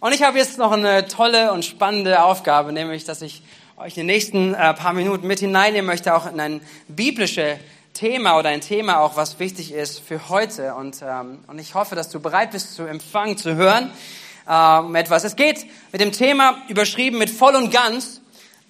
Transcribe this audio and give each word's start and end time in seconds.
Und 0.00 0.14
ich 0.14 0.22
habe 0.22 0.38
jetzt 0.38 0.58
noch 0.58 0.70
eine 0.70 1.08
tolle 1.08 1.52
und 1.52 1.64
spannende 1.64 2.22
Aufgabe, 2.22 2.72
nämlich, 2.72 3.04
dass 3.04 3.20
ich 3.20 3.42
euch 3.76 3.96
in 3.96 4.06
den 4.06 4.06
nächsten 4.06 4.54
äh, 4.54 4.72
paar 4.74 4.92
Minuten 4.92 5.26
mit 5.26 5.40
hineinnehmen 5.40 5.86
möchte, 5.86 6.14
auch 6.14 6.30
in 6.30 6.38
ein 6.38 6.60
biblisches 6.86 7.58
Thema 7.94 8.38
oder 8.38 8.50
ein 8.50 8.60
Thema 8.60 9.00
auch, 9.00 9.16
was 9.16 9.40
wichtig 9.40 9.72
ist 9.72 9.98
für 9.98 10.28
heute. 10.28 10.74
Und, 10.76 11.02
ähm, 11.02 11.40
und 11.48 11.58
ich 11.58 11.74
hoffe, 11.74 11.96
dass 11.96 12.10
du 12.10 12.20
bereit 12.20 12.52
bist 12.52 12.76
zu 12.76 12.84
empfangen, 12.84 13.36
zu 13.36 13.56
hören 13.56 13.90
ähm, 14.48 14.94
etwas. 14.94 15.24
Es 15.24 15.34
geht 15.34 15.66
mit 15.90 16.00
dem 16.00 16.12
Thema 16.12 16.58
überschrieben 16.68 17.18
mit 17.18 17.28
voll 17.28 17.56
und 17.56 17.72
ganz. 17.72 18.20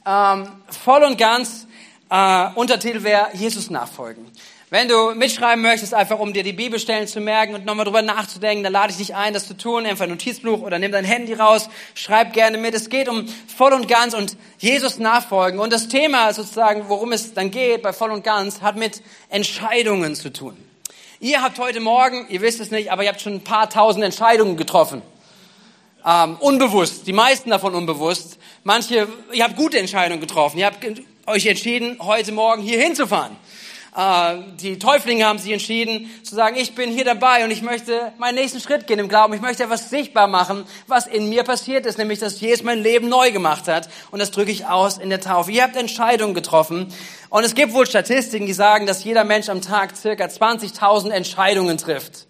Ähm, 0.07 0.49
voll 0.71 1.03
und 1.03 1.19
ganz, 1.19 1.67
äh, 2.11 2.49
Untertitel 2.55 3.03
wäre 3.03 3.29
Jesus 3.35 3.69
nachfolgen. 3.69 4.25
Wenn 4.71 4.87
du 4.87 5.15
mitschreiben 5.15 5.63
möchtest, 5.63 5.95
einfach 5.95 6.19
um 6.19 6.35
dir 6.35 6.43
die 6.43 6.53
Bibelstellen 6.53 7.07
zu 7.07 7.21
merken 7.21 7.55
und 7.55 7.65
nochmal 7.65 7.87
drüber 7.87 8.03
nachzudenken, 8.03 8.63
dann 8.63 8.73
lade 8.75 8.91
ich 8.91 8.99
dich 8.99 9.15
ein, 9.15 9.33
das 9.33 9.49
zu 9.49 9.57
tun. 9.57 9.87
Einfach 9.87 10.05
ein 10.05 10.11
Notizbuch 10.11 10.61
oder 10.61 10.79
nimm 10.79 10.93
dein 10.93 11.07
Handy 11.07 11.33
raus, 11.33 11.71
schreib 11.95 12.35
gerne 12.35 12.59
mit. 12.59 12.75
Es 12.75 12.91
geht 12.91 13.09
um 13.09 13.27
voll 13.57 13.73
und 13.73 13.89
ganz 13.89 14.13
und 14.13 14.37
Jesus 14.59 14.99
nachfolgen. 14.99 15.59
Und 15.59 15.73
das 15.73 15.89
Thema 15.89 16.35
sozusagen, 16.35 16.85
worum 16.89 17.13
es 17.13 17.33
dann 17.33 17.51
geht 17.51 17.81
bei 17.81 17.95
voll 17.95 18.11
und 18.11 18.25
ganz, 18.25 18.61
hat 18.61 18.77
mit 18.77 19.01
Entscheidungen 19.31 20.15
zu 20.15 20.31
tun. 20.31 20.55
Ihr 21.19 21.41
habt 21.41 21.59
heute 21.59 21.81
Morgen, 21.81 22.27
ihr 22.29 22.43
wisst 22.43 22.61
es 22.61 22.71
nicht, 22.71 22.93
aber 22.93 23.05
ihr 23.05 23.09
habt 23.09 23.23
schon 23.23 23.37
ein 23.37 23.45
paar 23.45 23.71
tausend 23.71 24.05
Entscheidungen 24.05 24.59
getroffen. 24.59 25.01
Ähm, 26.05 26.37
unbewusst, 26.41 27.07
die 27.07 27.15
meisten 27.15 27.49
davon 27.49 27.75
unbewusst. 27.75 28.39
Manche, 28.65 29.09
ihr 29.33 29.45
habt 29.45 29.57
gute 29.57 29.79
Entscheidungen 29.79 30.21
getroffen. 30.21 30.59
Ihr 30.59 30.67
habt 30.67 30.87
euch 31.27 31.47
entschieden, 31.47 31.97
heute 32.01 32.33
Morgen 32.33 32.63
hier 32.63 32.79
hinzufahren. 32.79 33.35
Äh, 33.99 34.37
die 34.61 34.79
Täuflinge 34.79 35.27
haben 35.27 35.41
sich 35.41 35.51
entschieden 35.51 36.09
zu 36.23 36.37
sagen, 36.37 36.55
ich 36.57 36.77
bin 36.77 36.93
hier 36.93 37.05
dabei 37.05 37.45
und 37.45 37.51
ich 37.51 37.63
möchte 37.63 38.13
meinen 38.19 38.37
nächsten 38.37 38.61
Schritt 38.61 38.87
gehen 38.87 39.01
im 39.01 39.09
Glauben. 39.09 39.35
Ich 39.35 39.41
möchte 39.41 39.65
etwas 39.65 39.91
sichtbar 39.91 40.29
machen, 40.29 40.65
was 40.87 41.09
in 41.09 41.29
mir 41.29 41.43
passiert 41.43 41.85
ist, 41.85 41.99
nämlich, 41.99 42.21
dass 42.21 42.41
Jesus 42.41 42.63
mein 42.63 42.79
Leben 42.79 43.09
neu 43.09 43.33
gemacht 43.33 43.67
hat. 43.67 43.89
Und 44.13 44.21
das 44.21 44.31
drücke 44.31 44.53
ich 44.53 44.67
aus 44.67 44.99
in 44.99 45.11
der 45.11 45.21
Taufe. 45.21 45.51
Ihr 45.51 45.65
habt 45.65 45.75
Entscheidungen 45.75 46.35
getroffen. 46.35 46.87
Und 47.29 47.43
es 47.43 47.57
gibt 47.57 47.73
wohl 47.73 47.87
Statistiken, 47.87 48.47
die 48.47 48.53
sagen, 48.53 48.87
dass 48.87 49.03
jeder 49.03 49.25
Mensch 49.25 49.49
am 49.49 49.63
Tag 49.63 49.97
circa 49.97 50.27
20.000 50.27 51.11
Entscheidungen 51.11 51.77
trifft. 51.77 52.29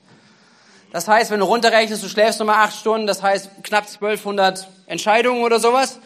Das 0.91 1.06
heißt, 1.06 1.30
wenn 1.30 1.41
du 1.41 1.44
runterrechnest, 1.44 2.03
du 2.03 2.08
schläfst 2.08 2.41
nochmal 2.41 2.64
acht 2.64 2.78
Stunden, 2.78 3.06
das 3.06 3.22
heißt 3.22 3.50
knapp 3.62 3.84
1200 3.84 4.66
Entscheidungen 4.86 5.44
oder 5.44 5.60
sowas 5.60 5.98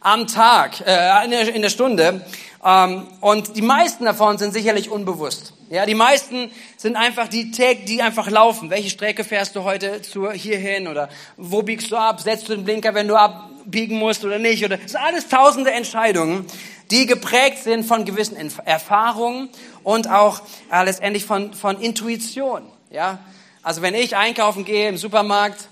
am 0.00 0.26
Tag, 0.26 0.80
äh, 0.86 1.24
in, 1.24 1.30
der, 1.30 1.54
in 1.54 1.62
der 1.62 1.68
Stunde. 1.68 2.24
Ähm, 2.64 3.06
und 3.20 3.56
die 3.56 3.62
meisten 3.62 4.04
davon 4.04 4.38
sind 4.38 4.52
sicherlich 4.52 4.90
unbewusst. 4.90 5.52
Ja, 5.70 5.86
die 5.86 5.94
meisten 5.94 6.50
sind 6.76 6.96
einfach 6.96 7.28
die 7.28 7.52
Tag, 7.52 7.86
die 7.86 8.02
einfach 8.02 8.28
laufen. 8.28 8.70
Welche 8.70 8.90
Strecke 8.90 9.22
fährst 9.22 9.54
du 9.54 9.62
heute 9.62 10.02
zu 10.02 10.30
hierhin 10.32 10.88
oder 10.88 11.08
wo 11.36 11.62
biegst 11.62 11.90
du 11.92 11.96
ab? 11.96 12.20
Setzt 12.20 12.48
du 12.48 12.56
den 12.56 12.64
Blinker, 12.64 12.92
wenn 12.94 13.06
du 13.06 13.14
abbiegen 13.14 13.96
musst 13.96 14.24
oder 14.24 14.38
nicht? 14.38 14.64
Oder 14.64 14.78
das 14.78 14.92
sind 14.92 15.00
alles 15.00 15.28
tausende 15.28 15.70
Entscheidungen, 15.70 16.44
die 16.90 17.06
geprägt 17.06 17.62
sind 17.62 17.84
von 17.84 18.04
gewissen 18.04 18.36
Erfahrungen 18.64 19.48
und 19.84 20.10
auch 20.10 20.40
äh, 20.72 20.84
letztendlich 20.84 21.24
von 21.24 21.54
von 21.54 21.80
Intuition. 21.80 22.62
Ja, 22.90 23.20
also 23.62 23.80
wenn 23.80 23.94
ich 23.94 24.16
einkaufen 24.16 24.64
gehe 24.64 24.88
im 24.88 24.96
Supermarkt, 24.96 25.68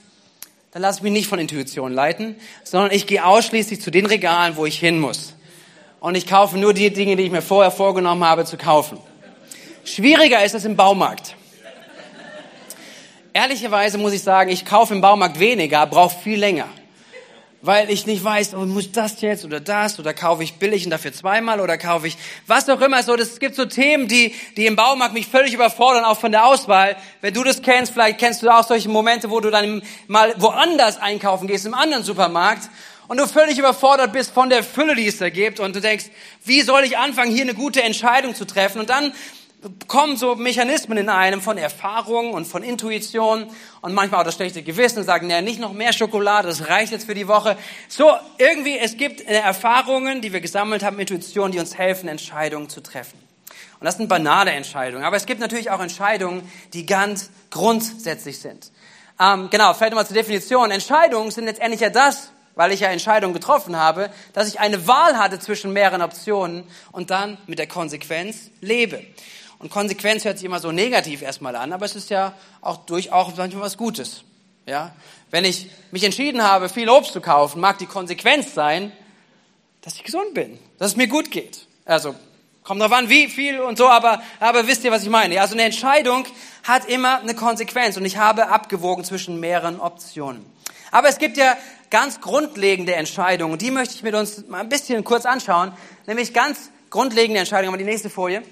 dann 0.72 0.82
lasse 0.82 0.98
ich 0.98 1.02
mich 1.02 1.12
nicht 1.12 1.28
von 1.28 1.38
Intuition 1.38 1.92
leiten, 1.92 2.36
sondern 2.64 2.90
ich 2.90 3.06
gehe 3.06 3.24
ausschließlich 3.24 3.80
zu 3.80 3.90
den 3.90 4.06
Regalen, 4.06 4.56
wo 4.56 4.66
ich 4.66 4.78
hin 4.78 5.00
muss 5.00 5.34
und 6.00 6.14
ich 6.14 6.26
kaufe 6.26 6.58
nur 6.58 6.74
die 6.74 6.90
Dinge, 6.90 7.16
die 7.16 7.24
ich 7.24 7.30
mir 7.30 7.42
vorher 7.42 7.70
vorgenommen 7.70 8.24
habe 8.24 8.44
zu 8.44 8.56
kaufen. 8.56 8.98
Schwieriger 9.84 10.44
ist 10.44 10.54
es 10.54 10.64
im 10.64 10.76
Baumarkt. 10.76 11.34
Ehrlicherweise 13.32 13.98
muss 13.98 14.12
ich 14.12 14.22
sagen, 14.22 14.50
ich 14.50 14.64
kaufe 14.64 14.94
im 14.94 15.00
Baumarkt 15.00 15.38
weniger, 15.38 15.86
brauche 15.86 16.16
viel 16.18 16.38
länger. 16.38 16.68
Weil 17.60 17.90
ich 17.90 18.06
nicht 18.06 18.22
weiß, 18.22 18.54
oh, 18.54 18.66
muss 18.66 18.92
das 18.92 19.20
jetzt 19.20 19.44
oder 19.44 19.58
das 19.58 19.98
oder 19.98 20.14
kaufe 20.14 20.44
ich 20.44 20.54
billig 20.54 20.84
und 20.84 20.90
dafür 20.90 21.12
zweimal 21.12 21.60
oder 21.60 21.76
kaufe 21.76 22.06
ich 22.06 22.16
was 22.46 22.68
auch 22.68 22.80
immer 22.80 23.02
so. 23.02 23.14
Es 23.14 23.40
gibt 23.40 23.56
so 23.56 23.64
Themen, 23.64 24.06
die, 24.06 24.32
die 24.56 24.66
im 24.66 24.76
Baumarkt 24.76 25.12
mich 25.12 25.26
völlig 25.26 25.54
überfordern, 25.54 26.04
auch 26.04 26.18
von 26.18 26.30
der 26.30 26.46
Auswahl. 26.46 26.96
Wenn 27.20 27.34
du 27.34 27.42
das 27.42 27.60
kennst, 27.62 27.92
vielleicht 27.92 28.18
kennst 28.18 28.42
du 28.42 28.48
auch 28.48 28.64
solche 28.64 28.88
Momente, 28.88 29.30
wo 29.30 29.40
du 29.40 29.50
dann 29.50 29.82
mal 30.06 30.34
woanders 30.38 30.98
einkaufen 30.98 31.48
gehst, 31.48 31.66
im 31.66 31.74
anderen 31.74 32.04
Supermarkt 32.04 32.70
und 33.08 33.18
du 33.18 33.26
völlig 33.26 33.58
überfordert 33.58 34.12
bist 34.12 34.30
von 34.30 34.50
der 34.50 34.62
Fülle, 34.62 34.94
die 34.94 35.06
es 35.06 35.18
da 35.18 35.28
gibt 35.28 35.58
und 35.58 35.74
du 35.74 35.80
denkst, 35.80 36.06
wie 36.44 36.60
soll 36.60 36.84
ich 36.84 36.96
anfangen, 36.96 37.32
hier 37.32 37.42
eine 37.42 37.54
gute 37.54 37.82
Entscheidung 37.82 38.34
zu 38.34 38.44
treffen? 38.44 38.80
Und 38.80 38.90
dann 38.90 39.12
kommen 39.88 40.16
so 40.16 40.36
Mechanismen 40.36 40.98
in 40.98 41.08
einem 41.08 41.40
von 41.40 41.58
Erfahrung 41.58 42.32
und 42.32 42.46
von 42.46 42.62
Intuition 42.62 43.46
und 43.80 43.92
manchmal 43.92 44.20
auch 44.20 44.24
das 44.24 44.36
schlechte 44.36 44.62
Gewissen 44.62 44.98
und 45.00 45.04
sagen, 45.04 45.26
naja, 45.26 45.40
nicht 45.40 45.58
noch 45.58 45.72
mehr 45.72 45.92
Schokolade, 45.92 46.48
das 46.48 46.68
reicht 46.68 46.92
jetzt 46.92 47.06
für 47.06 47.14
die 47.14 47.26
Woche. 47.26 47.56
So, 47.88 48.12
irgendwie, 48.38 48.78
es 48.78 48.96
gibt 48.96 49.20
Erfahrungen, 49.22 50.20
die 50.20 50.32
wir 50.32 50.40
gesammelt 50.40 50.84
haben, 50.84 50.98
Intuitionen, 50.98 51.52
die 51.52 51.58
uns 51.58 51.76
helfen, 51.76 52.08
Entscheidungen 52.08 52.68
zu 52.68 52.80
treffen. 52.80 53.18
Und 53.80 53.84
das 53.84 53.96
sind 53.96 54.08
banale 54.08 54.52
Entscheidungen. 54.52 55.04
Aber 55.04 55.16
es 55.16 55.26
gibt 55.26 55.40
natürlich 55.40 55.70
auch 55.70 55.80
Entscheidungen, 55.80 56.48
die 56.72 56.86
ganz 56.86 57.30
grundsätzlich 57.50 58.38
sind. 58.38 58.70
Ähm, 59.20 59.48
genau, 59.50 59.74
vielleicht 59.74 59.92
nochmal 59.92 60.06
zur 60.06 60.16
Definition. 60.16 60.70
Entscheidungen 60.70 61.30
sind 61.30 61.44
letztendlich 61.44 61.80
ja 61.80 61.90
das, 61.90 62.30
weil 62.54 62.72
ich 62.72 62.80
ja 62.80 62.88
Entscheidungen 62.88 63.34
getroffen 63.34 63.76
habe, 63.76 64.10
dass 64.32 64.48
ich 64.48 64.60
eine 64.60 64.86
Wahl 64.86 65.18
hatte 65.18 65.38
zwischen 65.38 65.72
mehreren 65.72 66.02
Optionen 66.02 66.64
und 66.92 67.10
dann 67.10 67.38
mit 67.46 67.58
der 67.58 67.68
Konsequenz 67.68 68.50
lebe. 68.60 69.04
Und 69.58 69.70
Konsequenz 69.70 70.24
hört 70.24 70.38
sich 70.38 70.44
immer 70.44 70.60
so 70.60 70.70
negativ 70.70 71.22
erstmal 71.22 71.56
an, 71.56 71.72
aber 71.72 71.84
es 71.84 71.96
ist 71.96 72.10
ja 72.10 72.34
auch 72.60 72.78
durchaus 72.86 73.36
manchmal 73.36 73.62
was 73.62 73.76
Gutes. 73.76 74.22
Ja? 74.66 74.94
Wenn 75.30 75.44
ich 75.44 75.70
mich 75.90 76.04
entschieden 76.04 76.42
habe, 76.42 76.68
viel 76.68 76.88
Obst 76.88 77.12
zu 77.12 77.20
kaufen, 77.20 77.60
mag 77.60 77.78
die 77.78 77.86
Konsequenz 77.86 78.54
sein, 78.54 78.92
dass 79.82 79.94
ich 79.94 80.04
gesund 80.04 80.34
bin, 80.34 80.58
dass 80.78 80.92
es 80.92 80.96
mir 80.96 81.08
gut 81.08 81.30
geht. 81.30 81.66
Also, 81.84 82.14
kommt 82.62 82.82
drauf 82.82 82.92
an, 82.92 83.08
wie 83.08 83.28
viel 83.28 83.60
und 83.60 83.78
so, 83.78 83.88
aber, 83.88 84.22
aber 84.40 84.66
wisst 84.66 84.84
ihr, 84.84 84.92
was 84.92 85.02
ich 85.02 85.08
meine? 85.08 85.40
Also 85.40 85.54
eine 85.54 85.64
Entscheidung 85.64 86.26
hat 86.64 86.84
immer 86.86 87.20
eine 87.20 87.34
Konsequenz 87.34 87.96
und 87.96 88.04
ich 88.04 88.18
habe 88.18 88.48
abgewogen 88.48 89.04
zwischen 89.04 89.40
mehreren 89.40 89.80
Optionen. 89.80 90.44
Aber 90.90 91.08
es 91.08 91.18
gibt 91.18 91.36
ja 91.36 91.56
ganz 91.90 92.20
grundlegende 92.20 92.94
Entscheidungen. 92.94 93.58
Die 93.58 93.70
möchte 93.70 93.94
ich 93.94 94.02
mit 94.02 94.14
uns 94.14 94.46
mal 94.48 94.60
ein 94.60 94.68
bisschen 94.68 95.02
kurz 95.04 95.26
anschauen. 95.26 95.72
Nämlich 96.06 96.32
ganz 96.32 96.70
grundlegende 96.90 97.40
Entscheidungen. 97.40 97.68
Aber 97.68 97.78
die 97.78 97.84
nächste 97.84 98.10
Folie. 98.10 98.42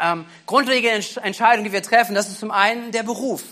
Ähm, 0.00 0.26
grundlegende 0.46 1.04
Entscheidungen, 1.22 1.64
die 1.64 1.72
wir 1.72 1.82
treffen, 1.82 2.14
das 2.14 2.28
ist 2.28 2.40
zum 2.40 2.50
einen 2.50 2.92
der 2.92 3.02
Beruf. 3.02 3.42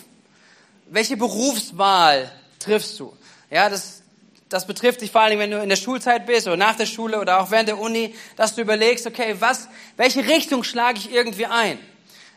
Welche 0.88 1.16
Berufswahl 1.16 2.30
triffst 2.58 2.98
du? 3.00 3.16
Ja, 3.50 3.68
das, 3.68 4.02
das 4.48 4.66
betrifft 4.66 5.00
dich 5.00 5.10
vor 5.10 5.28
Dingen, 5.28 5.40
wenn 5.40 5.50
du 5.50 5.62
in 5.62 5.68
der 5.68 5.76
Schulzeit 5.76 6.26
bist 6.26 6.46
oder 6.46 6.56
nach 6.56 6.76
der 6.76 6.86
Schule 6.86 7.20
oder 7.20 7.40
auch 7.40 7.50
während 7.50 7.68
der 7.68 7.78
Uni, 7.78 8.14
dass 8.36 8.54
du 8.54 8.60
überlegst, 8.60 9.06
okay, 9.06 9.36
was, 9.38 9.68
welche 9.96 10.26
Richtung 10.26 10.62
schlage 10.62 10.98
ich 10.98 11.12
irgendwie 11.12 11.46
ein? 11.46 11.78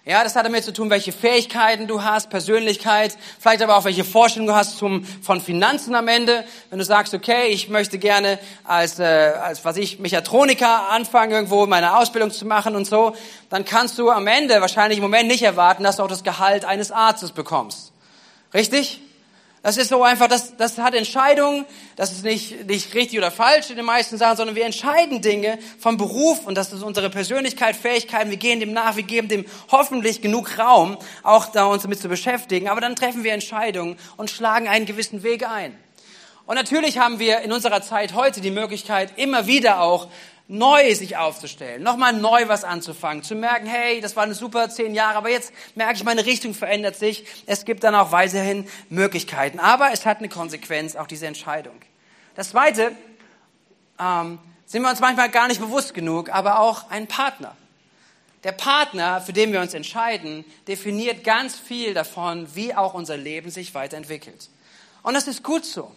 Ja, 0.09 0.23
das 0.23 0.35
hat 0.35 0.43
damit 0.43 0.63
zu 0.63 0.73
tun, 0.73 0.89
welche 0.89 1.11
Fähigkeiten 1.11 1.85
du 1.85 2.03
hast, 2.03 2.31
Persönlichkeit, 2.31 3.15
vielleicht 3.39 3.61
aber 3.61 3.77
auch 3.77 3.83
welche 3.83 4.03
Vorstellungen 4.03 4.47
du 4.47 4.55
hast 4.55 4.79
zum, 4.79 5.05
von 5.05 5.39
Finanzen 5.39 5.93
am 5.93 6.07
Ende. 6.07 6.45
Wenn 6.71 6.79
du 6.79 6.83
sagst, 6.83 7.13
okay, 7.13 7.49
ich 7.49 7.69
möchte 7.69 7.99
gerne 7.99 8.39
als, 8.63 8.97
äh, 8.97 9.03
als 9.03 9.63
was 9.65 9.77
ich, 9.77 9.99
Mechatroniker 9.99 10.89
anfangen, 10.89 11.31
irgendwo 11.31 11.67
meine 11.67 11.95
Ausbildung 11.95 12.31
zu 12.31 12.47
machen 12.47 12.75
und 12.75 12.85
so, 12.85 13.15
dann 13.51 13.65
kannst 13.65 13.99
du 13.99 14.09
am 14.09 14.25
Ende 14.25 14.59
wahrscheinlich 14.61 14.97
im 14.97 15.03
Moment 15.03 15.27
nicht 15.27 15.43
erwarten, 15.43 15.83
dass 15.83 15.97
du 15.97 16.03
auch 16.03 16.07
das 16.07 16.23
Gehalt 16.23 16.65
eines 16.65 16.89
Arztes 16.89 17.31
bekommst. 17.31 17.91
Richtig? 18.51 19.01
Das 19.69 19.77
ist 19.77 19.89
so 19.89 20.01
einfach, 20.01 20.27
das, 20.27 20.57
das 20.57 20.79
hat 20.79 20.95
Entscheidungen, 20.95 21.63
das 21.95 22.11
ist 22.11 22.23
nicht, 22.23 22.65
nicht 22.65 22.95
richtig 22.95 23.19
oder 23.19 23.29
falsch 23.29 23.69
in 23.69 23.75
den 23.75 23.85
meisten 23.85 24.17
Sachen, 24.17 24.37
sondern 24.37 24.55
wir 24.55 24.65
entscheiden 24.65 25.21
Dinge 25.21 25.59
vom 25.77 25.95
Beruf 25.95 26.47
und 26.47 26.55
das 26.55 26.73
ist 26.73 26.81
unsere 26.81 27.11
Persönlichkeit, 27.11 27.75
Fähigkeiten, 27.75 28.31
wir 28.31 28.37
gehen 28.37 28.59
dem 28.59 28.73
nach, 28.73 28.95
wir 28.95 29.03
geben 29.03 29.27
dem 29.27 29.45
hoffentlich 29.71 30.23
genug 30.23 30.57
Raum, 30.57 30.97
auch 31.21 31.45
da 31.51 31.65
uns 31.65 31.83
damit 31.83 32.01
zu 32.01 32.09
beschäftigen, 32.09 32.67
aber 32.67 32.81
dann 32.81 32.95
treffen 32.95 33.23
wir 33.23 33.31
Entscheidungen 33.31 33.95
und 34.17 34.31
schlagen 34.31 34.67
einen 34.67 34.87
gewissen 34.87 35.21
Weg 35.21 35.47
ein. 35.47 35.77
Und 36.47 36.55
natürlich 36.55 36.97
haben 36.97 37.19
wir 37.19 37.41
in 37.41 37.51
unserer 37.51 37.83
Zeit 37.83 38.15
heute 38.15 38.41
die 38.41 38.49
Möglichkeit, 38.49 39.19
immer 39.19 39.45
wieder 39.45 39.81
auch 39.81 40.07
neu 40.49 40.95
sich 40.95 41.15
aufzustellen, 41.15 41.83
nochmal 41.83 42.11
neu 42.11 42.47
was 42.47 42.63
anzufangen, 42.63 43.23
zu 43.23 43.35
merken, 43.35 43.67
hey, 43.67 44.01
das 44.01 44.15
waren 44.15 44.33
super 44.33 44.69
zehn 44.69 44.95
Jahre, 44.95 45.15
aber 45.15 45.29
jetzt 45.29 45.53
merke 45.75 45.93
ich, 45.93 46.03
meine 46.03 46.25
Richtung 46.25 46.55
verändert 46.55 46.95
sich. 46.95 47.23
Es 47.45 47.65
gibt 47.65 47.83
dann 47.83 47.93
auch 47.93 48.11
weiterhin 48.11 48.67
Möglichkeiten. 48.89 49.59
Aber 49.59 49.91
es 49.93 50.07
hat 50.07 50.17
eine 50.17 50.27
Konsequenz, 50.27 50.95
auch 50.95 51.05
diese 51.05 51.27
Entscheidung. 51.27 51.75
Das 52.35 52.49
Zweite, 52.49 52.93
ähm, 53.99 54.39
sind 54.65 54.81
wir 54.81 54.89
uns 54.89 54.99
manchmal 54.99 55.29
gar 55.29 55.47
nicht 55.47 55.61
bewusst 55.61 55.93
genug, 55.93 56.29
aber 56.29 56.59
auch 56.59 56.89
ein 56.89 57.07
Partner. 57.07 57.55
Der 58.43 58.51
Partner, 58.51 59.21
für 59.21 59.33
den 59.33 59.51
wir 59.51 59.61
uns 59.61 59.75
entscheiden, 59.75 60.45
definiert 60.67 61.23
ganz 61.23 61.57
viel 61.59 61.93
davon, 61.93 62.47
wie 62.55 62.73
auch 62.73 62.95
unser 62.95 63.17
Leben 63.17 63.51
sich 63.51 63.75
weiterentwickelt. 63.75 64.49
Und 65.03 65.13
das 65.13 65.27
ist 65.27 65.43
gut 65.43 65.65
so. 65.65 65.91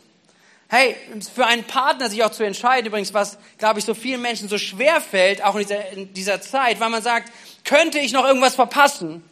Hey, 0.74 0.96
für 1.34 1.44
einen 1.44 1.64
Partner 1.64 2.08
sich 2.08 2.24
auch 2.24 2.30
zu 2.30 2.44
entscheiden, 2.44 2.86
übrigens, 2.86 3.12
was, 3.12 3.36
glaube 3.58 3.78
ich, 3.78 3.84
so 3.84 3.92
vielen 3.92 4.22
Menschen 4.22 4.48
so 4.48 4.56
schwer 4.56 5.02
fällt, 5.02 5.44
auch 5.44 5.54
in 5.54 5.66
dieser, 5.66 5.90
in 5.90 6.14
dieser 6.14 6.40
Zeit, 6.40 6.80
weil 6.80 6.88
man 6.88 7.02
sagt, 7.02 7.30
könnte 7.62 7.98
ich 7.98 8.14
noch 8.14 8.24
irgendwas 8.24 8.54
verpassen? 8.54 9.22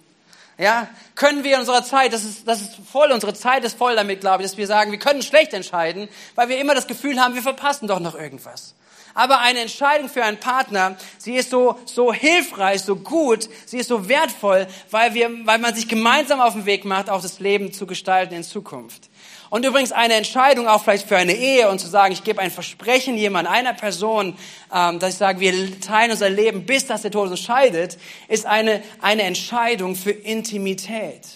Ja, 0.59 0.87
können 1.15 1.43
wir 1.43 1.55
in 1.55 1.61
unserer 1.61 1.83
Zeit, 1.83 2.13
das 2.13 2.25
ist, 2.25 2.47
das 2.47 2.61
ist 2.61 2.73
voll, 2.93 3.11
unsere 3.11 3.33
Zeit 3.33 3.65
ist 3.65 3.79
voll 3.79 3.97
damit, 3.97 4.21
glaube 4.21 4.43
ich, 4.43 4.51
dass 4.51 4.59
wir 4.59 4.67
sagen, 4.67 4.91
wir 4.91 4.99
können 4.99 5.23
schlecht 5.23 5.55
entscheiden, 5.55 6.11
weil 6.35 6.51
wir 6.51 6.59
immer 6.59 6.75
das 6.75 6.87
Gefühl 6.87 7.19
haben, 7.19 7.35
wir 7.35 7.41
verpassen 7.41 7.89
doch 7.89 8.01
noch 8.01 8.17
irgendwas. 8.17 8.75
Aber 9.15 9.41
eine 9.41 9.61
Entscheidung 9.61 10.11
für 10.11 10.23
einen 10.23 10.41
Partner, 10.41 10.99
sie 11.17 11.37
ist 11.37 11.49
so, 11.49 11.81
so 11.87 12.13
hilfreich, 12.13 12.83
so 12.83 12.97
gut, 12.97 13.49
sie 13.65 13.79
ist 13.79 13.89
so 13.89 14.11
wertvoll, 14.11 14.67
weil 14.91 15.15
wir, 15.15 15.31
weil 15.47 15.59
man 15.59 15.75
sich 15.75 15.89
gemeinsam 15.89 16.43
auf 16.43 16.53
den 16.53 16.67
Weg 16.67 16.85
macht, 16.85 17.09
auch 17.09 17.23
das 17.23 17.41
Leben 17.41 17.73
zu 17.73 17.87
gestalten 17.87 18.35
in 18.35 18.45
Zukunft. 18.45 19.10
Und 19.51 19.67
übrigens 19.67 19.91
eine 19.91 20.15
Entscheidung 20.15 20.69
auch 20.69 20.85
vielleicht 20.85 21.09
für 21.09 21.17
eine 21.17 21.35
Ehe 21.35 21.69
und 21.69 21.81
zu 21.81 21.89
sagen, 21.89 22.13
ich 22.13 22.23
gebe 22.23 22.41
ein 22.41 22.53
Versprechen 22.53 23.19
jemand, 23.19 23.49
einer 23.49 23.75
Person, 23.75 24.37
ähm, 24.73 25.01
dass 25.01 25.15
ich 25.15 25.19
sage, 25.19 25.41
wir 25.41 25.81
teilen 25.81 26.13
unser 26.13 26.31
Leben, 26.31 26.67
bis 26.67 26.87
dass 26.87 27.03
der 27.03 27.11
Tod 27.11 27.29
uns 27.29 27.41
scheidet, 27.41 27.99
ist 28.29 28.47
eine, 28.47 28.81
eine 29.01 29.23
Entscheidung 29.23 29.97
für 29.97 30.13
Intimität. 30.13 31.27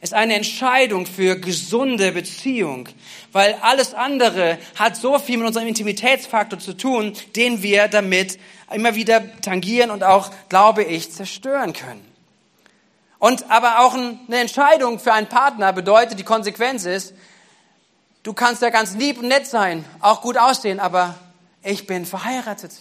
Ist 0.00 0.14
eine 0.14 0.34
Entscheidung 0.34 1.06
für 1.06 1.40
gesunde 1.40 2.12
Beziehung, 2.12 2.88
weil 3.32 3.56
alles 3.62 3.94
andere 3.94 4.58
hat 4.76 4.96
so 4.96 5.18
viel 5.18 5.38
mit 5.38 5.48
unserem 5.48 5.66
Intimitätsfaktor 5.66 6.60
zu 6.60 6.74
tun, 6.74 7.14
den 7.34 7.62
wir 7.64 7.88
damit 7.88 8.38
immer 8.72 8.94
wieder 8.94 9.40
tangieren 9.40 9.90
und 9.90 10.04
auch, 10.04 10.30
glaube 10.48 10.84
ich, 10.84 11.10
zerstören 11.10 11.72
können. 11.72 12.04
Und 13.18 13.50
aber 13.50 13.80
auch 13.80 13.94
eine 13.94 14.36
Entscheidung 14.38 15.00
für 15.00 15.12
einen 15.12 15.28
Partner 15.28 15.72
bedeutet, 15.72 16.20
die 16.20 16.24
Konsequenz 16.24 16.84
ist, 16.84 17.14
Du 18.26 18.32
kannst 18.32 18.60
ja 18.60 18.70
ganz 18.70 18.96
lieb 18.96 19.20
und 19.20 19.28
nett 19.28 19.46
sein, 19.46 19.84
auch 20.00 20.20
gut 20.20 20.36
aussehen, 20.36 20.80
aber 20.80 21.14
ich 21.62 21.86
bin 21.86 22.04
verheiratet. 22.04 22.72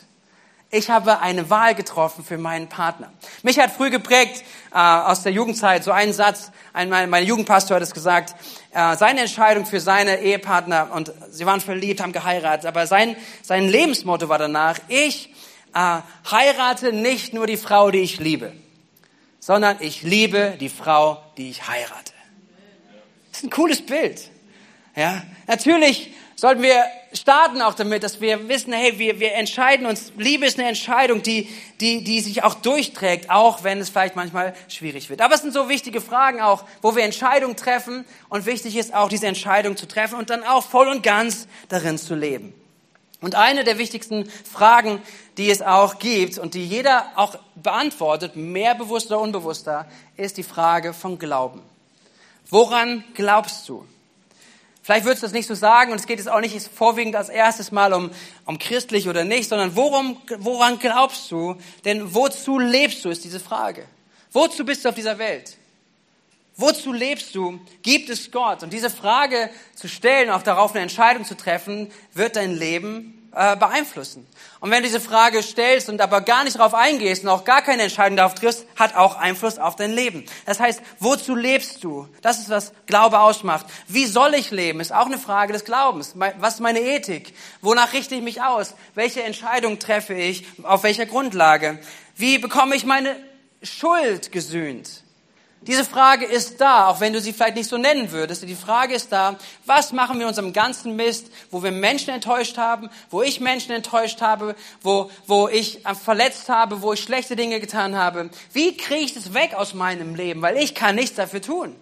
Ich 0.71 0.89
habe 0.89 1.19
eine 1.19 1.51
Wahl 1.51 1.75
getroffen 1.75 2.25
für 2.25 2.39
meinen 2.39 2.67
Partner. 2.67 3.13
Mich 3.43 3.59
hat 3.59 3.69
früh 3.69 3.91
geprägt 3.91 4.43
äh, 4.73 4.79
aus 4.79 5.21
der 5.21 5.33
Jugendzeit 5.33 5.83
so 5.83 5.91
ein 5.91 6.13
Satz, 6.13 6.49
ein, 6.73 6.89
mein, 6.89 7.11
mein 7.11 7.27
Jugendpastor 7.27 7.75
hat 7.75 7.83
es 7.83 7.93
gesagt, 7.93 8.33
äh, 8.71 8.97
seine 8.97 9.21
Entscheidung 9.21 9.67
für 9.67 9.79
seine 9.79 10.19
Ehepartner 10.19 10.89
und 10.91 11.13
sie 11.29 11.45
waren 11.45 11.61
verliebt, 11.61 12.01
haben 12.01 12.11
geheiratet, 12.11 12.65
aber 12.65 12.87
sein, 12.87 13.15
sein 13.43 13.69
Lebensmotto 13.69 14.27
war 14.29 14.39
danach, 14.39 14.79
ich 14.87 15.31
äh, 15.75 15.99
heirate 16.31 16.91
nicht 16.91 17.35
nur 17.35 17.45
die 17.45 17.57
Frau, 17.57 17.91
die 17.91 17.99
ich 17.99 18.17
liebe, 18.17 18.51
sondern 19.39 19.77
ich 19.79 20.01
liebe 20.01 20.57
die 20.59 20.69
Frau, 20.69 21.21
die 21.37 21.51
ich 21.51 21.67
heirate. 21.67 22.13
Das 23.29 23.41
ist 23.41 23.43
ein 23.43 23.51
cooles 23.51 23.85
Bild. 23.85 24.31
Ja, 24.95 25.23
natürlich 25.47 26.13
sollten 26.35 26.61
wir 26.61 26.85
starten 27.13 27.61
auch 27.61 27.73
damit, 27.73 28.03
dass 28.03 28.21
wir 28.21 28.47
wissen, 28.47 28.73
hey, 28.73 28.97
wir, 28.99 29.19
wir 29.19 29.33
entscheiden 29.33 29.85
uns. 29.85 30.11
Liebe 30.17 30.45
ist 30.45 30.59
eine 30.59 30.67
Entscheidung, 30.67 31.21
die, 31.21 31.49
die, 31.79 32.03
die 32.03 32.19
sich 32.21 32.43
auch 32.43 32.55
durchträgt, 32.55 33.29
auch 33.29 33.63
wenn 33.63 33.79
es 33.79 33.89
vielleicht 33.89 34.15
manchmal 34.15 34.53
schwierig 34.67 35.09
wird. 35.09 35.21
Aber 35.21 35.35
es 35.35 35.41
sind 35.41 35.53
so 35.53 35.69
wichtige 35.69 36.01
Fragen 36.01 36.41
auch, 36.41 36.63
wo 36.81 36.95
wir 36.95 37.03
Entscheidungen 37.03 37.55
treffen 37.55 38.05
und 38.29 38.45
wichtig 38.45 38.75
ist 38.75 38.93
auch, 38.93 39.09
diese 39.09 39.27
Entscheidung 39.27 39.77
zu 39.77 39.87
treffen 39.87 40.15
und 40.15 40.29
dann 40.29 40.43
auch 40.43 40.63
voll 40.63 40.87
und 40.87 41.03
ganz 41.03 41.47
darin 41.69 41.97
zu 41.97 42.15
leben. 42.15 42.53
Und 43.21 43.35
eine 43.35 43.63
der 43.63 43.77
wichtigsten 43.77 44.29
Fragen, 44.29 45.01
die 45.37 45.49
es 45.49 45.61
auch 45.61 45.99
gibt 45.99 46.37
und 46.37 46.53
die 46.53 46.65
jeder 46.65 47.05
auch 47.15 47.37
beantwortet, 47.55 48.35
mehr 48.35 48.75
bewusst 48.75 49.07
oder 49.07 49.21
unbewusster, 49.21 49.87
ist 50.15 50.37
die 50.37 50.43
Frage 50.43 50.93
von 50.93 51.17
Glauben. 51.17 51.61
Woran 52.49 53.03
glaubst 53.13 53.67
du? 53.67 53.85
Vielleicht 54.85 55.05
würdest 55.05 55.23
du 55.23 55.25
das 55.25 55.33
nicht 55.33 55.47
so 55.47 55.55
sagen 55.55 55.91
und 55.91 55.99
es 55.99 56.05
geht 56.05 56.19
jetzt 56.19 56.27
auch 56.29 56.41
nicht 56.41 56.55
vorwiegend 56.67 57.15
als 57.15 57.29
erstes 57.29 57.71
Mal 57.71 57.91
um, 57.91 58.11
um 58.45 58.59
christlich 58.59 59.09
oder 59.09 59.23
nicht, 59.23 59.49
sondern 59.49 59.75
worum, 59.75 60.21
woran 60.37 60.77
glaubst 60.77 61.31
du? 61.31 61.55
Denn 61.85 62.13
wozu 62.13 62.59
lebst 62.59 63.03
du, 63.03 63.09
ist 63.09 63.23
diese 63.23 63.39
Frage. 63.39 63.87
Wozu 64.31 64.63
bist 64.63 64.85
du 64.85 64.89
auf 64.89 64.93
dieser 64.93 65.17
Welt? 65.17 65.57
Wozu 66.55 66.93
lebst 66.93 67.33
du? 67.33 67.59
Gibt 67.81 68.11
es 68.11 68.29
Gott? 68.29 68.61
Und 68.61 68.73
diese 68.73 68.91
Frage 68.91 69.49
zu 69.73 69.87
stellen, 69.87 70.29
auch 70.29 70.43
darauf 70.43 70.73
eine 70.73 70.83
Entscheidung 70.83 71.25
zu 71.25 71.35
treffen, 71.35 71.91
wird 72.13 72.35
dein 72.35 72.55
Leben 72.55 73.24
äh, 73.35 73.55
beeinflussen. 73.57 74.25
Und 74.61 74.71
wenn 74.71 74.81
du 74.81 74.87
diese 74.87 75.01
Frage 75.01 75.43
stellst 75.43 75.89
und 75.89 76.01
aber 76.01 76.21
gar 76.21 76.43
nicht 76.43 76.57
darauf 76.57 76.73
eingehst 76.73 77.23
und 77.23 77.29
auch 77.29 77.43
gar 77.43 77.61
keine 77.61 77.83
Entscheidung 77.83 78.17
darauf 78.17 78.33
triffst, 78.33 78.65
hat 78.75 78.95
auch 78.95 79.17
Einfluss 79.17 79.59
auf 79.59 79.75
dein 79.75 79.91
Leben. 79.91 80.25
Das 80.45 80.59
heißt, 80.59 80.81
wozu 80.99 81.35
lebst 81.35 81.83
du? 81.83 82.07
Das 82.21 82.39
ist, 82.39 82.49
was 82.49 82.71
Glaube 82.85 83.19
ausmacht. 83.19 83.65
Wie 83.87 84.05
soll 84.05 84.33
ich 84.33 84.51
leben? 84.51 84.79
Ist 84.79 84.93
auch 84.93 85.05
eine 85.05 85.17
Frage 85.17 85.53
des 85.53 85.65
Glaubens. 85.65 86.13
Was 86.15 86.55
ist 86.55 86.59
meine 86.61 86.79
Ethik? 86.79 87.33
Wonach 87.61 87.93
richte 87.93 88.15
ich 88.15 88.21
mich 88.21 88.41
aus? 88.41 88.73
Welche 88.95 89.23
Entscheidung 89.23 89.79
treffe 89.79 90.13
ich? 90.13 90.45
Auf 90.63 90.83
welcher 90.83 91.05
Grundlage? 91.05 91.79
Wie 92.15 92.37
bekomme 92.37 92.75
ich 92.75 92.85
meine 92.85 93.15
Schuld 93.61 94.31
gesühnt? 94.31 95.04
Diese 95.67 95.83
Frage 95.83 96.25
ist 96.25 96.61
da, 96.61 96.87
auch 96.87 96.99
wenn 96.99 97.11
du 97.11 97.19
sie 97.19 97.33
vielleicht 97.33 97.55
nicht 97.55 97.69
so 97.69 97.77
nennen 97.77 98.11
würdest. 98.11 98.43
Die 98.43 98.55
Frage 98.55 98.93
ist 98.93 99.11
da, 99.11 99.35
was 99.65 99.93
machen 99.93 100.19
wir 100.19 100.27
unserem 100.27 100.53
ganzen 100.53 100.95
Mist, 100.95 101.31
wo 101.49 101.63
wir 101.63 101.71
Menschen 101.71 102.13
enttäuscht 102.13 102.57
haben, 102.57 102.89
wo 103.09 103.23
ich 103.23 103.39
Menschen 103.39 103.71
enttäuscht 103.71 104.21
habe, 104.21 104.55
wo, 104.81 105.09
wo 105.25 105.47
ich 105.47 105.79
verletzt 106.03 106.49
habe, 106.49 106.83
wo 106.83 106.93
ich 106.93 107.01
schlechte 107.01 107.35
Dinge 107.35 107.59
getan 107.59 107.95
habe. 107.95 108.29
Wie 108.53 108.77
kriege 108.77 109.05
ich 109.05 109.13
das 109.15 109.33
weg 109.33 109.55
aus 109.55 109.73
meinem 109.73 110.13
Leben? 110.13 110.43
Weil 110.43 110.57
ich 110.57 110.75
kann 110.75 110.95
nichts 110.95 111.15
dafür 111.15 111.41
tun. 111.41 111.75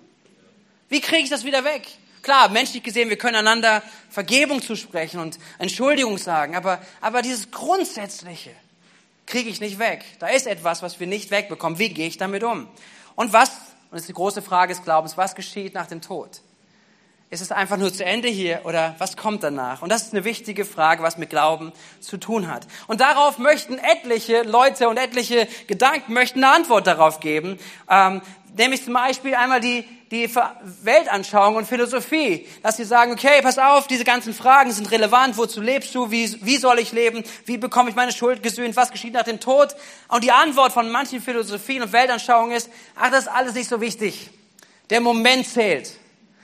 Wie 0.88 1.01
kriege 1.01 1.24
ich 1.24 1.30
das 1.30 1.44
wieder 1.44 1.65
weg? 1.65 1.85
Klar, 2.21 2.47
menschlich 2.47 2.83
gesehen, 2.83 3.09
wir 3.09 3.18
können 3.18 3.35
einander 3.35 3.83
Vergebung 4.09 4.62
zusprechen 4.62 5.19
und 5.19 5.38
Entschuldigung 5.59 6.18
sagen, 6.18 6.56
aber, 6.56 6.81
aber 7.01 7.21
dieses 7.21 7.51
Grundsätzliche 7.51 8.51
kriege 9.25 9.50
ich 9.50 9.59
nicht 9.59 9.77
weg. 9.77 10.06
Da 10.19 10.27
ist 10.27 10.47
etwas, 10.47 10.81
was 10.81 11.01
wir 11.01 11.07
nicht 11.07 11.31
wegbekommen. 11.31 11.80
Wie 11.80 11.89
gehe 11.89 12.07
ich 12.07 12.18
damit 12.18 12.45
um? 12.45 12.69
Und 13.15 13.33
was 13.33 13.51
und 13.94 13.98
das 13.98 14.06
ist 14.06 14.10
die 14.10 14.13
große 14.13 14.42
Frage 14.42 14.74
des 14.74 14.84
Glaubens. 14.84 15.18
Was 15.18 15.36
geschieht 15.36 15.75
nach 15.75 15.86
dem 15.86 16.01
Tod? 16.01 16.42
Ist 17.30 17.42
es 17.42 17.51
einfach 17.51 17.78
nur 17.78 17.94
zu 17.94 18.04
Ende 18.04 18.28
hier 18.28 18.62
oder 18.63 18.95
was 18.98 19.16
kommt 19.18 19.44
danach? 19.44 19.84
Und 19.84 19.92
das 19.92 20.01
ist 20.01 20.13
eine 20.13 20.24
wichtige 20.24 20.66
Frage, 20.66 21.04
was 21.04 21.19
mit 21.19 21.30
Glauben 21.30 21.72
zu 22.00 22.18
tun 22.18 22.48
hat. 22.48 22.66
Und 22.88 23.01
darauf 23.01 23.38
möchten 23.38 23.78
etliche 23.78 24.42
Leute 24.42 24.90
und 24.90 24.98
etliche 24.98 25.48
Gedanken 25.68 26.13
möchten 26.13 26.44
eine 26.44 26.56
Antwort 26.56 26.88
darauf 26.88 27.19
geben. 27.19 27.60
Ähm, 27.88 28.24
nämlich 28.57 28.84
zum 28.84 28.95
Beispiel 28.95 29.36
einmal 29.36 29.62
die, 29.62 29.86
die 30.13 30.30
Weltanschauung 30.83 31.56
und 31.56 31.68
Philosophie, 31.68 32.48
dass 32.62 32.77
sie 32.77 32.86
sagen, 32.86 33.13
okay, 33.13 33.42
pass 33.42 33.57
auf, 33.57 33.88
diese 33.88 34.04
ganzen 34.04 34.33
Fragen 34.33 34.71
sind 34.71 34.92
relevant, 34.92 35.38
wozu 35.38 35.60
lebst 35.60 35.95
du, 35.95 36.12
wie, 36.12 36.38
wie 36.45 36.57
soll 36.57 36.77
ich 36.80 36.92
leben, 36.92 37.24
wie 37.45 37.57
bekomme 37.57 37.89
ich 37.89 37.95
meine 37.95 38.12
Schuld 38.12 38.44
gesühnt, 38.44 38.75
was 38.75 38.92
geschieht 38.92 39.13
nach 39.13 39.24
dem 39.24 39.39
Tod? 39.39 39.75
Und 40.10 40.24
die 40.24 40.31
Antwort 40.31 40.71
von 40.71 40.92
manchen 40.92 41.19
Philosophien 41.19 41.81
und 41.81 41.92
Weltanschauungen 41.92 42.56
ist, 42.56 42.69
ach, 42.95 43.10
das 43.10 43.21
ist 43.21 43.27
alles 43.27 43.56
nicht 43.56 43.68
so 43.68 43.81
wichtig. 43.81 44.30
Der 44.92 45.01
Moment 45.01 45.48
zählt. 45.48 45.92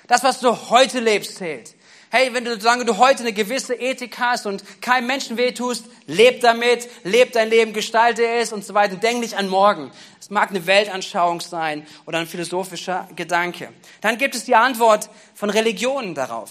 Das, 0.07 0.24
was 0.24 0.39
du 0.39 0.69
heute 0.72 1.00
lebst, 1.00 1.38
zählt. 1.38 1.75
Hey, 2.11 2.33
wenn 2.33 2.44
du, 2.44 2.59
solange 2.59 2.85
du 2.85 2.97
heute 2.97 3.21
eine 3.21 3.33
gewisse 3.33 3.75
Ethik 3.75 4.17
hast 4.17 4.47
und 4.47 4.63
keinem 4.81 5.06
Menschen 5.06 5.38
wehtust, 5.38 5.86
leb 6.07 6.41
damit, 6.41 6.89
leb 7.03 7.34
dein 7.34 7.50
Leben, 7.50 7.72
gestalte 7.72 8.25
es 8.25 8.51
und 8.51 8.65
so 8.65 8.74
weiter. 8.74 8.95
Denk 8.95 9.19
nicht 9.19 9.38
an 9.38 9.48
morgen. 9.48 9.91
Es 10.19 10.31
mag 10.31 10.50
eine 10.50 10.65
Weltanschauung 10.65 11.39
sein 11.39 11.86
oder 12.07 12.17
ein 12.17 12.25
philosophischer 12.25 13.07
Gedanke. 13.15 13.69
Dann 14.01 14.17
gibt 14.17 14.34
es 14.34 14.45
die 14.45 14.55
Antwort 14.55 15.07
von 15.36 15.51
Religionen 15.51 16.15
darauf. 16.15 16.50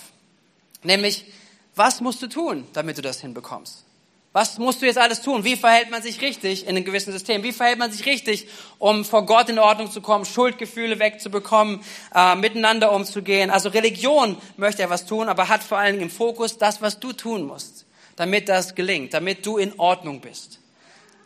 Nämlich, 0.84 1.24
was 1.74 2.00
musst 2.00 2.22
du 2.22 2.28
tun, 2.28 2.64
damit 2.72 2.96
du 2.96 3.02
das 3.02 3.20
hinbekommst? 3.20 3.87
Was 4.38 4.56
musst 4.56 4.80
du 4.80 4.86
jetzt 4.86 4.98
alles 4.98 5.20
tun? 5.20 5.42
Wie 5.42 5.56
verhält 5.56 5.90
man 5.90 6.00
sich 6.00 6.20
richtig 6.20 6.62
in 6.62 6.68
einem 6.76 6.84
gewissen 6.84 7.10
System? 7.10 7.42
Wie 7.42 7.50
verhält 7.50 7.80
man 7.80 7.90
sich 7.90 8.06
richtig, 8.06 8.46
um 8.78 9.04
vor 9.04 9.26
Gott 9.26 9.48
in 9.48 9.58
Ordnung 9.58 9.90
zu 9.90 10.00
kommen, 10.00 10.24
Schuldgefühle 10.24 11.00
wegzubekommen, 11.00 11.80
äh, 12.14 12.36
miteinander 12.36 12.92
umzugehen? 12.92 13.50
Also 13.50 13.70
Religion 13.70 14.36
möchte 14.56 14.82
ja 14.82 14.90
was 14.90 15.06
tun, 15.06 15.28
aber 15.28 15.48
hat 15.48 15.64
vor 15.64 15.78
allen 15.78 15.94
Dingen 15.94 16.04
im 16.04 16.10
Fokus 16.16 16.56
das, 16.56 16.80
was 16.80 17.00
du 17.00 17.12
tun 17.12 17.48
musst, 17.48 17.84
damit 18.14 18.48
das 18.48 18.76
gelingt, 18.76 19.12
damit 19.12 19.44
du 19.44 19.58
in 19.58 19.76
Ordnung 19.76 20.20
bist. 20.20 20.57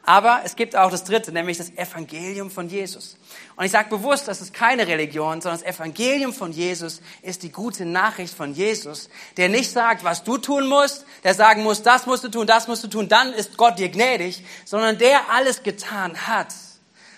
Aber 0.05 0.41
es 0.45 0.57
gibt 0.57 0.75
auch 0.75 0.91
das 0.91 1.05
Dritte, 1.05 1.31
nämlich 1.31 1.59
das 1.59 1.71
Evangelium 1.71 2.51
von 2.51 2.69
Jesus. 2.69 3.17
Und 3.55 3.65
ich 3.65 3.71
sage 3.71 3.89
bewusst, 3.89 4.27
das 4.27 4.41
ist 4.41 4.53
keine 4.53 4.89
Religion, 4.89 5.41
sondern 5.41 5.61
das 5.61 5.75
Evangelium 5.77 6.33
von 6.33 6.51
Jesus 6.51 7.01
ist 7.23 7.45
die 7.45 7.53
gute 7.53 7.85
Nachricht 7.85 8.35
von 8.35 8.53
Jesus, 8.53 9.09
der 9.37 9.49
nicht 9.49 9.71
sagt, 9.71 10.03
was 10.03 10.25
du 10.25 10.39
tun 10.39 10.67
musst, 10.67 11.07
der 11.23 11.35
sagen 11.35 11.63
muss, 11.63 11.83
das 11.83 12.07
musst 12.07 12.25
du 12.25 12.29
tun, 12.29 12.49
das 12.49 12.67
musst 12.67 12.83
du 12.83 12.89
tun, 12.89 13.09
dann 13.09 13.33
ist 13.33 13.57
Gott 13.57 13.79
dir 13.79 13.91
gnädig, 13.91 14.45
sondern 14.65 14.99
der 14.99 15.31
alles 15.31 15.63
getan 15.63 16.27
hat. 16.27 16.53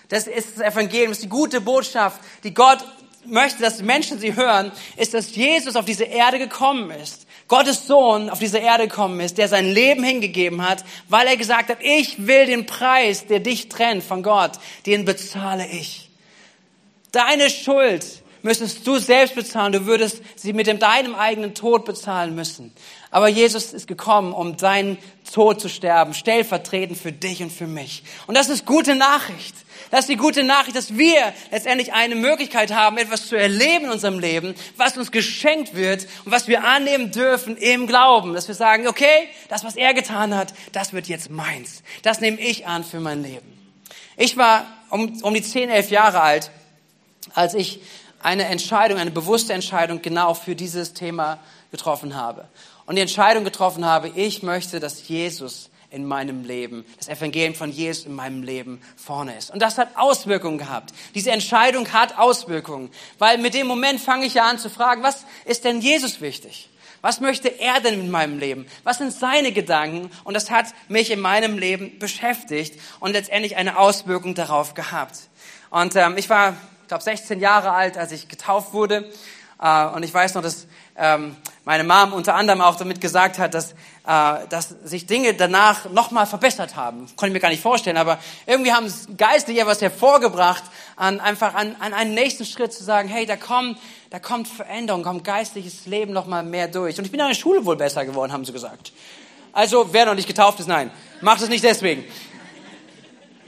Das 0.09 0.27
ist 0.27 0.59
das 0.59 0.73
Evangelium, 0.73 1.09
das 1.09 1.17
ist 1.17 1.23
die 1.23 1.29
gute 1.29 1.61
Botschaft, 1.61 2.21
die 2.43 2.53
Gott 2.53 2.85
möchte, 3.25 3.63
dass 3.63 3.77
die 3.77 3.83
Menschen 3.83 4.19
sie 4.19 4.35
hören, 4.35 4.71
ist, 4.97 5.15
dass 5.15 5.35
Jesus 5.35 5.75
auf 5.75 5.85
diese 5.85 6.03
Erde 6.03 6.37
gekommen 6.37 6.91
ist 6.91 7.24
Gottes 7.47 7.85
Sohn 7.85 8.29
auf 8.29 8.39
diese 8.39 8.57
Erde 8.57 8.87
gekommen 8.87 9.19
ist, 9.19 9.37
der 9.37 9.47
sein 9.47 9.71
Leben 9.71 10.03
hingegeben 10.03 10.67
hat, 10.67 10.83
weil 11.09 11.27
er 11.27 11.37
gesagt 11.37 11.69
hat, 11.69 11.77
ich 11.81 12.25
will 12.25 12.47
den 12.47 12.65
Preis, 12.65 13.27
der 13.27 13.39
dich 13.39 13.69
trennt 13.69 14.03
von 14.03 14.23
Gott, 14.23 14.53
den 14.85 15.05
bezahle 15.05 15.67
ich. 15.67 16.09
Deine 17.11 17.49
Schuld, 17.49 18.03
müsstest 18.45 18.85
du 18.85 18.97
selbst 18.97 19.35
bezahlen, 19.35 19.73
du 19.73 19.85
würdest 19.85 20.21
sie 20.35 20.53
mit 20.53 20.67
deinem 20.67 21.15
eigenen 21.15 21.55
Tod 21.55 21.85
bezahlen 21.85 22.35
müssen. 22.35 22.73
Aber 23.09 23.27
Jesus 23.27 23.73
ist 23.73 23.87
gekommen, 23.87 24.33
um 24.33 24.57
deinen 24.57 24.97
Tod 25.33 25.59
zu 25.59 25.69
sterben, 25.69 26.13
stellvertretend 26.13 26.97
für 26.97 27.11
dich 27.11 27.41
und 27.41 27.51
für 27.51 27.65
mich. 27.65 28.03
Und 28.27 28.35
das 28.35 28.49
ist 28.49 28.65
gute 28.65 28.95
Nachricht. 28.95 29.55
Das 29.95 30.01
ist 30.01 30.09
die 30.09 30.17
gute 30.17 30.43
Nachricht, 30.43 30.75
dass 30.75 30.97
wir 30.97 31.31
letztendlich 31.51 31.93
eine 31.93 32.15
Möglichkeit 32.15 32.73
haben, 32.73 32.97
etwas 32.97 33.27
zu 33.27 33.37
erleben 33.37 33.85
in 33.85 33.91
unserem 33.91 34.19
Leben, 34.19 34.53
was 34.75 34.97
uns 34.97 35.09
geschenkt 35.09 35.73
wird 35.73 36.05
und 36.25 36.33
was 36.33 36.49
wir 36.49 36.65
annehmen 36.65 37.11
dürfen 37.11 37.55
im 37.55 37.87
Glauben. 37.87 38.33
Dass 38.33 38.49
wir 38.49 38.55
sagen, 38.55 38.89
okay, 38.89 39.29
das, 39.47 39.63
was 39.63 39.77
er 39.77 39.93
getan 39.93 40.35
hat, 40.35 40.53
das 40.73 40.91
wird 40.91 41.07
jetzt 41.07 41.29
meins. 41.29 41.81
Das 42.03 42.19
nehme 42.19 42.41
ich 42.41 42.67
an 42.67 42.83
für 42.83 42.99
mein 42.99 43.23
Leben. 43.23 43.47
Ich 44.17 44.35
war 44.35 44.65
um, 44.89 45.17
um 45.21 45.33
die 45.33 45.41
10, 45.41 45.69
11 45.69 45.91
Jahre 45.91 46.19
alt, 46.19 46.51
als 47.33 47.53
ich 47.53 47.79
eine 48.19 48.47
Entscheidung, 48.47 48.99
eine 48.99 49.11
bewusste 49.11 49.53
Entscheidung 49.53 50.01
genau 50.01 50.33
für 50.33 50.57
dieses 50.57 50.93
Thema 50.93 51.39
getroffen 51.71 52.15
habe. 52.15 52.49
Und 52.85 52.97
die 52.97 53.01
Entscheidung 53.01 53.45
getroffen 53.45 53.85
habe, 53.85 54.11
ich 54.13 54.43
möchte, 54.43 54.81
dass 54.81 55.07
Jesus 55.07 55.69
in 55.95 56.05
meinem 56.05 56.43
Leben, 56.43 56.85
das 56.97 57.07
Evangelium 57.07 57.55
von 57.55 57.71
Jesus 57.71 58.05
in 58.05 58.13
meinem 58.13 58.43
Leben 58.43 58.81
vorne 58.97 59.35
ist. 59.37 59.49
Und 59.49 59.61
das 59.61 59.77
hat 59.77 59.95
Auswirkungen 59.95 60.57
gehabt. 60.57 60.93
Diese 61.15 61.31
Entscheidung 61.31 61.91
hat 61.93 62.17
Auswirkungen, 62.17 62.91
weil 63.17 63.37
mit 63.37 63.53
dem 63.53 63.65
Moment 63.65 64.01
fange 64.01 64.25
ich 64.25 64.33
ja 64.33 64.43
an 64.43 64.59
zu 64.59 64.69
fragen, 64.69 65.03
was 65.03 65.25
ist 65.45 65.63
denn 65.63 65.79
Jesus 65.79 66.19
wichtig? 66.19 66.69
Was 67.01 67.21
möchte 67.21 67.47
er 67.47 67.79
denn 67.79 67.99
in 67.99 68.11
meinem 68.11 68.39
Leben? 68.39 68.65
Was 68.83 68.97
sind 68.97 69.13
seine 69.13 69.51
Gedanken? 69.51 70.09
Und 70.23 70.33
das 70.33 70.51
hat 70.51 70.65
mich 70.89 71.11
in 71.11 71.19
meinem 71.19 71.57
Leben 71.57 71.97
beschäftigt 71.97 72.79
und 72.99 73.13
letztendlich 73.13 73.55
eine 73.55 73.77
Auswirkung 73.77 74.35
darauf 74.35 74.73
gehabt. 74.73 75.29
Und 75.69 75.95
ähm, 75.95 76.17
ich 76.17 76.29
war, 76.29 76.57
ich 76.81 76.87
glaube, 76.87 77.03
16 77.03 77.39
Jahre 77.39 77.71
alt, 77.71 77.97
als 77.97 78.11
ich 78.11 78.27
getauft 78.27 78.73
wurde. 78.73 79.11
Äh, 79.61 79.85
und 79.85 80.03
ich 80.03 80.13
weiß 80.13 80.33
noch, 80.33 80.41
dass 80.41 80.67
ähm, 80.97 81.37
meine 81.65 81.83
Mom 81.83 82.13
unter 82.13 82.35
anderem 82.35 82.61
auch 82.61 82.75
damit 82.75 83.01
gesagt 83.01 83.39
hat, 83.39 83.55
dass, 83.55 83.71
äh, 84.07 84.47
dass 84.49 84.69
sich 84.83 85.07
Dinge 85.07 85.33
danach 85.33 85.89
nochmal 85.89 86.27
verbessert 86.27 86.75
haben. 86.75 87.07
Konnte 87.15 87.27
ich 87.27 87.33
mir 87.33 87.39
gar 87.39 87.49
nicht 87.49 87.61
vorstellen, 87.61 87.97
aber 87.97 88.19
irgendwie 88.45 88.71
haben 88.71 88.85
es 88.85 89.07
geistlich 89.17 89.59
etwas 89.59 89.81
hervorgebracht, 89.81 90.63
an, 90.95 91.19
einfach 91.19 91.55
an, 91.55 91.75
an 91.79 91.93
einen 91.93 92.13
nächsten 92.13 92.45
Schritt 92.45 92.71
zu 92.71 92.83
sagen, 92.83 93.09
hey, 93.09 93.25
da 93.25 93.35
kommt, 93.35 93.79
da 94.11 94.19
kommt 94.19 94.47
Veränderung, 94.47 95.03
kommt 95.03 95.23
geistliches 95.23 95.87
Leben 95.87 96.13
nochmal 96.13 96.43
mehr 96.43 96.67
durch. 96.67 96.99
Und 96.99 97.05
ich 97.05 97.11
bin 97.11 97.19
an 97.19 97.29
der 97.29 97.35
Schule 97.35 97.65
wohl 97.65 97.75
besser 97.75 98.05
geworden, 98.05 98.31
haben 98.31 98.45
sie 98.45 98.53
gesagt. 98.53 98.93
Also, 99.51 99.91
wer 99.91 100.05
noch 100.05 100.15
nicht 100.15 100.27
getauft 100.27 100.59
ist, 100.59 100.67
nein, 100.67 100.91
macht 101.21 101.41
es 101.41 101.49
nicht 101.49 101.63
deswegen. 101.63 102.05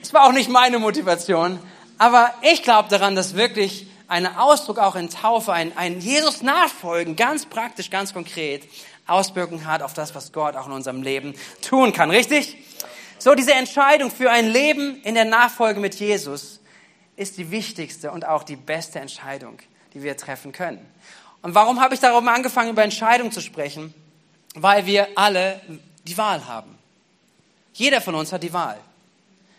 Es 0.01 0.11
war 0.13 0.25
auch 0.25 0.31
nicht 0.31 0.49
meine 0.49 0.79
Motivation, 0.79 1.59
aber 1.99 2.33
ich 2.41 2.63
glaube 2.63 2.89
daran, 2.89 3.15
dass 3.15 3.35
wirklich 3.35 3.87
ein 4.07 4.25
Ausdruck 4.25 4.79
auch 4.79 4.95
in 4.95 5.09
Taufe, 5.09 5.53
ein, 5.53 5.77
ein 5.77 5.99
Jesus 5.99 6.41
nachfolgen, 6.41 7.15
ganz 7.15 7.45
praktisch, 7.45 7.89
ganz 7.89 8.13
konkret, 8.13 8.67
Auswirkungen 9.05 9.65
hat 9.65 9.81
auf 9.81 9.93
das, 9.93 10.15
was 10.15 10.31
Gott 10.31 10.55
auch 10.55 10.67
in 10.67 10.73
unserem 10.73 11.01
Leben 11.01 11.33
tun 11.61 11.93
kann. 11.93 12.09
Richtig? 12.09 12.57
So, 13.19 13.35
diese 13.35 13.53
Entscheidung 13.53 14.11
für 14.11 14.29
ein 14.29 14.47
Leben 14.47 15.01
in 15.03 15.15
der 15.15 15.25
Nachfolge 15.25 15.79
mit 15.79 15.95
Jesus 15.95 16.59
ist 17.15 17.37
die 17.37 17.49
wichtigste 17.49 18.11
und 18.11 18.25
auch 18.25 18.43
die 18.43 18.55
beste 18.55 18.99
Entscheidung, 18.99 19.57
die 19.93 20.03
wir 20.03 20.15
treffen 20.17 20.51
können. 20.51 20.85
Und 21.41 21.55
warum 21.55 21.81
habe 21.81 21.93
ich 21.93 21.99
darum 21.99 22.27
angefangen, 22.27 22.69
über 22.69 22.83
Entscheidungen 22.83 23.31
zu 23.31 23.41
sprechen? 23.41 23.93
Weil 24.53 24.85
wir 24.85 25.07
alle 25.15 25.61
die 26.05 26.17
Wahl 26.17 26.45
haben. 26.47 26.77
Jeder 27.73 28.01
von 28.01 28.15
uns 28.15 28.31
hat 28.31 28.43
die 28.43 28.53
Wahl. 28.53 28.77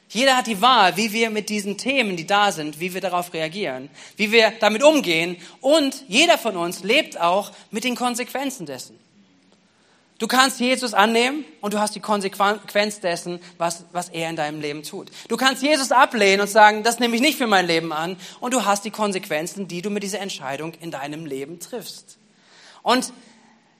Jeder 0.08 0.36
hat 0.36 0.46
die 0.46 0.62
Wahl, 0.62 0.96
wie 0.96 1.12
wir 1.12 1.28
mit 1.30 1.50
diesen 1.50 1.76
Themen, 1.76 2.16
die 2.16 2.26
da 2.26 2.50
sind, 2.50 2.80
wie 2.80 2.94
wir 2.94 3.00
darauf 3.00 3.34
reagieren, 3.34 3.90
wie 4.16 4.32
wir 4.32 4.52
damit 4.58 4.82
umgehen. 4.82 5.36
Und 5.60 6.04
jeder 6.08 6.38
von 6.38 6.56
uns 6.56 6.82
lebt 6.82 7.20
auch 7.20 7.52
mit 7.70 7.84
den 7.84 7.94
Konsequenzen 7.94 8.64
dessen. 8.64 8.98
Du 10.18 10.26
kannst 10.26 10.58
Jesus 10.58 10.94
annehmen 10.94 11.44
und 11.60 11.74
du 11.74 11.78
hast 11.78 11.94
die 11.94 12.00
Konsequenz 12.00 12.98
dessen, 12.98 13.38
was, 13.56 13.84
was 13.92 14.08
er 14.08 14.28
in 14.28 14.34
deinem 14.34 14.60
Leben 14.60 14.82
tut. 14.82 15.10
Du 15.28 15.36
kannst 15.36 15.62
Jesus 15.62 15.92
ablehnen 15.92 16.40
und 16.40 16.48
sagen, 16.48 16.82
das 16.82 16.98
nehme 16.98 17.14
ich 17.14 17.22
nicht 17.22 17.38
für 17.38 17.46
mein 17.46 17.66
Leben 17.66 17.92
an 17.92 18.16
und 18.40 18.52
du 18.52 18.64
hast 18.64 18.84
die 18.84 18.90
Konsequenzen, 18.90 19.68
die 19.68 19.80
du 19.80 19.90
mit 19.90 20.02
dieser 20.02 20.18
Entscheidung 20.18 20.72
in 20.80 20.90
deinem 20.90 21.24
Leben 21.24 21.60
triffst. 21.60 22.18
Und 22.82 23.12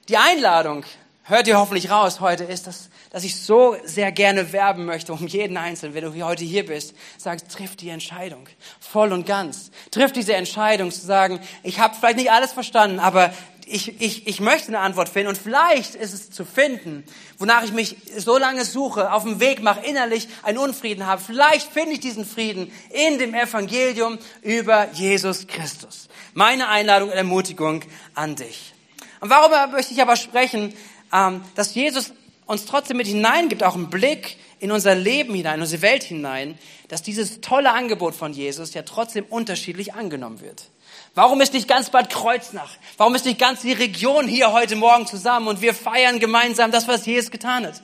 die 0.07 0.15
Einladung, 0.15 0.85
hört 1.23 1.47
ihr 1.47 1.57
hoffentlich 1.57 1.89
raus 1.89 2.19
heute, 2.19 2.43
ist, 2.43 2.67
dass 2.67 2.89
dass 3.11 3.23
ich 3.23 3.35
so 3.35 3.75
sehr 3.83 4.11
gerne 4.11 4.53
werben 4.53 4.85
möchte 4.85 5.13
um 5.13 5.25
jeden 5.27 5.57
Einzelnen, 5.57 5.95
wenn 5.95 6.03
du 6.03 6.25
heute 6.25 6.43
hier 6.43 6.65
bist, 6.65 6.93
sagst, 7.17 7.49
triff 7.49 7.75
die 7.75 7.89
Entscheidung, 7.89 8.47
voll 8.79 9.11
und 9.13 9.25
ganz. 9.25 9.71
Triff 9.91 10.11
diese 10.11 10.33
Entscheidung 10.33 10.91
zu 10.91 11.05
sagen, 11.05 11.39
ich 11.63 11.79
habe 11.79 11.95
vielleicht 11.95 12.17
nicht 12.17 12.31
alles 12.31 12.51
verstanden, 12.51 12.99
aber 12.99 13.33
ich, 13.65 14.01
ich, 14.01 14.27
ich 14.27 14.39
möchte 14.39 14.69
eine 14.69 14.79
Antwort 14.79 15.09
finden 15.09 15.29
und 15.29 15.37
vielleicht 15.37 15.93
ist 15.95 16.13
es 16.13 16.31
zu 16.31 16.43
finden, 16.43 17.03
wonach 17.37 17.63
ich 17.63 17.71
mich 17.71 17.97
so 18.17 18.37
lange 18.37 18.65
suche, 18.65 19.11
auf 19.11 19.23
dem 19.23 19.39
Weg 19.39 19.61
mache, 19.61 19.85
innerlich 19.85 20.27
einen 20.43 20.57
Unfrieden 20.57 21.05
habe. 21.05 21.21
Vielleicht 21.21 21.71
finde 21.71 21.93
ich 21.93 21.99
diesen 21.99 22.25
Frieden 22.25 22.71
in 22.89 23.19
dem 23.19 23.33
Evangelium 23.33 24.17
über 24.41 24.89
Jesus 24.93 25.45
Christus. 25.47 26.09
Meine 26.33 26.67
Einladung 26.67 27.09
und 27.09 27.15
Ermutigung 27.15 27.83
an 28.15 28.35
dich. 28.35 28.73
Und 29.19 29.29
warum 29.29 29.71
möchte 29.71 29.93
ich 29.93 30.01
aber 30.01 30.15
sprechen, 30.15 30.73
dass 31.11 31.75
Jesus 31.75 32.13
uns 32.45 32.65
trotzdem 32.65 32.97
mit 32.97 33.07
hineingibt, 33.07 33.63
auch 33.63 33.75
einen 33.75 33.89
Blick 33.89 34.37
in 34.59 34.71
unser 34.71 34.95
Leben 34.95 35.33
hinein, 35.33 35.55
in 35.55 35.61
unsere 35.61 35.81
Welt 35.81 36.03
hinein, 36.03 36.57
dass 36.87 37.03
dieses 37.03 37.41
tolle 37.41 37.71
Angebot 37.71 38.15
von 38.15 38.33
Jesus 38.33 38.73
ja 38.73 38.81
trotzdem 38.81 39.25
unterschiedlich 39.25 39.93
angenommen 39.93 40.41
wird. 40.41 40.69
Warum 41.15 41.41
ist 41.41 41.53
nicht 41.53 41.67
ganz 41.67 41.89
Bad 41.89 42.09
Kreuznach? 42.09 42.71
Warum 42.97 43.15
ist 43.15 43.25
nicht 43.25 43.39
ganz 43.39 43.61
die 43.61 43.73
Region 43.73 44.27
hier 44.27 44.51
heute 44.51 44.75
Morgen 44.75 45.07
zusammen 45.07 45.47
und 45.47 45.61
wir 45.61 45.73
feiern 45.73 46.19
gemeinsam 46.19 46.71
das, 46.71 46.87
was 46.87 47.05
Jesus 47.05 47.31
getan 47.31 47.65
hat? 47.65 47.81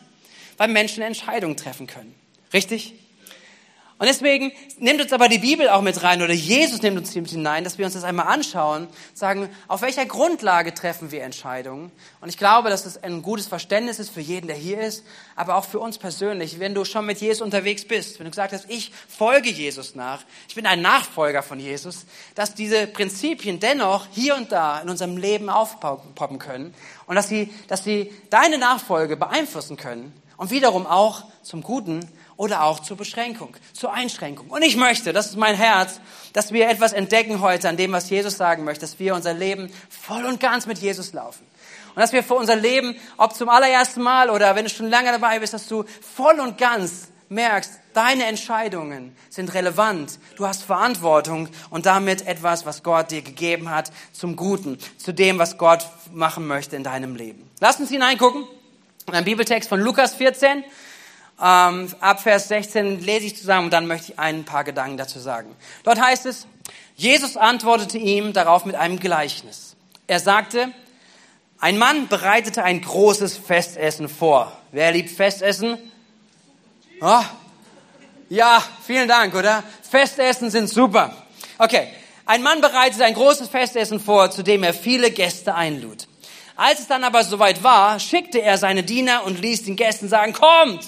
Weil 0.57 0.69
Menschen 0.69 1.03
Entscheidungen 1.03 1.57
treffen 1.57 1.87
können. 1.87 2.15
Richtig? 2.53 2.93
Und 3.97 4.07
deswegen 4.07 4.51
nimmt 4.77 5.01
uns 5.01 5.13
aber 5.13 5.29
die 5.29 5.37
Bibel 5.37 5.69
auch 5.69 5.81
mit 5.81 6.03
rein 6.03 6.21
oder 6.21 6.33
Jesus 6.33 6.81
nimmt 6.81 6.97
uns 6.97 7.15
mit 7.15 7.29
hinein, 7.29 7.63
dass 7.63 7.77
wir 7.77 7.85
uns 7.85 7.93
das 7.93 8.03
einmal 8.03 8.27
anschauen, 8.27 8.89
sagen, 9.13 9.49
auf 9.69 9.81
welcher 9.81 10.05
Grundlage 10.05 10.73
treffen 10.73 11.11
wir 11.11 11.23
Entscheidungen. 11.23 11.93
Und 12.19 12.27
ich 12.27 12.37
glaube, 12.37 12.69
dass 12.69 12.85
es 12.85 13.01
ein 13.01 13.21
gutes 13.21 13.47
Verständnis 13.47 13.99
ist 13.99 14.09
für 14.09 14.19
jeden, 14.19 14.47
der 14.47 14.57
hier 14.57 14.81
ist, 14.81 15.05
aber 15.37 15.55
auch 15.55 15.63
für 15.63 15.79
uns 15.79 15.97
persönlich, 15.97 16.59
wenn 16.59 16.75
du 16.75 16.83
schon 16.83 17.05
mit 17.05 17.21
Jesus 17.21 17.41
unterwegs 17.41 17.85
bist, 17.85 18.19
wenn 18.19 18.25
du 18.25 18.31
gesagt 18.31 18.51
hast, 18.51 18.69
ich 18.69 18.91
folge 19.07 19.49
Jesus 19.49 19.95
nach, 19.95 20.23
ich 20.49 20.55
bin 20.55 20.65
ein 20.65 20.81
Nachfolger 20.81 21.41
von 21.41 21.61
Jesus, 21.61 22.05
dass 22.35 22.53
diese 22.53 22.87
Prinzipien 22.87 23.61
dennoch 23.61 24.07
hier 24.11 24.35
und 24.35 24.51
da 24.51 24.81
in 24.81 24.89
unserem 24.89 25.15
Leben 25.15 25.49
aufpoppen 25.49 26.37
können 26.37 26.73
und 27.07 27.15
dass 27.15 27.29
sie, 27.29 27.49
dass 27.69 27.85
sie 27.85 28.11
deine 28.29 28.57
Nachfolge 28.57 29.15
beeinflussen 29.15 29.77
können 29.77 30.11
und 30.35 30.51
wiederum 30.51 30.85
auch 30.85 31.23
zum 31.43 31.61
Guten 31.61 32.05
oder 32.37 32.63
auch 32.63 32.79
zur 32.79 32.97
Beschränkung, 32.97 33.55
zur 33.73 33.93
Einschränkung. 33.93 34.47
Und 34.49 34.61
ich 34.61 34.75
möchte, 34.75 35.13
das 35.13 35.27
ist 35.27 35.37
mein 35.37 35.55
Herz, 35.55 35.99
dass 36.33 36.51
wir 36.51 36.69
etwas 36.69 36.93
entdecken 36.93 37.41
heute 37.41 37.69
an 37.69 37.77
dem, 37.77 37.91
was 37.91 38.09
Jesus 38.09 38.37
sagen 38.37 38.63
möchte, 38.63 38.81
dass 38.81 38.99
wir 38.99 39.15
unser 39.15 39.33
Leben 39.33 39.71
voll 39.89 40.25
und 40.25 40.39
ganz 40.39 40.65
mit 40.65 40.79
Jesus 40.79 41.13
laufen. 41.13 41.45
Und 41.95 42.01
dass 42.01 42.11
wir 42.11 42.23
für 42.23 42.33
unser 42.33 42.57
Leben, 42.57 42.95
ob 43.17 43.33
zum 43.35 43.47
allerersten 43.47 44.01
Mal 44.01 44.29
oder 44.29 44.55
wenn 44.55 44.65
du 44.65 44.69
schon 44.69 44.89
lange 44.89 45.11
dabei 45.11 45.39
bist, 45.39 45.53
dass 45.53 45.67
du 45.67 45.85
voll 46.01 46.39
und 46.41 46.57
ganz 46.57 47.07
merkst, 47.29 47.71
deine 47.93 48.25
Entscheidungen 48.25 49.15
sind 49.29 49.53
relevant. 49.53 50.19
Du 50.35 50.45
hast 50.45 50.63
Verantwortung 50.63 51.49
und 51.69 51.85
damit 51.85 52.27
etwas, 52.27 52.65
was 52.65 52.83
Gott 52.83 53.11
dir 53.11 53.21
gegeben 53.21 53.69
hat, 53.69 53.91
zum 54.11 54.35
Guten, 54.35 54.77
zu 54.97 55.13
dem, 55.13 55.39
was 55.39 55.57
Gott 55.57 55.87
machen 56.11 56.45
möchte 56.47 56.75
in 56.75 56.83
deinem 56.83 57.15
Leben. 57.15 57.49
Lass 57.59 57.79
uns 57.79 57.89
hineingucken. 57.89 58.45
Ein 59.11 59.23
Bibeltext 59.23 59.69
von 59.69 59.79
Lukas 59.79 60.15
14, 60.15 60.63
ähm, 61.41 61.89
ab 61.99 62.21
Vers 62.21 62.47
16 62.47 63.01
lese 63.01 63.25
ich 63.25 63.37
zusammen 63.37 63.65
und 63.65 63.71
dann 63.71 63.87
möchte 63.87 64.13
ich 64.13 64.19
ein 64.19 64.45
paar 64.45 64.63
Gedanken 64.63 64.97
dazu 64.97 65.19
sagen. 65.19 65.55
Dort 65.83 65.99
heißt 65.99 66.25
es, 66.25 66.47
Jesus 66.95 67.35
antwortete 67.35 67.97
ihm 67.97 68.33
darauf 68.33 68.65
mit 68.65 68.75
einem 68.75 68.99
Gleichnis. 68.99 69.75
Er 70.07 70.19
sagte, 70.19 70.71
ein 71.59 71.77
Mann 71.77 72.07
bereitete 72.07 72.63
ein 72.63 72.81
großes 72.81 73.37
Festessen 73.37 74.07
vor. 74.07 74.51
Wer 74.71 74.91
liebt 74.91 75.09
Festessen? 75.09 75.77
Oh, 77.01 77.23
ja, 78.29 78.63
vielen 78.85 79.07
Dank, 79.07 79.35
oder? 79.35 79.63
Festessen 79.89 80.49
sind 80.49 80.69
super. 80.69 81.15
Okay, 81.57 81.87
ein 82.25 82.41
Mann 82.41 82.61
bereitete 82.61 83.05
ein 83.05 83.13
großes 83.13 83.49
Festessen 83.49 83.99
vor, 83.99 84.31
zu 84.31 84.43
dem 84.43 84.63
er 84.63 84.73
viele 84.73 85.11
Gäste 85.11 85.53
einlud. 85.53 86.07
Als 86.55 86.79
es 86.79 86.87
dann 86.87 87.03
aber 87.03 87.23
soweit 87.23 87.63
war, 87.63 87.99
schickte 87.99 88.41
er 88.41 88.57
seine 88.57 88.83
Diener 88.83 89.25
und 89.25 89.41
ließ 89.41 89.63
den 89.63 89.75
Gästen 89.75 90.07
sagen, 90.07 90.33
kommt, 90.33 90.85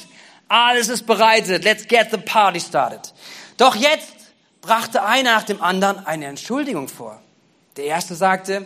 alles 0.50 0.90
ist 0.90 1.06
bereitet. 1.06 1.64
Let's 1.64 1.88
get 1.88 2.12
the 2.12 2.18
party 2.18 2.60
started. 2.60 3.14
Doch 3.58 3.76
jetzt 3.76 4.14
brachte 4.62 5.04
einer 5.04 5.36
nach 5.36 5.44
dem 5.44 5.62
anderen 5.62 6.06
eine 6.06 6.26
Entschuldigung 6.26 6.88
vor. 6.88 7.22
Der 7.76 7.86
erste 7.86 8.16
sagte, 8.16 8.66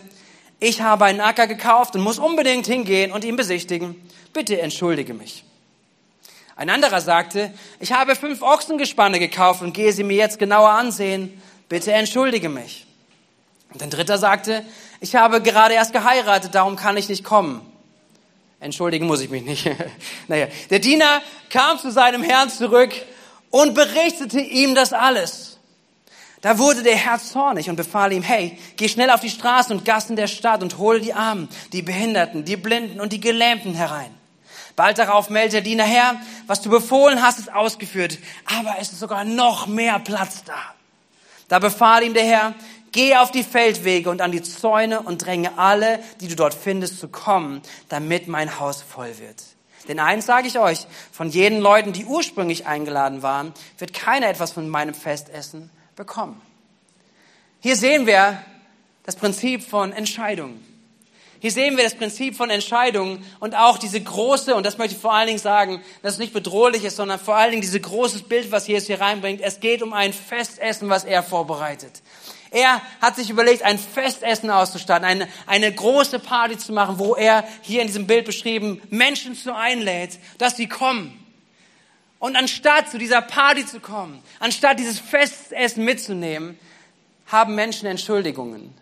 ich 0.60 0.80
habe 0.80 1.06
einen 1.06 1.20
Acker 1.20 1.46
gekauft 1.46 1.96
und 1.96 2.02
muss 2.02 2.18
unbedingt 2.18 2.66
hingehen 2.66 3.12
und 3.12 3.24
ihn 3.24 3.36
besichtigen. 3.36 3.96
Bitte 4.32 4.60
entschuldige 4.60 5.14
mich. 5.14 5.44
Ein 6.54 6.70
anderer 6.70 7.00
sagte, 7.00 7.52
ich 7.80 7.92
habe 7.92 8.14
fünf 8.14 8.42
Ochsengespanne 8.42 9.18
gekauft 9.18 9.62
und 9.62 9.72
gehe 9.72 9.92
sie 9.92 10.04
mir 10.04 10.16
jetzt 10.16 10.38
genauer 10.38 10.70
ansehen. 10.70 11.42
Bitte 11.68 11.92
entschuldige 11.92 12.48
mich. 12.48 12.86
Und 13.72 13.82
ein 13.82 13.90
dritter 13.90 14.18
sagte, 14.18 14.64
ich 15.00 15.16
habe 15.16 15.42
gerade 15.42 15.74
erst 15.74 15.92
geheiratet, 15.92 16.54
darum 16.54 16.76
kann 16.76 16.96
ich 16.96 17.08
nicht 17.08 17.24
kommen. 17.24 17.71
Entschuldigen 18.62 19.06
muss 19.06 19.20
ich 19.20 19.28
mich 19.28 19.42
nicht. 19.42 19.68
naja, 20.28 20.46
der 20.70 20.78
Diener 20.78 21.20
kam 21.50 21.78
zu 21.78 21.90
seinem 21.90 22.22
Herrn 22.22 22.48
zurück 22.48 22.92
und 23.50 23.74
berichtete 23.74 24.38
ihm 24.38 24.76
das 24.76 24.92
alles. 24.92 25.58
Da 26.42 26.58
wurde 26.58 26.84
der 26.84 26.94
Herr 26.94 27.18
zornig 27.18 27.68
und 27.68 27.74
befahl 27.74 28.12
ihm, 28.12 28.22
hey, 28.22 28.56
geh 28.76 28.88
schnell 28.88 29.10
auf 29.10 29.20
die 29.20 29.30
Straßen 29.30 29.76
und 29.76 29.84
Gassen 29.84 30.14
der 30.14 30.28
Stadt 30.28 30.62
und 30.62 30.78
hole 30.78 31.00
die 31.00 31.12
Armen, 31.12 31.48
die 31.72 31.82
Behinderten, 31.82 32.44
die 32.44 32.56
Blinden 32.56 33.00
und 33.00 33.12
die 33.12 33.20
Gelähmten 33.20 33.74
herein. 33.74 34.14
Bald 34.76 34.98
darauf 34.98 35.28
meldet 35.28 35.54
der 35.54 35.60
Diener, 35.62 35.84
Herr, 35.84 36.14
was 36.46 36.60
du 36.60 36.70
befohlen 36.70 37.20
hast, 37.20 37.40
ist 37.40 37.52
ausgeführt, 37.52 38.18
aber 38.60 38.76
es 38.78 38.92
ist 38.92 39.00
sogar 39.00 39.24
noch 39.24 39.66
mehr 39.66 39.98
Platz 39.98 40.44
da. 40.44 40.54
Da 41.48 41.58
befahl 41.58 42.04
ihm 42.04 42.14
der 42.14 42.24
Herr, 42.24 42.54
geh 42.92 43.16
auf 43.16 43.30
die 43.30 43.42
Feldwege 43.42 44.10
und 44.10 44.20
an 44.20 44.32
die 44.32 44.42
Zäune 44.42 45.00
und 45.00 45.24
dränge 45.24 45.58
alle, 45.58 45.98
die 46.20 46.28
du 46.28 46.36
dort 46.36 46.54
findest, 46.54 47.00
zu 47.00 47.08
kommen, 47.08 47.62
damit 47.88 48.28
mein 48.28 48.60
Haus 48.60 48.82
voll 48.82 49.18
wird. 49.18 49.42
Denn 49.88 49.98
eins 49.98 50.26
sage 50.26 50.46
ich 50.46 50.58
euch, 50.58 50.86
von 51.10 51.28
jenen 51.28 51.60
Leuten, 51.60 51.92
die 51.92 52.04
ursprünglich 52.04 52.66
eingeladen 52.66 53.22
waren, 53.22 53.52
wird 53.78 53.92
keiner 53.92 54.28
etwas 54.28 54.52
von 54.52 54.68
meinem 54.68 54.94
Festessen 54.94 55.70
bekommen. 55.96 56.40
Hier 57.60 57.76
sehen 57.76 58.06
wir 58.06 58.42
das 59.04 59.16
Prinzip 59.16 59.62
von 59.62 59.92
Entscheidungen. 59.92 60.68
Hier 61.40 61.50
sehen 61.50 61.76
wir 61.76 61.82
das 61.82 61.96
Prinzip 61.96 62.36
von 62.36 62.50
Entscheidungen 62.50 63.26
und 63.40 63.56
auch 63.56 63.76
diese 63.76 64.00
große, 64.00 64.54
und 64.54 64.64
das 64.64 64.78
möchte 64.78 64.94
ich 64.94 65.00
vor 65.00 65.12
allen 65.12 65.26
Dingen 65.26 65.40
sagen, 65.40 65.82
dass 66.00 66.12
es 66.12 66.18
nicht 66.20 66.32
bedrohlich 66.32 66.84
ist, 66.84 66.94
sondern 66.94 67.18
vor 67.18 67.34
allen 67.34 67.50
Dingen 67.50 67.62
dieses 67.62 67.82
große 67.82 68.22
Bild, 68.24 68.52
was 68.52 68.68
Jesus 68.68 68.86
hier 68.86 69.00
reinbringt. 69.00 69.40
Es 69.40 69.58
geht 69.58 69.82
um 69.82 69.92
ein 69.92 70.12
Festessen, 70.12 70.88
was 70.88 71.02
er 71.02 71.24
vorbereitet. 71.24 72.02
Er 72.52 72.82
hat 73.00 73.16
sich 73.16 73.30
überlegt, 73.30 73.62
ein 73.62 73.78
Festessen 73.78 74.50
auszustatten, 74.50 75.04
eine, 75.04 75.28
eine 75.46 75.72
große 75.72 76.18
Party 76.18 76.58
zu 76.58 76.72
machen, 76.72 76.98
wo 76.98 77.14
er 77.14 77.44
hier 77.62 77.80
in 77.80 77.86
diesem 77.86 78.06
Bild 78.06 78.26
beschrieben 78.26 78.80
Menschen 78.90 79.34
zu 79.34 79.54
einlädt, 79.54 80.18
dass 80.38 80.56
sie 80.56 80.68
kommen. 80.68 81.18
Und 82.18 82.36
anstatt 82.36 82.90
zu 82.90 82.98
dieser 82.98 83.22
Party 83.22 83.66
zu 83.66 83.80
kommen, 83.80 84.22
anstatt 84.38 84.78
dieses 84.78 85.00
Festessen 85.00 85.84
mitzunehmen, 85.84 86.58
haben 87.26 87.54
Menschen 87.54 87.86
Entschuldigungen 87.86 88.74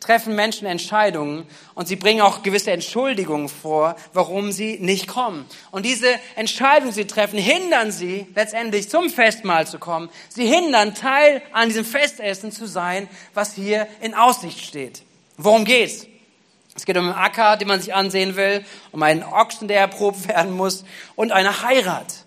treffen 0.00 0.34
Menschen 0.34 0.66
Entscheidungen 0.66 1.46
und 1.74 1.86
sie 1.86 1.96
bringen 1.96 2.22
auch 2.22 2.42
gewisse 2.42 2.72
Entschuldigungen 2.72 3.48
vor, 3.48 3.96
warum 4.12 4.50
sie 4.50 4.78
nicht 4.80 5.06
kommen. 5.06 5.44
Und 5.70 5.84
diese 5.84 6.08
Entscheidungen, 6.36 6.92
sie 6.92 7.06
treffen, 7.06 7.38
hindern 7.38 7.92
sie 7.92 8.26
letztendlich 8.34 8.88
zum 8.88 9.10
Festmahl 9.10 9.66
zu 9.66 9.78
kommen. 9.78 10.08
Sie 10.30 10.46
hindern 10.46 10.94
Teil 10.94 11.42
an 11.52 11.68
diesem 11.68 11.84
Festessen 11.84 12.50
zu 12.50 12.66
sein, 12.66 13.08
was 13.34 13.54
hier 13.54 13.86
in 14.00 14.14
Aussicht 14.14 14.60
steht. 14.60 15.02
Worum 15.36 15.64
geht's? 15.64 16.06
Es 16.74 16.86
geht 16.86 16.96
um 16.96 17.04
einen 17.04 17.14
Acker, 17.14 17.56
den 17.56 17.68
man 17.68 17.80
sich 17.80 17.94
ansehen 17.94 18.36
will, 18.36 18.64
um 18.92 19.02
einen 19.02 19.22
Ochsen, 19.22 19.68
der 19.68 19.80
erprobt 19.80 20.28
werden 20.28 20.52
muss 20.52 20.84
und 21.14 21.32
eine 21.32 21.62
Heirat. 21.62 22.19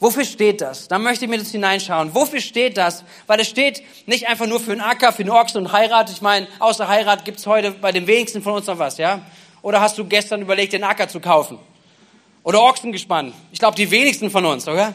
Wofür 0.00 0.24
steht 0.24 0.60
das? 0.60 0.86
Da 0.86 0.98
möchte 0.98 1.24
ich 1.24 1.30
mir 1.30 1.38
das 1.38 1.50
hineinschauen. 1.50 2.14
Wofür 2.14 2.40
steht 2.40 2.76
das? 2.76 3.02
Weil 3.26 3.40
es 3.40 3.48
steht 3.48 3.82
nicht 4.06 4.28
einfach 4.28 4.46
nur 4.46 4.60
für 4.60 4.70
einen 4.70 4.80
Acker, 4.80 5.12
für 5.12 5.22
einen 5.22 5.30
Ochsen 5.30 5.58
und 5.58 5.72
Heirat. 5.72 6.08
Ich 6.10 6.22
meine, 6.22 6.46
außer 6.60 6.86
Heirat 6.86 7.24
gibt's 7.24 7.46
heute 7.46 7.72
bei 7.72 7.90
den 7.90 8.06
wenigsten 8.06 8.40
von 8.40 8.54
uns 8.54 8.66
noch 8.66 8.78
was, 8.78 8.98
ja? 8.98 9.22
Oder 9.60 9.80
hast 9.80 9.98
du 9.98 10.04
gestern 10.04 10.40
überlegt, 10.40 10.72
den 10.72 10.84
Acker 10.84 11.08
zu 11.08 11.18
kaufen? 11.18 11.58
Oder 12.44 12.62
Ochsen 12.62 12.92
gespannt? 12.92 13.34
Ich 13.50 13.58
glaube, 13.58 13.74
die 13.74 13.90
wenigsten 13.90 14.30
von 14.30 14.46
uns, 14.46 14.68
oder? 14.68 14.94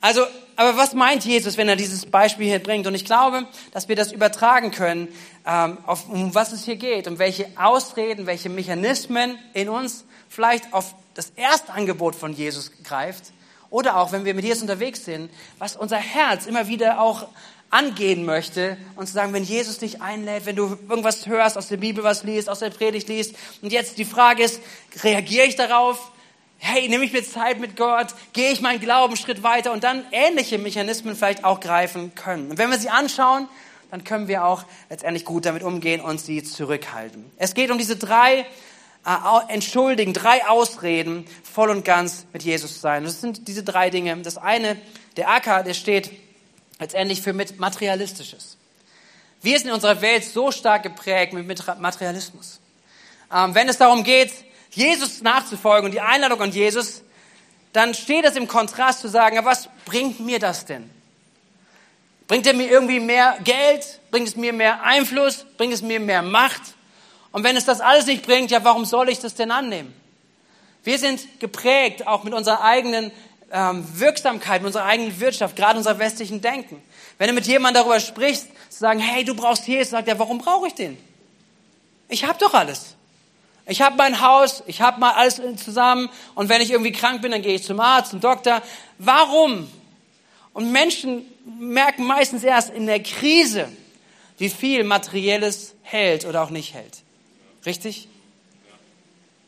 Also, 0.00 0.22
aber 0.56 0.76
was 0.76 0.94
meint 0.94 1.24
Jesus, 1.24 1.56
wenn 1.56 1.68
er 1.68 1.76
dieses 1.76 2.04
Beispiel 2.04 2.46
hier 2.46 2.58
bringt? 2.58 2.88
Und 2.88 2.96
ich 2.96 3.04
glaube, 3.04 3.46
dass 3.70 3.88
wir 3.88 3.94
das 3.94 4.10
übertragen 4.10 4.72
können, 4.72 5.06
ähm, 5.46 5.78
auf, 5.86 6.08
um 6.08 6.34
was 6.34 6.50
es 6.50 6.64
hier 6.64 6.74
geht, 6.74 7.06
um 7.06 7.20
welche 7.20 7.46
Ausreden, 7.56 8.26
welche 8.26 8.48
Mechanismen 8.48 9.38
in 9.54 9.68
uns 9.68 10.04
vielleicht 10.28 10.72
auf 10.72 10.96
das 11.14 11.30
Erstangebot 11.36 12.16
von 12.16 12.32
Jesus 12.32 12.72
greift 12.82 13.32
oder 13.70 13.96
auch, 13.96 14.12
wenn 14.12 14.24
wir 14.24 14.34
mit 14.34 14.44
Jesus 14.44 14.62
unterwegs 14.62 15.04
sind, 15.04 15.30
was 15.58 15.76
unser 15.76 15.98
Herz 15.98 16.46
immer 16.46 16.68
wieder 16.68 17.00
auch 17.00 17.28
angehen 17.70 18.24
möchte 18.24 18.78
und 18.96 19.06
zu 19.06 19.12
sagen, 19.12 19.32
wenn 19.32 19.44
Jesus 19.44 19.78
dich 19.78 20.00
einlädt, 20.00 20.46
wenn 20.46 20.56
du 20.56 20.78
irgendwas 20.88 21.26
hörst, 21.26 21.58
aus 21.58 21.68
der 21.68 21.76
Bibel 21.76 22.02
was 22.02 22.24
liest, 22.24 22.48
aus 22.48 22.60
der 22.60 22.70
Predigt 22.70 23.08
liest 23.08 23.34
und 23.60 23.72
jetzt 23.72 23.98
die 23.98 24.06
Frage 24.06 24.42
ist, 24.42 24.60
reagiere 25.02 25.46
ich 25.46 25.56
darauf? 25.56 26.12
Hey, 26.60 26.88
nehme 26.88 27.04
ich 27.04 27.12
mir 27.12 27.22
Zeit 27.22 27.60
mit 27.60 27.76
Gott? 27.76 28.08
Gehe 28.32 28.50
ich 28.50 28.60
meinen 28.60 28.80
Glauben 28.80 29.12
einen 29.12 29.16
Schritt 29.16 29.44
weiter? 29.44 29.70
Und 29.70 29.84
dann 29.84 30.04
ähnliche 30.10 30.58
Mechanismen 30.58 31.14
vielleicht 31.14 31.44
auch 31.44 31.60
greifen 31.60 32.14
können. 32.16 32.50
Und 32.50 32.58
wenn 32.58 32.70
wir 32.70 32.78
sie 32.78 32.88
anschauen, 32.88 33.48
dann 33.90 34.02
können 34.02 34.26
wir 34.26 34.44
auch 34.44 34.64
letztendlich 34.90 35.24
gut 35.24 35.46
damit 35.46 35.62
umgehen 35.62 36.00
und 36.00 36.20
sie 36.20 36.42
zurückhalten. 36.42 37.30
Es 37.36 37.54
geht 37.54 37.70
um 37.70 37.78
diese 37.78 37.96
drei 37.96 38.44
entschuldigen, 39.48 40.12
drei 40.12 40.46
Ausreden, 40.46 41.26
voll 41.42 41.70
und 41.70 41.84
ganz 41.84 42.26
mit 42.32 42.42
Jesus 42.42 42.80
sein. 42.80 43.04
Das 43.04 43.20
sind 43.20 43.48
diese 43.48 43.62
drei 43.62 43.90
Dinge. 43.90 44.16
Das 44.18 44.36
eine, 44.36 44.76
der 45.16 45.30
Acker, 45.30 45.62
der 45.62 45.74
steht 45.74 46.10
letztendlich 46.78 47.22
für 47.22 47.32
mit 47.32 47.58
Materialistisches. 47.58 48.56
Wir 49.40 49.58
sind 49.58 49.68
in 49.68 49.74
unserer 49.74 50.00
Welt 50.00 50.24
so 50.24 50.50
stark 50.50 50.82
geprägt 50.82 51.32
mit 51.32 51.46
Materialismus. 51.78 52.60
Ähm, 53.32 53.54
wenn 53.54 53.68
es 53.68 53.78
darum 53.78 54.04
geht, 54.04 54.32
Jesus 54.70 55.22
nachzufolgen 55.22 55.86
und 55.86 55.92
die 55.92 56.00
Einladung 56.00 56.40
an 56.42 56.50
Jesus, 56.50 57.02
dann 57.72 57.94
steht 57.94 58.24
das 58.24 58.36
im 58.36 58.48
Kontrast 58.48 59.00
zu 59.00 59.08
sagen, 59.08 59.38
was 59.44 59.68
bringt 59.84 60.20
mir 60.20 60.38
das 60.38 60.64
denn? 60.64 60.90
Bringt 62.26 62.46
er 62.46 62.54
mir 62.54 62.68
irgendwie 62.70 63.00
mehr 63.00 63.38
Geld? 63.44 64.00
Bringt 64.10 64.28
es 64.28 64.36
mir 64.36 64.52
mehr 64.52 64.82
Einfluss? 64.82 65.46
Bringt 65.56 65.72
es 65.72 65.82
mir 65.82 65.98
mehr 65.98 66.22
Macht? 66.22 66.60
Und 67.32 67.44
wenn 67.44 67.56
es 67.56 67.64
das 67.64 67.80
alles 67.80 68.06
nicht 68.06 68.24
bringt, 68.24 68.50
ja, 68.50 68.64
warum 68.64 68.84
soll 68.84 69.08
ich 69.08 69.20
das 69.20 69.34
denn 69.34 69.50
annehmen? 69.50 69.94
Wir 70.84 70.98
sind 70.98 71.40
geprägt 71.40 72.06
auch 72.06 72.24
mit 72.24 72.32
unserer 72.32 72.62
eigenen 72.62 73.10
ähm, 73.52 73.86
Wirksamkeit, 73.94 74.62
mit 74.62 74.68
unserer 74.68 74.84
eigenen 74.84 75.20
Wirtschaft, 75.20 75.56
gerade 75.56 75.78
unserer 75.78 75.98
westlichen 75.98 76.40
Denken. 76.40 76.82
Wenn 77.18 77.28
du 77.28 77.34
mit 77.34 77.46
jemandem 77.46 77.82
darüber 77.82 78.00
sprichst, 78.00 78.46
zu 78.70 78.78
sagen, 78.78 79.00
hey, 79.00 79.24
du 79.24 79.34
brauchst 79.34 79.66
Jesus, 79.66 79.90
sagt 79.90 80.08
er, 80.08 80.18
warum 80.18 80.38
brauche 80.38 80.66
ich 80.66 80.74
den? 80.74 80.96
Ich 82.08 82.24
habe 82.24 82.38
doch 82.38 82.54
alles. 82.54 82.94
Ich 83.66 83.82
habe 83.82 83.96
mein 83.96 84.22
Haus, 84.22 84.62
ich 84.66 84.80
habe 84.80 84.98
mal 84.98 85.12
alles 85.12 85.42
zusammen 85.62 86.08
und 86.34 86.48
wenn 86.48 86.62
ich 86.62 86.70
irgendwie 86.70 86.92
krank 86.92 87.20
bin, 87.20 87.32
dann 87.32 87.42
gehe 87.42 87.54
ich 87.54 87.64
zum 87.64 87.80
Arzt, 87.80 88.12
zum 88.12 88.20
Doktor. 88.20 88.62
Warum? 88.96 89.70
Und 90.54 90.72
Menschen 90.72 91.26
merken 91.44 92.04
meistens 92.04 92.42
erst 92.44 92.70
in 92.70 92.86
der 92.86 93.02
Krise, 93.02 93.68
wie 94.38 94.48
viel 94.48 94.84
Materielles 94.84 95.74
hält 95.82 96.24
oder 96.24 96.42
auch 96.42 96.50
nicht 96.50 96.72
hält. 96.72 97.02
Richtig? 97.68 98.08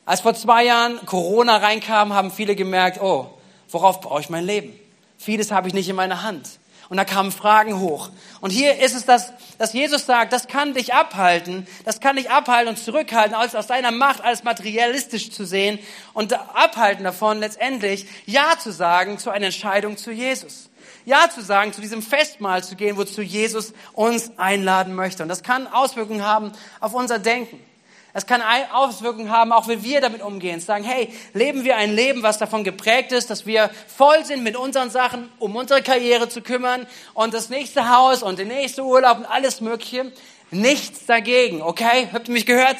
Als 0.05 0.21
vor 0.21 0.35
zwei 0.35 0.67
Jahren 0.67 1.07
Corona 1.07 1.57
reinkam, 1.57 2.13
haben 2.13 2.31
viele 2.31 2.55
gemerkt, 2.55 3.01
oh, 3.01 3.31
worauf 3.71 4.03
brauche 4.03 4.21
ich 4.21 4.29
mein 4.29 4.45
Leben? 4.45 4.79
Vieles 5.17 5.51
habe 5.51 5.69
ich 5.69 5.73
nicht 5.73 5.89
in 5.89 5.97
meiner 5.97 6.23
Hand. 6.23 6.47
Und 6.91 6.99
da 6.99 7.07
kamen 7.07 7.33
Fragen 7.33 7.81
hoch. 7.81 8.11
Und 8.43 8.51
hier 8.51 8.79
ist 8.79 8.95
es, 8.95 9.07
dass, 9.07 9.33
dass 9.57 9.73
Jesus 9.73 10.05
sagt, 10.05 10.35
das 10.35 10.49
kann 10.49 10.75
dich 10.75 10.93
abhalten, 10.93 11.67
das 11.87 12.01
kann 12.01 12.17
dich 12.17 12.31
abhalten 12.31 12.69
und 12.69 12.77
zurückhalten, 12.77 13.35
als 13.35 13.55
aus 13.55 13.69
deiner 13.69 13.91
Macht 13.91 14.23
alles 14.23 14.45
materialistisch 14.45 15.31
zu 15.31 15.47
sehen 15.47 15.79
und 16.13 16.35
abhalten 16.35 17.05
davon, 17.05 17.39
letztendlich 17.39 18.07
Ja 18.27 18.59
zu 18.59 18.71
sagen 18.71 19.19
zu 19.19 19.31
einer 19.31 19.47
Entscheidung 19.47 19.97
zu 19.97 20.11
Jesus. 20.11 20.69
Ja 21.07 21.31
zu 21.31 21.41
sagen, 21.41 21.73
zu 21.73 21.81
diesem 21.81 22.03
Festmahl 22.03 22.63
zu 22.63 22.77
gehen, 22.77 22.99
wozu 22.99 23.23
Jesus 23.23 23.73
uns 23.95 24.33
einladen 24.37 24.95
möchte. 24.95 25.23
Und 25.23 25.31
das 25.31 25.43
kann 25.43 25.67
Auswirkungen 25.69 26.27
haben 26.27 26.53
auf 26.81 26.93
unser 26.93 27.19
Denken. 27.19 27.70
Es 28.13 28.27
kann 28.27 28.43
Auswirkungen 28.73 29.31
haben, 29.31 29.53
auch 29.53 29.69
wenn 29.69 29.85
wir 29.85 30.01
damit 30.01 30.23
umgehen. 30.23 30.61
Sagen, 30.61 30.85
hey, 30.85 31.13
leben 31.33 31.65
wir 31.65 31.77
ein 31.77 31.95
Leben, 31.95 32.23
was 32.23 32.39
davon 32.39 32.65
geprägt 32.65 33.13
ist, 33.13 33.31
dass 33.31 33.47
wir 33.47 33.71
voll 33.87 34.25
sind 34.25 34.43
mit 34.43 34.57
unseren 34.57 34.91
Sachen, 34.91 35.31
um 35.39 35.55
unsere 35.55 35.83
Karriere 35.83 36.29
zu 36.29 36.43
kümmern 36.43 36.87
und 37.15 37.35
das 37.35 37.51
nächste 37.51 37.89
Haus 37.89 38.23
und 38.23 38.39
den 38.39 38.49
nächsten 38.49 38.81
Urlaub 38.81 39.19
und 39.19 39.27
alles 39.27 39.61
Mögliche. 39.61 40.13
Nichts 40.51 41.07
dagegen, 41.07 41.63
okay? 41.63 42.09
Habt 42.13 42.29
ihr 42.29 42.35
mich 42.35 42.47
gehört? 42.47 42.77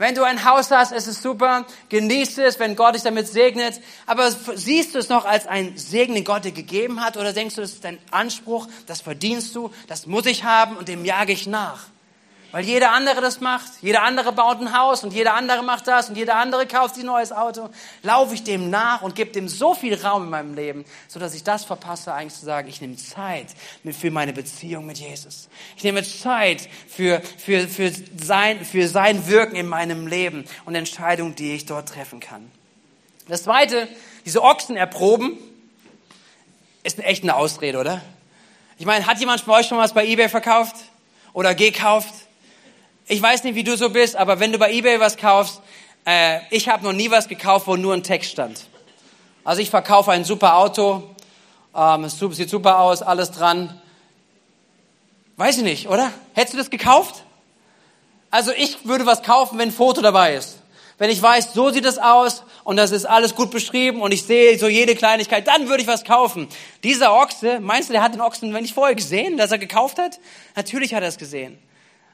Wenn 0.00 0.14
du 0.14 0.22
ein 0.22 0.44
Haus 0.44 0.70
hast, 0.70 0.92
ist 0.92 1.08
es 1.08 1.20
super, 1.20 1.66
genießt 1.88 2.38
es, 2.38 2.60
wenn 2.60 2.76
Gott 2.76 2.94
dich 2.94 3.02
damit 3.02 3.26
segnet. 3.26 3.80
Aber 4.06 4.30
siehst 4.30 4.94
du 4.94 5.00
es 5.00 5.08
noch 5.08 5.24
als 5.24 5.48
ein 5.48 5.76
Segen, 5.76 6.14
den 6.14 6.22
Gott 6.22 6.44
dir 6.44 6.52
gegeben 6.52 7.04
hat? 7.04 7.16
Oder 7.16 7.32
denkst 7.32 7.56
du, 7.56 7.62
das 7.62 7.72
ist 7.72 7.84
dein 7.84 7.98
Anspruch, 8.12 8.68
das 8.86 9.00
verdienst 9.00 9.56
du, 9.56 9.72
das 9.88 10.06
muss 10.06 10.26
ich 10.26 10.44
haben 10.44 10.76
und 10.76 10.86
dem 10.86 11.04
jage 11.04 11.32
ich 11.32 11.48
nach? 11.48 11.86
Weil 12.50 12.64
jeder 12.64 12.92
andere 12.92 13.20
das 13.20 13.40
macht, 13.40 13.70
jeder 13.82 14.02
andere 14.02 14.32
baut 14.32 14.58
ein 14.60 14.76
Haus 14.76 15.04
und 15.04 15.12
jeder 15.12 15.34
andere 15.34 15.62
macht 15.62 15.86
das 15.86 16.08
und 16.08 16.16
jeder 16.16 16.36
andere 16.36 16.66
kauft 16.66 16.94
sich 16.94 17.04
ein 17.04 17.08
neues 17.08 17.30
Auto, 17.30 17.68
laufe 18.02 18.34
ich 18.34 18.42
dem 18.42 18.70
nach 18.70 19.02
und 19.02 19.14
gebe 19.14 19.30
dem 19.32 19.48
so 19.48 19.74
viel 19.74 19.94
Raum 19.94 20.24
in 20.24 20.30
meinem 20.30 20.54
Leben, 20.54 20.84
so 21.08 21.20
dass 21.20 21.34
ich 21.34 21.44
das 21.44 21.64
verpasse, 21.64 22.14
eigentlich 22.14 22.38
zu 22.38 22.46
sagen, 22.46 22.68
ich 22.68 22.80
nehme 22.80 22.96
Zeit 22.96 23.48
für 23.92 24.10
meine 24.10 24.32
Beziehung 24.32 24.86
mit 24.86 24.98
Jesus. 24.98 25.48
Ich 25.76 25.84
nehme 25.84 26.02
Zeit 26.02 26.68
für, 26.88 27.20
für, 27.36 27.68
für, 27.68 27.92
sein, 28.18 28.64
für 28.64 28.88
sein 28.88 29.26
Wirken 29.28 29.56
in 29.56 29.66
meinem 29.66 30.06
Leben 30.06 30.44
und 30.64 30.74
Entscheidungen, 30.74 31.34
die 31.34 31.54
ich 31.54 31.66
dort 31.66 31.90
treffen 31.90 32.20
kann. 32.20 32.50
Das 33.28 33.42
zweite, 33.42 33.88
diese 34.24 34.42
Ochsen 34.42 34.76
erproben, 34.76 35.36
ist 36.82 36.98
echt 37.00 37.24
eine 37.24 37.36
Ausrede, 37.36 37.78
oder? 37.78 38.00
Ich 38.78 38.86
meine, 38.86 39.06
hat 39.06 39.18
jemand 39.18 39.42
von 39.42 39.54
euch 39.54 39.66
schon 39.66 39.76
was 39.76 39.92
bei 39.92 40.06
eBay 40.06 40.30
verkauft? 40.30 40.76
oder 41.38 41.54
gekauft? 41.54 42.12
Ich 43.10 43.22
weiß 43.22 43.44
nicht, 43.44 43.54
wie 43.54 43.64
du 43.64 43.74
so 43.74 43.88
bist, 43.88 44.16
aber 44.16 44.38
wenn 44.38 44.52
du 44.52 44.58
bei 44.58 44.70
eBay 44.70 45.00
was 45.00 45.16
kaufst, 45.16 45.62
äh, 46.04 46.40
ich 46.50 46.68
habe 46.68 46.84
noch 46.84 46.92
nie 46.92 47.10
was 47.10 47.26
gekauft, 47.26 47.66
wo 47.66 47.74
nur 47.74 47.94
ein 47.94 48.02
Text 48.02 48.30
stand. 48.32 48.66
Also 49.44 49.62
ich 49.62 49.70
verkaufe 49.70 50.10
ein 50.10 50.24
super 50.24 50.58
Auto, 50.58 51.02
ähm, 51.74 52.04
es 52.04 52.18
sieht 52.18 52.50
super 52.50 52.80
aus, 52.80 53.00
alles 53.00 53.30
dran. 53.30 53.80
Weiß 55.38 55.56
ich 55.56 55.64
nicht, 55.64 55.88
oder? 55.88 56.12
Hättest 56.34 56.52
du 56.52 56.58
das 56.58 56.68
gekauft? 56.68 57.24
Also 58.30 58.52
ich 58.52 58.84
würde 58.84 59.06
was 59.06 59.22
kaufen, 59.22 59.58
wenn 59.58 59.70
ein 59.70 59.72
Foto 59.72 60.02
dabei 60.02 60.34
ist. 60.34 60.58
Wenn 60.98 61.08
ich 61.08 61.22
weiß, 61.22 61.54
so 61.54 61.70
sieht 61.70 61.86
es 61.86 61.96
aus 61.96 62.42
und 62.64 62.76
das 62.76 62.90
ist 62.90 63.06
alles 63.06 63.34
gut 63.34 63.50
beschrieben 63.50 64.02
und 64.02 64.12
ich 64.12 64.24
sehe 64.24 64.58
so 64.58 64.68
jede 64.68 64.94
Kleinigkeit, 64.94 65.46
dann 65.46 65.66
würde 65.70 65.80
ich 65.80 65.88
was 65.88 66.04
kaufen. 66.04 66.46
Dieser 66.82 67.14
Ochse, 67.14 67.58
meinst 67.60 67.88
du, 67.88 67.94
der 67.94 68.02
hat 68.02 68.12
den 68.12 68.20
Ochsen 68.20 68.52
wenn 68.52 68.66
ich 68.66 68.74
vorher 68.74 68.94
gesehen, 68.94 69.38
dass 69.38 69.50
er 69.50 69.58
gekauft 69.58 69.98
hat? 69.98 70.18
Natürlich 70.56 70.92
hat 70.92 71.02
er 71.02 71.08
es 71.08 71.16
gesehen. 71.16 71.58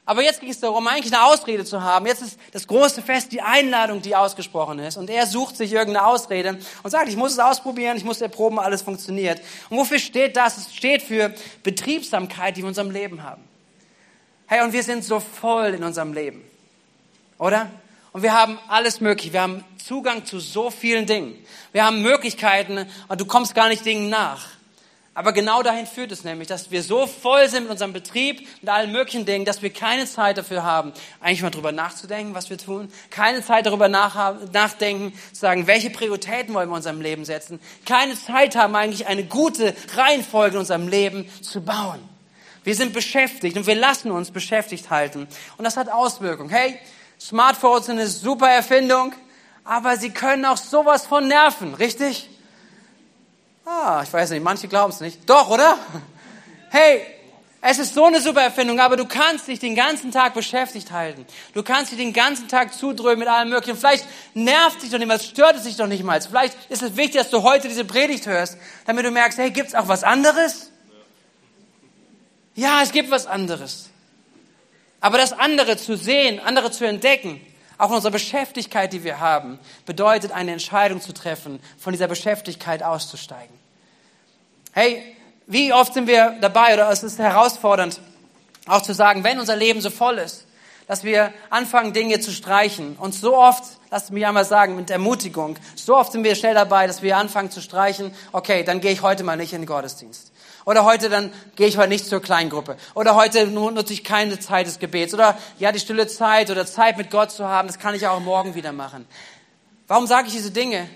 Aber 0.07 0.23
jetzt 0.23 0.40
ging 0.40 0.51
es 0.51 0.61
darum, 0.61 0.87
eigentlich 0.87 1.14
eine 1.14 1.25
Ausrede 1.25 1.64
zu 1.64 1.83
haben. 1.83 2.07
Jetzt 2.07 2.21
ist 2.21 2.38
das 2.53 2.67
große 2.67 3.01
Fest 3.01 3.33
die 3.33 3.40
Einladung, 3.40 4.03
die 4.03 4.14
ausgesprochen 4.14 4.79
ist. 4.79 4.99
Und 4.99 5.09
er 5.09 5.27
sucht 5.27 5.57
sich 5.57 5.73
irgendeine 5.73 6.07
Ausrede 6.07 6.59
und 6.83 6.90
sagt, 6.90 7.09
ich 7.09 7.17
muss 7.17 7.33
es 7.33 7.38
ausprobieren, 7.38 7.97
ich 7.97 8.05
muss 8.05 8.21
erproben, 8.21 8.59
alles 8.59 8.83
funktioniert. 8.83 9.40
Und 9.71 9.79
wofür 9.79 9.99
steht 9.99 10.37
das? 10.37 10.59
Es 10.59 10.75
steht 10.75 11.03
für 11.03 11.35
Betriebsamkeit, 11.62 12.57
die 12.57 12.61
wir 12.61 12.64
in 12.64 12.69
unserem 12.69 12.90
Leben 12.90 13.23
haben. 13.23 13.43
Hey, 14.47 14.62
und 14.62 14.75
wir 14.75 14.83
sind 14.83 15.05
so 15.05 15.21
voll 15.21 15.69
in 15.69 15.83
unserem 15.83 16.12
Leben. 16.12 16.45
Oder? 17.38 17.71
Und 18.12 18.23
wir 18.23 18.35
haben 18.35 18.59
alles 18.69 19.01
möglich. 19.01 19.33
Wir 19.33 19.40
haben 19.40 19.64
Zugang 19.83 20.27
zu 20.27 20.38
so 20.38 20.71
vielen 20.71 21.07
Dingen. 21.07 21.35
Wir 21.73 21.85
haben 21.85 22.03
Möglichkeiten 22.03 22.87
und 23.09 23.21
du 23.21 23.25
kommst 23.25 23.55
gar 23.55 23.69
nicht 23.69 23.87
Dingen 23.87 24.11
nach. 24.11 24.49
Aber 25.16 25.33
genau 25.33 25.62
dahin 25.62 25.87
führt 25.87 26.11
es 26.11 26.24
nämlich, 26.24 26.48
dass 26.48 26.72
wir 26.72 26.83
so 26.83 27.07
voll 27.07 27.48
sind 27.48 27.62
mit 27.62 27.70
unserem 27.70 27.92
Betrieb, 27.92 28.48
mit 28.61 28.68
allen 28.68 28.90
möglichen 28.90 29.24
Dingen, 29.24 29.44
dass 29.44 29.62
wir 29.62 29.70
keine 29.70 30.07
Zeit 30.07 30.38
dafür 30.38 30.64
haben, 30.64 30.92
eigentlich 31.20 31.42
mal 31.42 31.50
drüber 31.50 31.70
nachzudenken, 31.70 32.35
was 32.35 32.50
wir 32.50 32.59
tun. 32.59 32.90
Keine 33.11 33.44
Zeit 33.44 33.66
darüber 33.66 33.87
nachdenken, 33.88 35.12
zu 35.33 35.38
sagen, 35.38 35.68
welche 35.68 35.90
Prioritäten 35.90 36.53
wollen 36.53 36.68
wir 36.68 36.72
in 36.72 36.79
unserem 36.79 37.00
Leben 37.00 37.24
setzen. 37.24 37.61
Keine 37.87 38.16
Zeit 38.16 38.57
haben, 38.57 38.74
eigentlich 38.74 39.07
eine 39.07 39.22
gute 39.22 39.77
Reihenfolge 39.94 40.57
in 40.57 40.61
unserem 40.61 40.88
Leben 40.88 41.31
zu 41.42 41.61
bauen. 41.61 42.00
Wir 42.64 42.74
sind 42.74 42.92
beschäftigt 42.92 43.57
und 43.57 43.68
wir 43.68 43.77
lassen 43.77 44.11
uns 44.11 44.33
beschäftigt 44.33 44.90
halten. 44.90 45.29
Und 45.57 45.64
das 45.64 45.77
hat 45.77 45.90
Auswirkungen. 45.90 46.50
Hey, 46.50 46.77
Smartphones 47.20 47.87
sind 47.87 48.00
eine 48.00 48.09
super 48.09 48.48
Erfindung, 48.48 49.14
aber 49.62 49.96
sie 49.96 50.11
können 50.11 50.44
auch 50.44 50.57
sowas 50.57 51.07
von 51.07 51.29
nerven, 51.29 51.74
richtig? 51.74 52.31
Ah, 53.64 54.03
ich 54.05 54.12
weiß 54.12 54.31
nicht, 54.31 54.42
manche 54.42 54.68
glauben 54.68 54.92
es 54.92 55.00
nicht. 55.00 55.29
Doch, 55.29 55.48
oder? 55.48 55.79
Hey, 56.70 57.00
es 57.62 57.79
ist 57.79 57.94
so 57.94 58.05
eine 58.05 58.20
super 58.20 58.42
Erfindung, 58.42 58.79
aber 58.79 58.96
du 58.96 59.07
kannst 59.07 59.48
dich 59.48 59.59
den 59.59 59.74
ganzen 59.74 60.12
Tag 60.12 60.35
beschäftigt 60.35 60.90
halten. 60.90 61.24
Du 61.55 61.62
kannst 61.62 61.92
dich 61.92 61.98
den 61.98 62.12
ganzen 62.12 62.46
Tag 62.46 62.74
zudröhnen 62.74 63.20
mit 63.20 63.29
allem 63.29 63.48
Möglichen. 63.48 63.79
Vielleicht 63.79 64.07
nervt 64.35 64.83
dich 64.83 64.90
doch 64.90 64.98
nicht 64.98 65.09
mal, 65.09 65.18
stört 65.18 65.57
es 65.57 65.62
dich 65.62 65.77
doch 65.77 65.87
nicht 65.87 66.05
mal. 66.05 66.20
Vielleicht 66.20 66.55
ist 66.68 66.83
es 66.83 66.96
wichtig, 66.96 67.22
dass 67.22 67.31
du 67.31 67.42
heute 67.42 67.68
diese 67.68 67.87
Predigt 67.87 68.27
hörst, 68.27 68.59
damit 68.85 69.07
du 69.07 69.11
merkst, 69.11 69.38
hey, 69.38 69.50
gibt's 69.50 69.74
auch 69.74 69.88
was 69.88 70.05
anderes? 70.05 70.70
Ja, 72.55 72.83
es 72.83 72.92
gibt 72.92 73.11
was 73.11 73.27
anderes. 73.27 73.88
Aber 75.00 75.16
das 75.16 75.33
andere 75.33 75.79
zu 75.79 75.96
sehen, 75.96 76.40
andere 76.40 76.70
zu 76.70 76.87
entdecken, 76.87 77.40
auch 77.78 77.90
in 77.90 77.96
unserer 77.96 78.12
Beschäftigkeit, 78.12 78.92
die 78.92 79.04
wir 79.04 79.20
haben, 79.20 79.58
bedeutet 79.87 80.32
eine 80.32 80.52
Entscheidung 80.52 81.00
zu 81.00 81.12
treffen, 81.12 81.60
von 81.78 81.92
dieser 81.92 82.08
Beschäftigkeit 82.08 82.82
auszusteigen. 82.82 83.54
Hey, 84.72 85.02
wie 85.46 85.72
oft 85.72 85.94
sind 85.94 86.06
wir 86.06 86.37
dabei, 86.40 86.74
oder 86.74 86.90
es 86.90 87.02
ist 87.02 87.18
herausfordernd, 87.18 88.00
auch 88.66 88.82
zu 88.82 88.94
sagen, 88.94 89.24
wenn 89.24 89.38
unser 89.38 89.56
Leben 89.56 89.80
so 89.80 89.90
voll 89.90 90.18
ist, 90.18 90.46
dass 90.87 91.04
wir 91.04 91.32
anfangen, 91.50 91.92
Dinge 91.92 92.20
zu 92.20 92.30
streichen. 92.30 92.96
Und 92.96 93.14
so 93.14 93.37
oft, 93.37 93.64
lasst 93.90 94.10
mich 94.10 94.26
einmal 94.26 94.44
sagen, 94.44 94.76
mit 94.76 94.90
Ermutigung, 94.90 95.56
so 95.76 95.96
oft 95.96 96.12
sind 96.12 96.24
wir 96.24 96.34
schnell 96.34 96.54
dabei, 96.54 96.87
dass 96.87 97.02
wir 97.02 97.16
anfangen 97.16 97.50
zu 97.50 97.60
streichen, 97.60 98.14
okay, 98.32 98.64
dann 98.64 98.80
gehe 98.80 98.92
ich 98.92 99.02
heute 99.02 99.24
mal 99.24 99.37
nicht 99.37 99.52
in 99.52 99.62
den 99.62 99.66
Gottesdienst. 99.66 100.32
Oder 100.64 100.85
heute 100.85 101.11
dann 101.11 101.33
gehe 101.57 101.66
ich 101.66 101.77
heute 101.77 101.90
nicht 101.90 102.07
zur 102.07 102.22
Kleingruppe. 102.22 102.77
Oder 102.94 103.14
heute 103.14 103.46
nutze 103.46 103.92
ich 103.92 104.03
keine 104.03 104.38
Zeit 104.38 104.66
des 104.66 104.79
Gebets. 104.79 105.12
Oder 105.12 105.38
ja, 105.59 105.72
die 105.72 105.79
stille 105.79 106.07
Zeit 106.07 106.50
oder 106.50 106.64
Zeit 106.66 106.96
mit 106.96 107.11
Gott 107.11 107.31
zu 107.31 107.46
haben, 107.46 107.68
das 107.68 107.79
kann 107.79 107.94
ich 107.94 108.07
auch 108.07 108.20
morgen 108.20 108.55
wieder 108.55 108.72
machen. 108.72 109.07
Warum 109.87 110.07
sage 110.07 110.29
ich 110.29 110.35
diese 110.35 110.50
Dinge? 110.50 110.88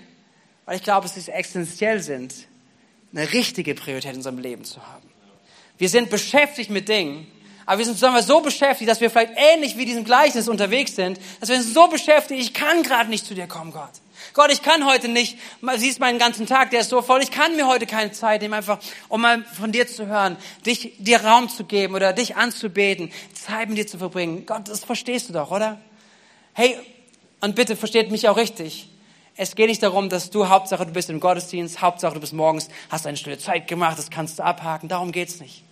Weil 0.65 0.77
ich 0.77 0.83
glaube, 0.83 1.07
dass 1.07 1.15
sie 1.15 1.31
essentiell 1.31 2.01
sind, 2.01 2.33
eine 3.13 3.31
richtige 3.33 3.75
Priorität 3.75 4.11
in 4.11 4.17
unserem 4.17 4.39
Leben 4.39 4.65
zu 4.65 4.85
haben. 4.85 5.07
Wir 5.77 5.89
sind 5.89 6.09
beschäftigt 6.09 6.69
mit 6.69 6.89
Dingen, 6.89 7.27
aber 7.65 7.77
wir 7.79 7.85
sind 7.85 8.01
wir, 8.01 8.23
so 8.23 8.41
beschäftigt, 8.41 8.89
dass 8.89 8.99
wir 8.99 9.09
vielleicht 9.09 9.33
ähnlich 9.35 9.77
wie 9.77 9.85
diesem 9.85 10.03
Gleichnis 10.03 10.47
unterwegs 10.47 10.95
sind, 10.95 11.19
dass 11.39 11.49
wir 11.49 11.61
sind 11.61 11.73
so 11.73 11.87
beschäftigt, 11.87 12.41
ich 12.41 12.53
kann 12.53 12.83
gerade 12.83 13.09
nicht 13.09 13.25
zu 13.25 13.35
dir 13.35 13.47
kommen, 13.47 13.71
Gott. 13.71 13.91
Gott, 14.39 14.53
ich 14.53 14.61
kann 14.61 14.85
heute 14.85 15.09
nicht, 15.09 15.37
siehst 15.75 15.99
meinen 15.99 16.17
ganzen 16.17 16.45
Tag, 16.45 16.69
der 16.71 16.79
ist 16.79 16.89
so 16.89 17.01
voll, 17.01 17.21
ich 17.21 17.29
kann 17.29 17.57
mir 17.57 17.67
heute 17.67 17.85
keine 17.85 18.13
Zeit 18.13 18.41
nehmen, 18.41 18.53
einfach 18.53 18.79
um 19.09 19.19
mal 19.19 19.43
von 19.43 19.73
dir 19.73 19.85
zu 19.85 20.07
hören, 20.07 20.37
dich, 20.65 20.93
dir 20.97 21.25
Raum 21.25 21.49
zu 21.49 21.65
geben 21.65 21.93
oder 21.93 22.13
dich 22.13 22.37
anzubeten, 22.37 23.11
Zeit 23.33 23.67
mit 23.67 23.77
dir 23.77 23.85
zu 23.85 23.97
verbringen. 23.97 24.45
Gott, 24.45 24.69
das 24.69 24.85
verstehst 24.85 25.27
du 25.27 25.33
doch, 25.33 25.51
oder? 25.51 25.77
Hey, 26.53 26.77
und 27.41 27.55
bitte 27.55 27.75
versteht 27.75 28.11
mich 28.11 28.29
auch 28.29 28.37
richtig. 28.37 28.87
Es 29.35 29.55
geht 29.55 29.67
nicht 29.67 29.83
darum, 29.83 30.07
dass 30.07 30.29
du 30.29 30.47
Hauptsache 30.47 30.85
du 30.85 30.93
bist 30.93 31.09
im 31.09 31.19
Gottesdienst, 31.19 31.81
Hauptsache 31.81 32.13
du 32.13 32.21
bist 32.21 32.31
morgens, 32.31 32.69
hast 32.89 33.07
eine 33.07 33.17
stille 33.17 33.39
Zeit 33.39 33.67
gemacht, 33.67 33.99
das 33.99 34.09
kannst 34.09 34.39
du 34.39 34.43
abhaken. 34.45 34.87
Darum 34.87 35.11
geht's 35.11 35.41
nicht 35.41 35.65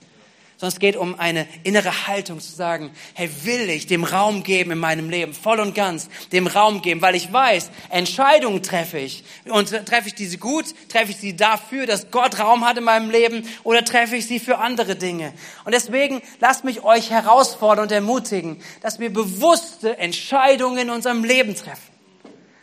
sondern 0.57 0.73
es 0.73 0.79
geht 0.79 0.95
um 0.95 1.19
eine 1.19 1.47
innere 1.63 2.07
Haltung 2.07 2.39
zu 2.39 2.51
sagen, 2.51 2.89
hey, 3.13 3.29
will 3.43 3.69
ich 3.69 3.85
dem 3.85 4.03
Raum 4.03 4.41
geben 4.41 4.71
in 4.71 4.79
meinem 4.79 5.09
Leben, 5.09 5.35
voll 5.35 5.59
und 5.59 5.75
ganz 5.75 6.09
dem 6.31 6.47
Raum 6.47 6.81
geben, 6.81 7.01
weil 7.03 7.13
ich 7.13 7.31
weiß, 7.31 7.69
Entscheidungen 7.89 8.63
treffe 8.63 8.97
ich. 8.97 9.23
Und 9.45 9.69
treffe 9.85 10.07
ich 10.07 10.15
diese 10.15 10.39
gut, 10.39 10.65
treffe 10.89 11.11
ich 11.11 11.17
sie 11.17 11.35
dafür, 11.35 11.85
dass 11.85 12.09
Gott 12.09 12.39
Raum 12.39 12.65
hat 12.65 12.77
in 12.77 12.83
meinem 12.83 13.11
Leben 13.11 13.47
oder 13.63 13.85
treffe 13.85 14.15
ich 14.15 14.25
sie 14.25 14.39
für 14.39 14.57
andere 14.57 14.95
Dinge. 14.95 15.31
Und 15.63 15.75
deswegen 15.75 16.23
lasst 16.39 16.63
mich 16.63 16.83
euch 16.83 17.11
herausfordern 17.11 17.83
und 17.83 17.91
ermutigen, 17.91 18.59
dass 18.81 18.99
wir 18.99 19.13
bewusste 19.13 19.99
Entscheidungen 19.99 20.79
in 20.79 20.89
unserem 20.89 21.23
Leben 21.23 21.55
treffen. 21.55 21.93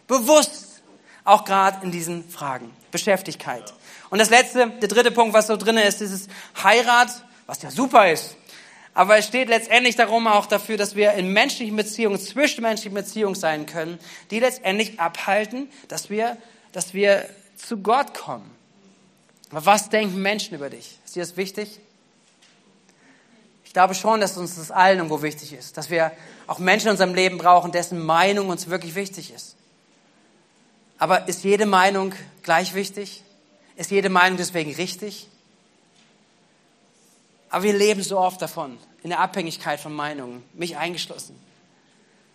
Bewusst, 0.08 0.82
auch 1.22 1.44
gerade 1.44 1.84
in 1.84 1.92
diesen 1.92 2.28
Fragen. 2.28 2.72
Beschäftigkeit. 2.90 3.72
Und 4.10 4.18
das 4.18 4.30
letzte, 4.30 4.68
der 4.68 4.88
dritte 4.88 5.12
Punkt, 5.12 5.32
was 5.32 5.46
so 5.46 5.56
drin 5.56 5.76
ist, 5.76 6.00
ist 6.00 6.28
Heirat 6.62 7.10
was 7.46 7.62
ja 7.62 7.70
super 7.70 8.10
ist. 8.10 8.36
Aber 8.94 9.18
es 9.18 9.26
steht 9.26 9.48
letztendlich 9.48 9.96
darum 9.96 10.28
auch 10.28 10.46
dafür, 10.46 10.76
dass 10.76 10.94
wir 10.94 11.12
in 11.14 11.32
menschlichen 11.32 11.74
Beziehungen, 11.74 12.18
zwischenmenschlichen 12.18 12.94
Beziehungen 12.94 13.34
sein 13.34 13.66
können, 13.66 13.98
die 14.30 14.38
letztendlich 14.38 15.00
abhalten, 15.00 15.68
dass 15.88 16.10
wir, 16.10 16.36
dass 16.72 16.94
wir 16.94 17.28
zu 17.56 17.78
Gott 17.78 18.14
kommen. 18.14 18.48
Aber 19.50 19.66
was 19.66 19.88
denken 19.88 20.22
Menschen 20.22 20.54
über 20.54 20.70
dich? 20.70 20.98
Ist 21.04 21.16
dir 21.16 21.22
das 21.22 21.36
wichtig? 21.36 21.80
Ich 23.64 23.72
glaube 23.72 23.94
schon, 23.94 24.20
dass 24.20 24.36
uns 24.36 24.54
das 24.54 24.70
allen 24.70 24.98
irgendwo 24.98 25.22
wichtig 25.22 25.52
ist, 25.52 25.76
dass 25.76 25.90
wir 25.90 26.12
auch 26.46 26.60
Menschen 26.60 26.86
in 26.86 26.92
unserem 26.92 27.14
Leben 27.14 27.38
brauchen, 27.38 27.72
dessen 27.72 28.00
Meinung 28.04 28.48
uns 28.48 28.70
wirklich 28.70 28.94
wichtig 28.94 29.32
ist. 29.34 29.56
Aber 30.98 31.26
ist 31.26 31.42
jede 31.42 31.66
Meinung 31.66 32.14
gleich 32.42 32.74
wichtig? 32.74 33.24
Ist 33.74 33.90
jede 33.90 34.08
Meinung 34.08 34.36
deswegen 34.36 34.72
richtig? 34.72 35.28
Aber 37.54 37.62
wir 37.62 37.72
leben 37.72 38.02
so 38.02 38.18
oft 38.18 38.42
davon, 38.42 38.76
in 39.04 39.10
der 39.10 39.20
Abhängigkeit 39.20 39.78
von 39.78 39.94
Meinungen, 39.94 40.42
mich 40.54 40.76
eingeschlossen. 40.76 41.38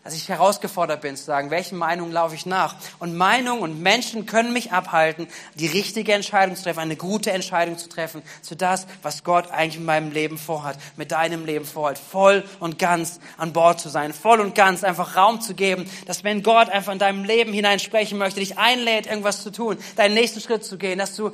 Dass 0.05 0.13
ich 0.13 0.29
herausgefordert 0.29 1.01
bin 1.01 1.17
zu 1.17 1.25
sagen, 1.25 1.51
welchen 1.51 1.77
Meinungen 1.77 2.13
laufe 2.13 2.35
ich 2.35 2.45
nach. 2.45 2.77
Und 2.99 3.17
Meinungen 3.17 3.61
und 3.61 3.81
Menschen 3.81 4.25
können 4.25 4.53
mich 4.53 4.71
abhalten, 4.71 5.27
die 5.55 5.67
richtige 5.67 6.13
Entscheidung 6.13 6.55
zu 6.55 6.63
treffen, 6.63 6.79
eine 6.79 6.95
gute 6.95 7.31
Entscheidung 7.31 7.77
zu 7.77 7.89
treffen, 7.89 8.23
zu 8.41 8.55
das, 8.55 8.87
was 9.01 9.25
Gott 9.25 9.51
eigentlich 9.51 9.75
in 9.75 9.83
meinem 9.83 10.11
Leben 10.11 10.37
vorhat, 10.37 10.77
mit 10.95 11.11
deinem 11.11 11.45
Leben 11.45 11.65
vorhat, 11.65 11.97
voll 11.97 12.45
und 12.61 12.79
ganz 12.79 13.19
an 13.35 13.51
Bord 13.51 13.81
zu 13.81 13.89
sein, 13.89 14.13
voll 14.13 14.39
und 14.39 14.55
ganz 14.55 14.85
einfach 14.85 15.17
Raum 15.17 15.41
zu 15.41 15.53
geben, 15.53 15.91
dass 16.05 16.23
wenn 16.23 16.43
Gott 16.43 16.69
einfach 16.69 16.93
in 16.93 16.99
deinem 16.99 17.25
Leben 17.25 17.51
hineinsprechen 17.51 18.17
möchte, 18.17 18.39
dich 18.39 18.57
einlädt, 18.57 19.05
irgendwas 19.05 19.43
zu 19.43 19.51
tun, 19.51 19.77
deinen 19.97 20.13
nächsten 20.13 20.39
Schritt 20.39 20.63
zu 20.63 20.77
gehen, 20.77 20.97
dass 20.97 21.13
du 21.17 21.33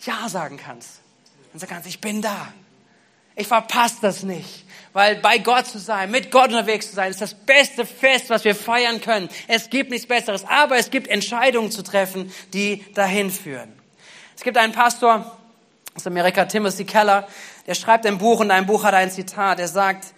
Ja 0.00 0.28
sagen 0.28 0.56
kannst 0.56 1.02
und 1.58 1.62
sag 1.62 1.70
ganz, 1.70 1.86
ich 1.86 2.00
bin 2.00 2.22
da. 2.22 2.52
Ich 3.34 3.48
verpasse 3.48 3.96
das 4.00 4.22
nicht. 4.22 4.64
Weil 4.92 5.16
bei 5.16 5.38
Gott 5.38 5.66
zu 5.66 5.80
sein, 5.80 6.08
mit 6.08 6.30
Gott 6.30 6.50
unterwegs 6.50 6.90
zu 6.90 6.94
sein, 6.94 7.10
ist 7.10 7.20
das 7.20 7.34
beste 7.34 7.84
Fest, 7.84 8.30
was 8.30 8.44
wir 8.44 8.54
feiern 8.54 9.00
können. 9.00 9.28
Es 9.48 9.68
gibt 9.68 9.90
nichts 9.90 10.06
Besseres, 10.06 10.44
aber 10.44 10.76
es 10.76 10.90
gibt 10.90 11.08
Entscheidungen 11.08 11.72
zu 11.72 11.82
treffen, 11.82 12.32
die 12.52 12.84
dahin 12.94 13.32
führen. 13.32 13.72
Es 14.36 14.44
gibt 14.44 14.56
einen 14.56 14.72
Pastor 14.72 15.36
aus 15.96 16.06
Amerika, 16.06 16.44
Timothy 16.44 16.84
Keller, 16.84 17.26
der 17.66 17.74
schreibt 17.74 18.06
ein 18.06 18.18
Buch 18.18 18.38
und 18.38 18.52
ein 18.52 18.66
Buch 18.66 18.84
hat 18.84 18.94
ein 18.94 19.10
Zitat. 19.10 19.58
Er 19.58 19.66
sagt, 19.66 20.14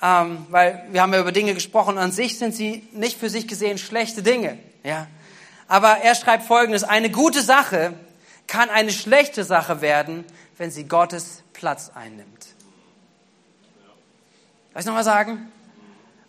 ähm, 0.00 0.46
weil 0.48 0.84
wir 0.92 1.02
haben 1.02 1.12
ja 1.12 1.18
über 1.18 1.32
Dinge 1.32 1.54
gesprochen, 1.54 1.98
an 1.98 2.12
sich 2.12 2.38
sind 2.38 2.54
sie 2.54 2.86
nicht 2.92 3.18
für 3.18 3.30
sich 3.30 3.48
gesehen 3.48 3.78
schlechte 3.78 4.22
Dinge. 4.22 4.58
Ja. 4.84 5.08
Aber 5.66 5.98
er 6.04 6.14
schreibt 6.14 6.44
Folgendes, 6.44 6.84
eine 6.84 7.10
gute 7.10 7.42
Sache 7.42 7.94
kann 8.48 8.70
eine 8.70 8.90
schlechte 8.90 9.44
Sache 9.44 9.80
werden, 9.80 10.24
wenn 10.58 10.70
sie 10.70 10.84
Gottes 10.84 11.42
Platz 11.52 11.90
einnimmt. 11.94 12.46
Soll 14.72 14.80
ich 14.80 14.86
nochmal 14.86 15.04
sagen? 15.04 15.50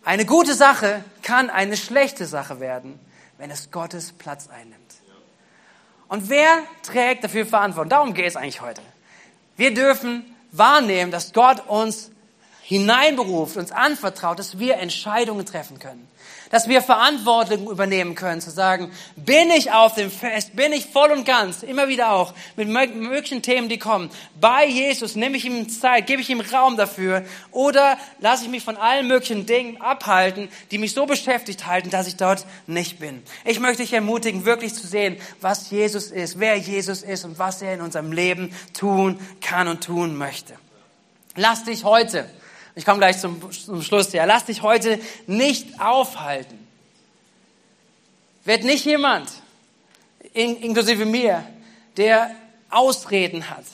Eine 0.04 0.24
gute 0.24 0.54
Sache 0.54 1.04
kann 1.22 1.50
eine 1.50 1.76
schlechte 1.76 2.26
Sache 2.26 2.58
werden, 2.58 2.98
wenn 3.38 3.50
es 3.50 3.70
Gottes 3.70 4.12
Platz 4.12 4.48
einnimmt. 4.48 4.94
Und 6.08 6.28
wer 6.28 6.62
trägt 6.82 7.22
dafür 7.22 7.46
Verantwortung? 7.46 7.90
Darum 7.90 8.14
geht 8.14 8.26
es 8.26 8.36
eigentlich 8.36 8.60
heute. 8.60 8.82
Wir 9.56 9.74
dürfen 9.74 10.24
wahrnehmen, 10.52 11.12
dass 11.12 11.32
Gott 11.32 11.68
uns 11.68 12.10
hineinberuft, 12.70 13.56
uns 13.56 13.72
anvertraut, 13.72 14.38
dass 14.38 14.60
wir 14.60 14.76
Entscheidungen 14.76 15.44
treffen 15.44 15.80
können 15.80 16.06
dass 16.50 16.68
wir 16.68 16.82
Verantwortung 16.82 17.70
übernehmen 17.70 18.16
können, 18.16 18.40
zu 18.40 18.50
sagen, 18.50 18.90
bin 19.14 19.50
ich 19.50 19.70
auf 19.70 19.94
dem 19.94 20.10
Fest, 20.10 20.56
bin 20.56 20.72
ich 20.72 20.86
voll 20.86 21.12
und 21.12 21.24
ganz, 21.24 21.62
immer 21.62 21.86
wieder 21.86 22.10
auch, 22.10 22.34
mit 22.56 22.68
möglichen 22.68 23.40
Themen, 23.40 23.68
die 23.68 23.78
kommen, 23.78 24.10
bei 24.40 24.66
Jesus, 24.66 25.14
nehme 25.14 25.36
ich 25.36 25.44
ihm 25.44 25.68
Zeit, 25.68 26.08
gebe 26.08 26.20
ich 26.20 26.28
ihm 26.28 26.40
Raum 26.40 26.76
dafür, 26.76 27.24
oder 27.52 27.96
lasse 28.18 28.44
ich 28.44 28.50
mich 28.50 28.64
von 28.64 28.76
allen 28.76 29.06
möglichen 29.06 29.46
Dingen 29.46 29.80
abhalten, 29.80 30.48
die 30.72 30.78
mich 30.78 30.92
so 30.92 31.06
beschäftigt 31.06 31.66
halten, 31.66 31.90
dass 31.90 32.08
ich 32.08 32.16
dort 32.16 32.44
nicht 32.66 32.98
bin. 32.98 33.22
Ich 33.44 33.60
möchte 33.60 33.82
dich 33.82 33.92
ermutigen, 33.92 34.44
wirklich 34.44 34.74
zu 34.74 34.86
sehen, 34.88 35.16
was 35.40 35.70
Jesus 35.70 36.10
ist, 36.10 36.40
wer 36.40 36.56
Jesus 36.56 37.02
ist 37.02 37.24
und 37.24 37.38
was 37.38 37.62
er 37.62 37.74
in 37.74 37.80
unserem 37.80 38.10
Leben 38.10 38.52
tun 38.74 39.20
kann 39.40 39.68
und 39.68 39.84
tun 39.84 40.16
möchte. 40.16 40.54
Lass 41.36 41.62
dich 41.62 41.84
heute 41.84 42.28
ich 42.80 42.86
komme 42.86 42.96
gleich 42.96 43.18
zum, 43.18 43.52
zum 43.52 43.82
Schluss. 43.82 44.10
Ja, 44.14 44.24
lass 44.24 44.46
dich 44.46 44.62
heute 44.62 44.98
nicht 45.26 45.82
aufhalten. 45.82 46.66
Wird 48.46 48.64
nicht 48.64 48.86
jemand, 48.86 49.30
in, 50.32 50.56
inklusive 50.56 51.04
mir, 51.04 51.44
der 51.98 52.34
Ausreden 52.70 53.50
hat. 53.50 53.66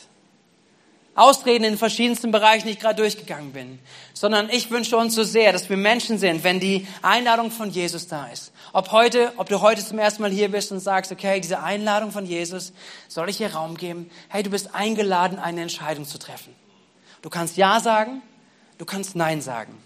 Ausreden 1.15 1.63
in 1.63 1.79
verschiedensten 1.79 2.33
Bereichen, 2.33 2.67
die 2.67 2.73
ich 2.73 2.81
gerade 2.81 2.97
durchgegangen 2.97 3.53
bin. 3.53 3.79
Sondern 4.13 4.51
ich 4.51 4.73
wünsche 4.73 4.97
uns 4.97 5.15
so 5.15 5.23
sehr, 5.23 5.53
dass 5.53 5.71
wir 5.71 5.77
Menschen 5.77 6.19
sind, 6.19 6.43
wenn 6.43 6.59
die 6.59 6.85
Einladung 7.01 7.53
von 7.53 7.71
Jesus 7.71 8.09
da 8.09 8.27
ist. 8.27 8.51
Ob 8.73 8.91
heute, 8.91 9.33
ob 9.37 9.49
du 9.49 9.61
heute 9.61 9.85
zum 9.85 10.01
ersten 10.01 10.21
Mal 10.21 10.33
hier 10.33 10.51
bist 10.51 10.73
und 10.73 10.81
sagst, 10.81 11.13
okay, 11.13 11.39
diese 11.39 11.63
Einladung 11.63 12.11
von 12.11 12.27
Jesus, 12.27 12.73
soll 13.07 13.29
ich 13.29 13.37
hier 13.37 13.55
Raum 13.55 13.77
geben? 13.77 14.11
Hey, 14.31 14.43
du 14.43 14.51
bist 14.51 14.75
eingeladen, 14.75 15.39
eine 15.39 15.63
Entscheidung 15.63 16.07
zu 16.07 16.19
treffen. 16.19 16.53
Du 17.23 17.31
kannst 17.31 17.57
Ja 17.57 17.79
sagen 17.79 18.21
Du 18.79 18.85
kannst 18.85 19.17
Nein 19.17 19.41
sagen. 19.41 19.77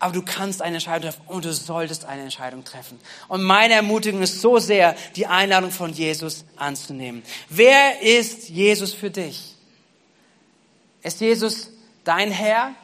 Aber 0.00 0.12
du 0.12 0.22
kannst 0.22 0.62
eine 0.62 0.76
Entscheidung 0.76 1.10
treffen 1.10 1.22
und 1.26 1.44
du 1.44 1.52
solltest 1.52 2.04
eine 2.04 2.22
Entscheidung 2.22 2.64
treffen. 2.64 3.00
Und 3.26 3.42
meine 3.42 3.74
Ermutigung 3.74 4.22
ist 4.22 4.40
so 4.40 4.58
sehr, 4.58 4.94
die 5.16 5.26
Einladung 5.26 5.72
von 5.72 5.92
Jesus 5.92 6.44
anzunehmen. 6.56 7.24
Wer 7.48 8.00
ist 8.02 8.48
Jesus 8.48 8.94
für 8.94 9.10
dich? 9.10 9.56
Ist 11.02 11.20
Jesus 11.20 11.70
dein 12.04 12.30
Herr? 12.30 12.74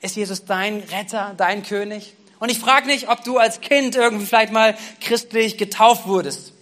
Ist 0.00 0.16
Jesus 0.16 0.44
dein 0.44 0.80
Retter, 0.80 1.34
dein 1.36 1.64
König? 1.64 2.14
Und 2.38 2.50
ich 2.50 2.58
frage 2.58 2.86
nicht, 2.86 3.08
ob 3.08 3.24
du 3.24 3.38
als 3.38 3.60
Kind 3.60 3.96
irgendwie 3.96 4.26
vielleicht 4.26 4.52
mal 4.52 4.76
christlich 5.00 5.56
getauft 5.56 6.06
wurdest. 6.06 6.52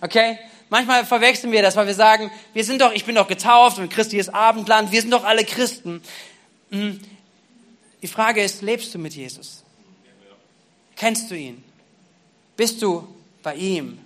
Okay? 0.00 0.38
Manchmal 0.70 1.04
verwechseln 1.04 1.52
wir 1.52 1.62
das, 1.62 1.76
weil 1.76 1.86
wir 1.86 1.94
sagen, 1.94 2.30
wir 2.52 2.64
sind 2.64 2.80
doch, 2.80 2.92
ich 2.92 3.04
bin 3.04 3.14
doch 3.14 3.28
getauft 3.28 3.78
und 3.78 3.90
christliches 3.90 4.28
Abendland, 4.28 4.92
wir 4.92 5.00
sind 5.00 5.12
doch 5.12 5.24
alle 5.24 5.44
Christen. 5.44 6.02
Hm. 6.70 7.00
Die 8.02 8.08
Frage 8.08 8.42
ist, 8.42 8.62
lebst 8.62 8.94
du 8.94 8.98
mit 8.98 9.14
Jesus? 9.14 9.64
Kennst 10.96 11.30
du 11.30 11.36
ihn? 11.36 11.62
Bist 12.56 12.82
du 12.82 13.06
bei 13.42 13.54
ihm, 13.54 13.98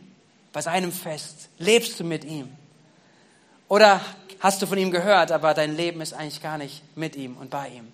bei 0.52 0.60
seinem 0.60 0.92
Fest? 0.92 1.48
Lebst 1.58 1.98
du 1.98 2.04
mit 2.04 2.24
ihm? 2.24 2.48
Oder 3.68 4.00
hast 4.40 4.60
du 4.60 4.66
von 4.66 4.78
ihm 4.78 4.90
gehört, 4.90 5.32
aber 5.32 5.54
dein 5.54 5.76
Leben 5.76 6.00
ist 6.00 6.12
eigentlich 6.12 6.42
gar 6.42 6.58
nicht 6.58 6.82
mit 6.96 7.16
ihm 7.16 7.36
und 7.36 7.50
bei 7.50 7.68
ihm? 7.68 7.92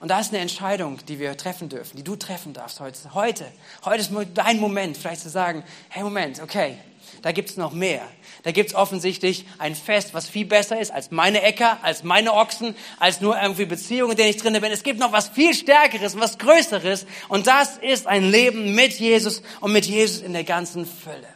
Und 0.00 0.08
da 0.08 0.20
ist 0.20 0.32
eine 0.32 0.38
Entscheidung, 0.38 1.04
die 1.06 1.18
wir 1.18 1.36
treffen 1.36 1.68
dürfen, 1.68 1.96
die 1.96 2.04
du 2.04 2.14
treffen 2.16 2.52
darfst. 2.52 2.80
Heute, 2.80 3.44
heute 3.84 4.00
ist 4.00 4.12
dein 4.34 4.60
Moment, 4.60 4.96
vielleicht 4.96 5.22
zu 5.22 5.28
sagen, 5.28 5.64
hey 5.88 6.02
Moment, 6.02 6.40
okay, 6.40 6.78
da 7.22 7.32
gibt's 7.32 7.56
noch 7.56 7.72
mehr. 7.72 8.02
Da 8.42 8.52
gibt's 8.52 8.74
offensichtlich 8.74 9.44
ein 9.58 9.74
Fest, 9.74 10.14
was 10.14 10.28
viel 10.28 10.46
besser 10.46 10.80
ist 10.80 10.90
als 10.90 11.10
meine 11.10 11.42
Äcker, 11.42 11.78
als 11.82 12.04
meine 12.04 12.32
Ochsen, 12.32 12.74
als 12.98 13.20
nur 13.20 13.40
irgendwie 13.40 13.66
Beziehungen, 13.66 14.12
in 14.12 14.16
denen 14.16 14.30
ich 14.30 14.36
drin 14.36 14.52
bin. 14.52 14.72
Es 14.72 14.82
gibt 14.82 15.00
noch 15.00 15.12
was 15.12 15.28
viel 15.28 15.54
Stärkeres, 15.54 16.18
was 16.18 16.38
Größeres. 16.38 17.06
Und 17.28 17.46
das 17.46 17.76
ist 17.78 18.06
ein 18.06 18.30
Leben 18.30 18.74
mit 18.74 18.94
Jesus 18.98 19.42
und 19.60 19.72
mit 19.72 19.86
Jesus 19.86 20.22
in 20.22 20.32
der 20.32 20.44
ganzen 20.44 20.86
Fülle. 20.86 21.28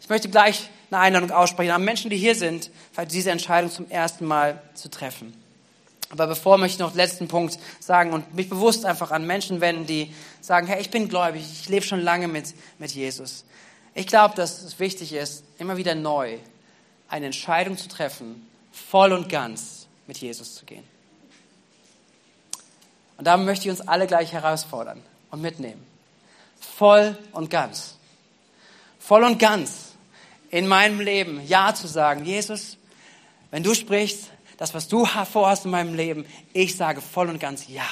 Ich 0.00 0.08
möchte 0.08 0.28
gleich 0.28 0.68
eine 0.90 1.00
Einladung 1.00 1.30
aussprechen 1.30 1.72
an 1.72 1.84
Menschen, 1.84 2.10
die 2.10 2.16
hier 2.16 2.34
sind, 2.34 2.70
diese 3.10 3.30
Entscheidung 3.30 3.70
zum 3.70 3.90
ersten 3.90 4.24
Mal 4.24 4.62
zu 4.74 4.88
treffen. 4.88 5.34
Aber 6.10 6.28
bevor 6.28 6.58
möchte 6.58 6.76
ich 6.76 6.78
noch 6.78 6.92
den 6.92 6.98
letzten 6.98 7.26
Punkt 7.26 7.58
sagen 7.80 8.12
und 8.12 8.34
mich 8.34 8.48
bewusst 8.48 8.84
einfach 8.84 9.10
an 9.10 9.26
Menschen 9.26 9.60
wenden, 9.60 9.86
die 9.86 10.14
sagen, 10.40 10.68
hey, 10.68 10.80
ich 10.80 10.90
bin 10.90 11.08
gläubig, 11.08 11.42
ich 11.42 11.68
lebe 11.68 11.84
schon 11.84 12.00
lange 12.00 12.28
mit, 12.28 12.54
mit 12.78 12.92
Jesus. 12.92 13.44
Ich 13.96 14.06
glaube, 14.06 14.34
dass 14.34 14.60
es 14.60 14.78
wichtig 14.78 15.14
ist, 15.14 15.42
immer 15.58 15.78
wieder 15.78 15.94
neu 15.94 16.36
eine 17.08 17.26
Entscheidung 17.26 17.78
zu 17.78 17.88
treffen, 17.88 18.46
voll 18.70 19.14
und 19.14 19.30
ganz 19.30 19.86
mit 20.06 20.18
Jesus 20.18 20.54
zu 20.54 20.66
gehen. 20.66 20.84
Und 23.16 23.26
da 23.26 23.38
möchte 23.38 23.64
ich 23.64 23.70
uns 23.70 23.80
alle 23.80 24.06
gleich 24.06 24.34
herausfordern 24.34 25.02
und 25.30 25.40
mitnehmen. 25.40 25.82
Voll 26.60 27.16
und 27.32 27.48
ganz. 27.48 27.94
Voll 28.98 29.24
und 29.24 29.38
ganz 29.38 29.92
in 30.50 30.68
meinem 30.68 31.00
Leben 31.00 31.40
Ja 31.46 31.74
zu 31.74 31.86
sagen. 31.86 32.26
Jesus, 32.26 32.76
wenn 33.50 33.62
du 33.62 33.72
sprichst, 33.72 34.24
das, 34.58 34.74
was 34.74 34.88
du 34.88 35.06
vorhast 35.06 35.64
in 35.64 35.70
meinem 35.70 35.94
Leben, 35.94 36.26
ich 36.52 36.76
sage 36.76 37.00
voll 37.00 37.30
und 37.30 37.40
ganz 37.40 37.66
Ja. 37.66 37.88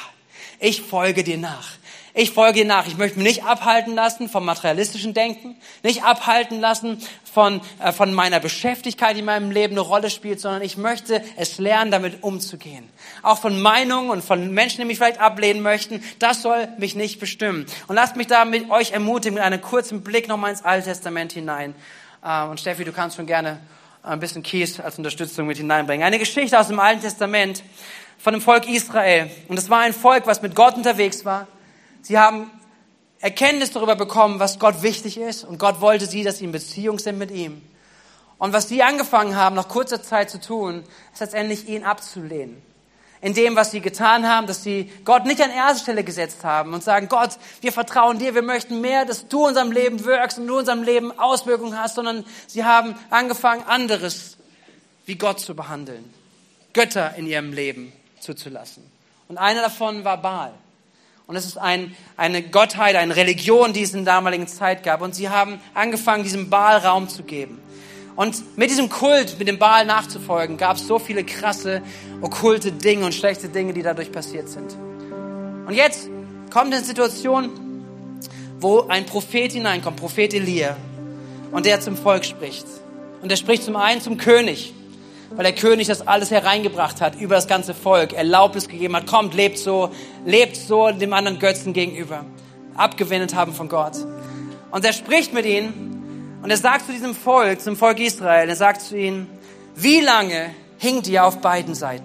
Ich 0.60 0.82
folge 0.82 1.24
dir 1.24 1.38
nach. 1.38 1.78
Ich 2.16 2.30
folge 2.30 2.60
dir 2.60 2.64
nach. 2.64 2.86
Ich 2.86 2.96
möchte 2.96 3.18
mich 3.18 3.26
nicht 3.26 3.44
abhalten 3.44 3.96
lassen 3.96 4.28
vom 4.28 4.44
materialistischen 4.44 5.14
Denken, 5.14 5.56
nicht 5.82 6.04
abhalten 6.04 6.60
lassen 6.60 7.02
von, 7.24 7.60
äh, 7.82 7.90
von 7.90 8.14
meiner 8.14 8.38
Beschäftigkeit, 8.38 9.16
die 9.16 9.18
in 9.18 9.24
meinem 9.24 9.50
Leben 9.50 9.74
eine 9.74 9.80
Rolle 9.80 10.10
spielt, 10.10 10.40
sondern 10.40 10.62
ich 10.62 10.76
möchte 10.76 11.20
es 11.36 11.58
lernen, 11.58 11.90
damit 11.90 12.22
umzugehen. 12.22 12.88
Auch 13.24 13.38
von 13.38 13.60
Meinungen 13.60 14.10
und 14.10 14.22
von 14.22 14.52
Menschen, 14.54 14.78
die 14.78 14.84
mich 14.84 14.98
vielleicht 14.98 15.18
ablehnen 15.18 15.60
möchten, 15.60 16.04
das 16.20 16.40
soll 16.42 16.68
mich 16.78 16.94
nicht 16.94 17.18
bestimmen. 17.18 17.66
Und 17.88 17.96
lasst 17.96 18.14
mich 18.14 18.28
da 18.28 18.44
mit 18.44 18.70
euch 18.70 18.92
ermutigen, 18.92 19.34
mit 19.34 19.42
einem 19.42 19.60
kurzen 19.60 20.02
Blick 20.04 20.28
nochmal 20.28 20.50
ins 20.50 20.64
Alte 20.64 20.90
Testament 20.90 21.32
hinein. 21.32 21.74
Äh, 22.24 22.44
und 22.44 22.60
Steffi, 22.60 22.84
du 22.84 22.92
kannst 22.92 23.16
schon 23.16 23.26
gerne 23.26 23.58
ein 24.04 24.20
bisschen 24.20 24.44
Kies 24.44 24.78
als 24.78 24.98
Unterstützung 24.98 25.48
mit 25.48 25.56
hineinbringen. 25.56 26.06
Eine 26.06 26.20
Geschichte 26.20 26.60
aus 26.60 26.68
dem 26.68 26.78
Alten 26.78 27.00
Testament 27.00 27.64
von 28.18 28.34
dem 28.34 28.40
Volk 28.40 28.68
Israel. 28.68 29.28
Und 29.48 29.58
es 29.58 29.68
war 29.68 29.80
ein 29.80 29.92
Volk, 29.92 30.28
was 30.28 30.42
mit 30.42 30.54
Gott 30.54 30.76
unterwegs 30.76 31.24
war 31.24 31.48
Sie 32.04 32.18
haben 32.18 32.50
Erkenntnis 33.18 33.70
darüber 33.70 33.96
bekommen, 33.96 34.38
was 34.38 34.58
Gott 34.58 34.82
wichtig 34.82 35.16
ist. 35.16 35.44
Und 35.44 35.58
Gott 35.58 35.80
wollte 35.80 36.04
sie, 36.04 36.22
dass 36.22 36.38
sie 36.38 36.44
in 36.44 36.52
Beziehung 36.52 36.98
sind 36.98 37.16
mit 37.16 37.30
ihm. 37.30 37.62
Und 38.36 38.52
was 38.52 38.68
sie 38.68 38.82
angefangen 38.82 39.36
haben, 39.36 39.56
nach 39.56 39.68
kurzer 39.68 40.02
Zeit 40.02 40.28
zu 40.28 40.38
tun, 40.38 40.84
ist 41.14 41.20
letztendlich 41.20 41.66
ihn 41.66 41.82
abzulehnen. 41.82 42.60
In 43.22 43.32
dem, 43.32 43.56
was 43.56 43.70
sie 43.70 43.80
getan 43.80 44.28
haben, 44.28 44.46
dass 44.46 44.62
sie 44.62 44.92
Gott 45.06 45.24
nicht 45.24 45.40
an 45.40 45.50
erste 45.50 45.84
Stelle 45.84 46.04
gesetzt 46.04 46.44
haben 46.44 46.74
und 46.74 46.84
sagen, 46.84 47.08
Gott, 47.08 47.30
wir 47.62 47.72
vertrauen 47.72 48.18
dir, 48.18 48.34
wir 48.34 48.42
möchten 48.42 48.82
mehr, 48.82 49.06
dass 49.06 49.26
du 49.28 49.44
in 49.44 49.48
unserem 49.48 49.72
Leben 49.72 50.04
wirkst 50.04 50.38
und 50.38 50.46
du 50.46 50.58
unserem 50.58 50.82
Leben 50.82 51.18
Auswirkungen 51.18 51.78
hast, 51.78 51.94
sondern 51.94 52.26
sie 52.46 52.64
haben 52.64 52.94
angefangen, 53.08 53.62
anderes 53.66 54.36
wie 55.06 55.16
Gott 55.16 55.40
zu 55.40 55.56
behandeln. 55.56 56.12
Götter 56.74 57.14
in 57.14 57.26
ihrem 57.26 57.54
Leben 57.54 57.94
zuzulassen. 58.20 58.84
Und 59.28 59.38
einer 59.38 59.62
davon 59.62 60.04
war 60.04 60.20
Baal. 60.20 60.52
Und 61.26 61.36
es 61.36 61.46
ist 61.46 61.56
ein, 61.56 61.94
eine 62.18 62.42
Gottheit, 62.42 62.96
eine 62.96 63.16
Religion, 63.16 63.72
die 63.72 63.82
es 63.82 63.94
in 63.94 64.04
der 64.04 64.14
damaligen 64.14 64.46
Zeit 64.46 64.82
gab. 64.82 65.00
Und 65.00 65.14
sie 65.14 65.30
haben 65.30 65.58
angefangen, 65.72 66.22
diesem 66.22 66.50
Baal 66.50 66.78
Raum 66.78 67.08
zu 67.08 67.22
geben. 67.22 67.60
Und 68.14 68.56
mit 68.58 68.70
diesem 68.70 68.90
Kult, 68.90 69.38
mit 69.38 69.48
dem 69.48 69.58
Baal 69.58 69.86
nachzufolgen, 69.86 70.58
gab 70.58 70.76
es 70.76 70.86
so 70.86 70.98
viele 70.98 71.24
krasse, 71.24 71.82
okkulte 72.20 72.72
Dinge 72.72 73.06
und 73.06 73.14
schlechte 73.14 73.48
Dinge, 73.48 73.72
die 73.72 73.82
dadurch 73.82 74.12
passiert 74.12 74.48
sind. 74.48 74.76
Und 75.66 75.72
jetzt 75.74 76.08
kommt 76.52 76.72
eine 76.72 76.84
Situation, 76.84 77.50
wo 78.60 78.82
ein 78.82 79.06
Prophet 79.06 79.52
hineinkommt, 79.52 79.96
Prophet 79.96 80.34
Elia, 80.34 80.76
und 81.50 81.66
der 81.66 81.80
zum 81.80 81.96
Volk 81.96 82.24
spricht. 82.24 82.66
Und 83.22 83.30
er 83.30 83.36
spricht 83.36 83.62
zum 83.62 83.76
einen 83.76 84.00
zum 84.00 84.18
König 84.18 84.74
weil 85.36 85.44
der 85.44 85.54
König 85.54 85.88
das 85.88 86.06
alles 86.06 86.30
hereingebracht 86.30 87.00
hat 87.00 87.20
über 87.20 87.34
das 87.34 87.48
ganze 87.48 87.74
Volk, 87.74 88.12
Erlaubnis 88.12 88.68
gegeben 88.68 88.96
hat, 88.96 89.06
kommt, 89.06 89.34
lebt 89.34 89.58
so, 89.58 89.90
lebt 90.24 90.56
so 90.56 90.90
dem 90.90 91.12
anderen 91.12 91.38
Götzen 91.38 91.72
gegenüber, 91.72 92.24
abgewendet 92.76 93.34
haben 93.34 93.52
von 93.52 93.68
Gott. 93.68 93.96
Und 94.70 94.84
er 94.84 94.92
spricht 94.92 95.32
mit 95.32 95.46
ihnen 95.46 96.40
und 96.42 96.50
er 96.50 96.56
sagt 96.56 96.86
zu 96.86 96.92
diesem 96.92 97.14
Volk, 97.14 97.60
zum 97.60 97.76
Volk 97.76 97.98
Israel, 98.00 98.48
er 98.48 98.56
sagt 98.56 98.82
zu 98.82 98.96
ihnen, 98.96 99.28
wie 99.74 100.00
lange 100.00 100.50
hinkt 100.78 101.08
ihr 101.08 101.24
auf 101.24 101.40
beiden 101.40 101.74
Seiten? 101.74 102.04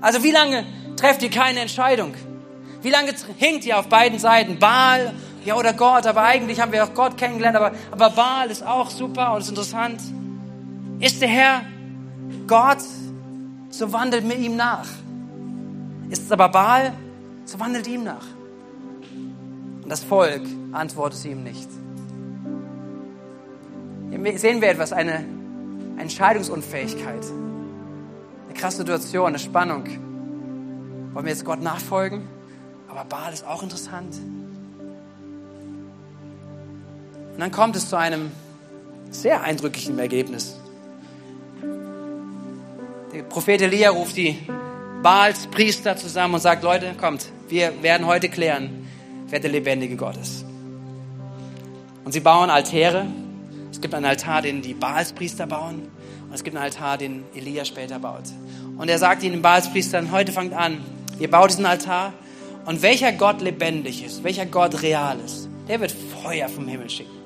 Also 0.00 0.22
wie 0.22 0.30
lange 0.30 0.64
trefft 0.96 1.22
ihr 1.22 1.30
keine 1.30 1.60
Entscheidung? 1.60 2.14
Wie 2.82 2.90
lange 2.90 3.12
hinkt 3.36 3.66
ihr 3.66 3.78
auf 3.78 3.88
beiden 3.88 4.18
Seiten? 4.18 4.58
Baal, 4.58 5.12
ja 5.44 5.56
oder 5.56 5.74
Gott, 5.74 6.06
aber 6.06 6.22
eigentlich 6.22 6.60
haben 6.60 6.72
wir 6.72 6.84
auch 6.84 6.94
Gott 6.94 7.18
kennengelernt, 7.18 7.56
aber, 7.56 7.72
aber 7.90 8.10
Baal 8.10 8.50
ist 8.50 8.66
auch 8.66 8.88
super 8.88 9.34
und 9.34 9.42
ist 9.42 9.50
interessant. 9.50 10.00
Ist 11.00 11.20
der 11.20 11.28
Herr 11.28 11.62
Gott, 12.50 12.82
so 13.70 13.92
wandelt 13.92 14.24
mit 14.24 14.40
ihm 14.40 14.56
nach. 14.56 14.88
ist 16.08 16.24
es 16.24 16.32
aber 16.32 16.48
Baal, 16.48 16.92
so 17.44 17.60
wandelt 17.60 17.86
ihm 17.86 18.02
nach. 18.02 18.26
Und 19.84 19.88
das 19.88 20.02
Volk 20.02 20.42
antwortet 20.72 21.24
ihm 21.26 21.44
nicht. 21.44 21.68
Hier 24.10 24.38
sehen 24.40 24.60
wir 24.60 24.68
etwas, 24.68 24.92
eine 24.92 25.24
Entscheidungsunfähigkeit, 25.98 27.24
eine 28.46 28.54
krasse 28.54 28.78
Situation, 28.78 29.28
eine 29.28 29.38
Spannung. 29.38 29.84
Wollen 31.12 31.24
wir 31.24 31.30
jetzt 31.30 31.44
Gott 31.44 31.62
nachfolgen? 31.62 32.26
Aber 32.88 33.04
Baal 33.04 33.32
ist 33.32 33.46
auch 33.46 33.62
interessant. 33.62 34.16
Und 37.32 37.38
dann 37.38 37.52
kommt 37.52 37.76
es 37.76 37.88
zu 37.88 37.96
einem 37.96 38.32
sehr 39.10 39.44
eindrücklichen 39.44 40.00
Ergebnis. 40.00 40.59
Der 43.12 43.24
Prophet 43.24 43.60
Elia 43.60 43.90
ruft 43.90 44.16
die 44.16 44.38
Baals 45.02 45.48
Priester 45.48 45.96
zusammen 45.96 46.34
und 46.34 46.40
sagt, 46.40 46.62
Leute, 46.62 46.94
kommt, 46.94 47.26
wir 47.48 47.82
werden 47.82 48.06
heute 48.06 48.28
klären, 48.28 48.86
wer 49.28 49.40
der 49.40 49.50
lebendige 49.50 49.96
Gott 49.96 50.16
ist. 50.16 50.44
Und 52.04 52.12
sie 52.12 52.20
bauen 52.20 52.50
Altäre. 52.50 53.06
Es 53.72 53.80
gibt 53.80 53.94
einen 53.94 54.04
Altar, 54.04 54.42
den 54.42 54.62
die 54.62 54.74
Baals 54.74 55.12
Priester 55.12 55.48
bauen. 55.48 55.88
Und 56.28 56.34
es 56.34 56.44
gibt 56.44 56.54
einen 56.54 56.64
Altar, 56.64 56.98
den 56.98 57.24
Elia 57.34 57.64
später 57.64 57.98
baut. 57.98 58.24
Und 58.78 58.88
er 58.88 58.98
sagt 58.98 59.24
ihnen, 59.24 59.42
Baals 59.42 59.68
Priestern, 59.72 60.12
heute 60.12 60.30
fangt 60.30 60.52
an, 60.52 60.78
ihr 61.18 61.30
baut 61.30 61.50
diesen 61.50 61.66
Altar. 61.66 62.12
Und 62.64 62.80
welcher 62.82 63.10
Gott 63.10 63.40
lebendig 63.40 64.04
ist, 64.04 64.22
welcher 64.22 64.46
Gott 64.46 64.82
real 64.82 65.18
ist, 65.18 65.48
der 65.66 65.80
wird 65.80 65.92
Feuer 66.22 66.48
vom 66.48 66.68
Himmel 66.68 66.88
schicken. 66.88 67.19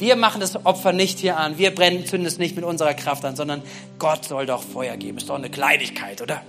Wir 0.00 0.16
machen 0.16 0.40
das 0.40 0.64
Opfer 0.64 0.94
nicht 0.94 1.18
hier 1.18 1.36
an. 1.36 1.58
Wir 1.58 1.74
brennen, 1.74 2.06
zünden 2.06 2.26
es 2.26 2.38
nicht 2.38 2.56
mit 2.56 2.64
unserer 2.64 2.94
Kraft 2.94 3.22
an, 3.26 3.36
sondern 3.36 3.60
Gott 3.98 4.24
soll 4.24 4.46
doch 4.46 4.62
Feuer 4.62 4.96
geben. 4.96 5.18
Ist 5.18 5.28
doch 5.28 5.34
eine 5.34 5.50
Kleinigkeit, 5.50 6.22
oder? 6.22 6.40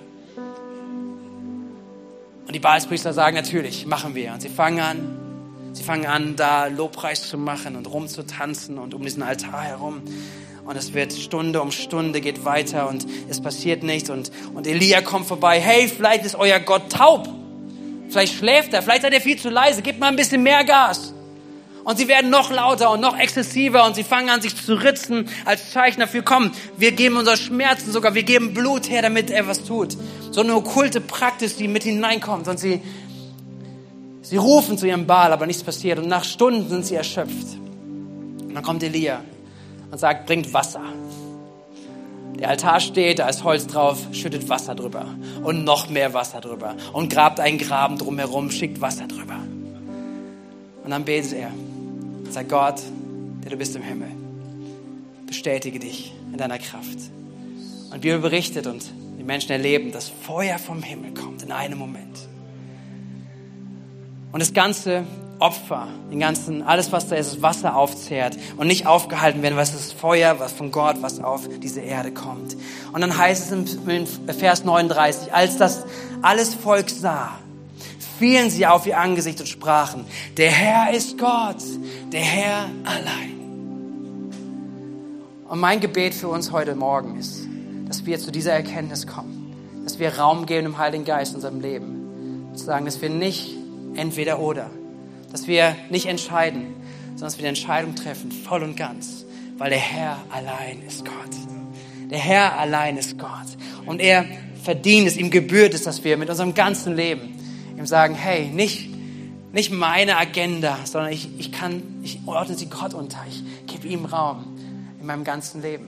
Und 2.47 2.55
die 2.55 2.59
Baalspriester 2.59 3.11
sagen, 3.11 3.35
natürlich, 3.35 3.85
machen 3.85 4.15
wir. 4.15 4.31
Und 4.31 4.41
sie 4.41 4.47
fangen 4.47 4.79
an, 4.79 5.17
sie 5.73 5.83
fangen 5.83 6.05
an, 6.05 6.37
da 6.37 6.67
Lobpreis 6.67 7.27
zu 7.27 7.37
machen 7.37 7.75
und 7.75 7.87
rumzutanzen 7.87 8.77
und 8.77 8.93
um 8.93 9.03
diesen 9.03 9.21
Altar 9.21 9.63
herum. 9.63 10.01
Und 10.63 10.77
es 10.77 10.93
wird 10.93 11.11
Stunde 11.11 11.61
um 11.61 11.73
Stunde 11.73 12.21
geht 12.21 12.45
weiter 12.45 12.87
und 12.87 13.05
es 13.29 13.41
passiert 13.41 13.83
nichts. 13.83 14.09
Und, 14.09 14.31
und 14.53 14.65
Elia 14.65 15.01
kommt 15.01 15.27
vorbei. 15.27 15.59
Hey, 15.59 15.89
vielleicht 15.89 16.23
ist 16.23 16.35
euer 16.35 16.59
Gott 16.59 16.89
taub. 16.89 17.27
Vielleicht 18.07 18.35
schläft 18.35 18.73
er. 18.73 18.81
Vielleicht 18.81 19.01
seid 19.01 19.13
ihr 19.13 19.19
viel 19.19 19.37
zu 19.37 19.49
leise. 19.49 19.81
Gebt 19.81 19.99
mal 19.99 20.07
ein 20.07 20.15
bisschen 20.15 20.41
mehr 20.41 20.63
Gas. 20.63 21.10
Und 21.83 21.97
sie 21.97 22.07
werden 22.07 22.29
noch 22.29 22.51
lauter 22.51 22.91
und 22.91 23.01
noch 23.01 23.17
exzessiver 23.17 23.85
und 23.85 23.95
sie 23.95 24.03
fangen 24.03 24.29
an, 24.29 24.41
sich 24.41 24.55
zu 24.55 24.75
ritzen 24.75 25.27
als 25.45 25.71
Zeichen 25.71 25.99
dafür, 25.99 26.21
komm, 26.21 26.51
wir 26.77 26.91
geben 26.91 27.17
unser 27.17 27.37
Schmerzen 27.37 27.91
sogar, 27.91 28.13
wir 28.13 28.23
geben 28.23 28.53
Blut 28.53 28.89
her, 28.89 29.01
damit 29.01 29.31
er 29.31 29.47
was 29.47 29.63
tut. 29.63 29.97
So 30.31 30.41
eine 30.41 30.55
okkulte 30.55 31.01
Praxis, 31.01 31.55
die 31.55 31.67
mit 31.67 31.83
hineinkommt 31.83 32.47
und 32.47 32.59
sie, 32.59 32.81
sie 34.21 34.37
rufen 34.37 34.77
zu 34.77 34.87
ihrem 34.87 35.07
Baal, 35.07 35.33
aber 35.33 35.47
nichts 35.47 35.63
passiert 35.63 35.97
und 35.97 36.07
nach 36.07 36.23
Stunden 36.23 36.69
sind 36.69 36.85
sie 36.85 36.95
erschöpft. 36.95 37.57
Und 38.41 38.53
dann 38.53 38.63
kommt 38.63 38.83
Elia 38.83 39.21
und 39.89 39.97
sagt, 39.97 40.27
bringt 40.27 40.53
Wasser. 40.53 40.83
Der 42.39 42.49
Altar 42.49 42.79
steht, 42.79 43.19
da 43.19 43.27
ist 43.27 43.43
Holz 43.43 43.67
drauf, 43.67 43.99
schüttet 44.11 44.49
Wasser 44.49 44.75
drüber 44.75 45.05
und 45.43 45.63
noch 45.63 45.89
mehr 45.89 46.13
Wasser 46.13 46.41
drüber 46.41 46.75
und 46.93 47.11
grabt 47.11 47.39
einen 47.39 47.57
Graben 47.57 47.97
drumherum, 47.97 48.51
schickt 48.51 48.81
Wasser 48.81 49.07
drüber. 49.07 49.37
Und 50.83 50.89
dann 50.89 51.05
betet 51.05 51.33
er. 51.33 51.51
Sag 52.31 52.47
Gott, 52.47 52.81
der 53.43 53.51
du 53.51 53.57
bist 53.57 53.75
im 53.75 53.81
Himmel, 53.81 54.07
bestätige 55.27 55.79
dich 55.79 56.13
in 56.31 56.37
deiner 56.37 56.59
Kraft. 56.59 56.97
Und 57.91 57.99
Bibel 57.99 58.19
berichtet 58.19 58.67
und 58.67 58.89
die 59.19 59.23
Menschen 59.25 59.51
erleben, 59.51 59.91
dass 59.91 60.07
Feuer 60.07 60.57
vom 60.57 60.81
Himmel 60.81 61.13
kommt 61.13 61.43
in 61.43 61.51
einem 61.51 61.77
Moment. 61.77 62.17
Und 64.31 64.39
das 64.39 64.53
ganze 64.53 65.03
Opfer, 65.39 65.89
den 66.09 66.21
ganzen, 66.21 66.63
alles 66.63 66.93
was 66.93 67.09
da 67.09 67.17
ist, 67.17 67.33
das 67.33 67.41
Wasser 67.41 67.75
aufzehrt 67.75 68.37
und 68.55 68.67
nicht 68.67 68.87
aufgehalten 68.87 69.41
werden, 69.41 69.57
was 69.57 69.73
ist 69.73 69.91
Feuer, 69.91 70.39
was 70.39 70.53
von 70.53 70.71
Gott, 70.71 71.01
was 71.01 71.21
auf 71.21 71.49
diese 71.61 71.81
Erde 71.81 72.13
kommt. 72.13 72.55
Und 72.93 73.01
dann 73.01 73.17
heißt 73.17 73.51
es 73.51 73.51
in 73.51 74.07
Vers 74.07 74.63
39, 74.63 75.33
als 75.33 75.57
das 75.57 75.83
alles 76.21 76.53
Volk 76.53 76.89
sah, 76.89 77.39
fielen 78.21 78.51
sie 78.51 78.67
auf 78.67 78.85
ihr 78.85 78.99
Angesicht 78.99 79.39
und 79.39 79.47
sprachen, 79.47 80.05
der 80.37 80.51
Herr 80.51 80.93
ist 80.93 81.17
Gott, 81.17 81.57
der 82.11 82.21
Herr 82.21 82.69
allein. 82.83 83.31
Und 85.49 85.59
mein 85.59 85.79
Gebet 85.79 86.13
für 86.13 86.27
uns 86.27 86.51
heute 86.51 86.75
Morgen 86.75 87.17
ist, 87.17 87.47
dass 87.87 88.05
wir 88.05 88.19
zu 88.19 88.31
dieser 88.31 88.53
Erkenntnis 88.53 89.07
kommen, 89.07 89.55
dass 89.83 89.97
wir 89.97 90.19
Raum 90.19 90.45
geben 90.45 90.67
im 90.67 90.77
Heiligen 90.77 91.03
Geist 91.03 91.31
in 91.31 91.37
unserem 91.37 91.61
Leben. 91.61 92.51
Zu 92.53 92.63
sagen, 92.63 92.85
dass 92.85 93.01
wir 93.01 93.09
nicht 93.09 93.55
entweder 93.95 94.37
oder, 94.37 94.69
dass 95.31 95.47
wir 95.47 95.75
nicht 95.89 96.05
entscheiden, 96.05 96.75
sondern 97.15 97.25
dass 97.25 97.37
wir 97.39 97.43
die 97.43 97.49
Entscheidung 97.49 97.95
treffen, 97.95 98.31
voll 98.31 98.61
und 98.61 98.77
ganz, 98.77 99.25
weil 99.57 99.71
der 99.71 99.79
Herr 99.79 100.19
allein 100.29 100.83
ist 100.87 101.05
Gott. 101.05 102.11
Der 102.11 102.19
Herr 102.19 102.59
allein 102.59 102.97
ist 102.97 103.17
Gott. 103.17 103.47
Und 103.87 103.99
er 103.99 104.25
verdient 104.61 105.07
es, 105.07 105.17
ihm 105.17 105.31
gebührt 105.31 105.73
es, 105.73 105.81
dass 105.81 106.03
wir 106.03 106.17
mit 106.17 106.29
unserem 106.29 106.53
ganzen 106.53 106.95
Leben 106.95 107.40
ihm 107.81 107.87
sagen, 107.87 108.15
hey, 108.15 108.47
nicht, 108.47 108.89
nicht 109.51 109.71
meine 109.71 110.17
Agenda, 110.17 110.77
sondern 110.85 111.11
ich, 111.11 111.27
ich 111.39 111.51
kann, 111.51 111.81
ich 112.03 112.19
ordne 112.25 112.55
sie 112.55 112.67
Gott 112.67 112.93
unter. 112.93 113.19
Ich 113.27 113.43
gebe 113.67 113.87
ihm 113.87 114.05
Raum 114.05 114.57
in 114.99 115.05
meinem 115.05 115.23
ganzen 115.23 115.61
Leben. 115.61 115.87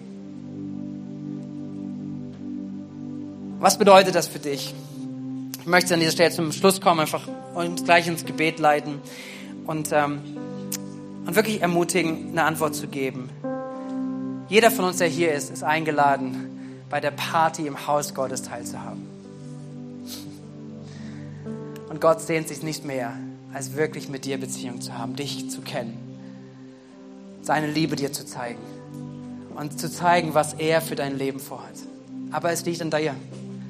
Was 3.59 3.77
bedeutet 3.77 4.15
das 4.15 4.27
für 4.27 4.39
dich? 4.39 4.73
Ich 5.61 5.67
möchte 5.67 5.93
an 5.93 6.01
dieser 6.01 6.11
Stelle 6.11 6.31
zum 6.31 6.51
Schluss 6.51 6.81
kommen, 6.81 6.99
einfach 6.99 7.27
uns 7.55 7.85
gleich 7.85 8.07
ins 8.07 8.25
Gebet 8.25 8.59
leiten 8.59 8.99
und, 9.65 9.91
ähm, 9.93 10.21
und 11.25 11.35
wirklich 11.35 11.61
ermutigen, 11.61 12.31
eine 12.31 12.43
Antwort 12.43 12.75
zu 12.75 12.87
geben. 12.87 13.29
Jeder 14.49 14.71
von 14.71 14.85
uns, 14.85 14.97
der 14.97 15.07
hier 15.07 15.31
ist, 15.31 15.49
ist 15.49 15.63
eingeladen, 15.63 16.85
bei 16.89 16.99
der 16.99 17.11
Party 17.11 17.65
im 17.65 17.87
Haus 17.87 18.13
Gottes 18.13 18.43
teilzuhaben. 18.43 19.12
Und 21.93 22.01
Gott 22.01 22.21
sehnt 22.21 22.47
sich 22.47 22.63
nicht 22.63 22.85
mehr, 22.85 23.13
als 23.53 23.75
wirklich 23.75 24.09
mit 24.09 24.25
dir 24.25 24.39
Beziehung 24.39 24.81
zu 24.81 24.97
haben, 24.97 25.15
dich 25.15 25.51
zu 25.51 25.61
kennen, 25.61 25.95
seine 27.43 27.67
Liebe 27.67 27.95
dir 27.95 28.11
zu 28.11 28.25
zeigen 28.25 28.57
und 29.55 29.79
zu 29.79 29.91
zeigen, 29.91 30.33
was 30.33 30.55
er 30.55 30.81
für 30.81 30.95
dein 30.95 31.19
Leben 31.19 31.39
vorhat. 31.39 31.75
Aber 32.31 32.51
es 32.51 32.65
liegt 32.65 32.81
an 32.81 32.89
dir, 32.89 33.13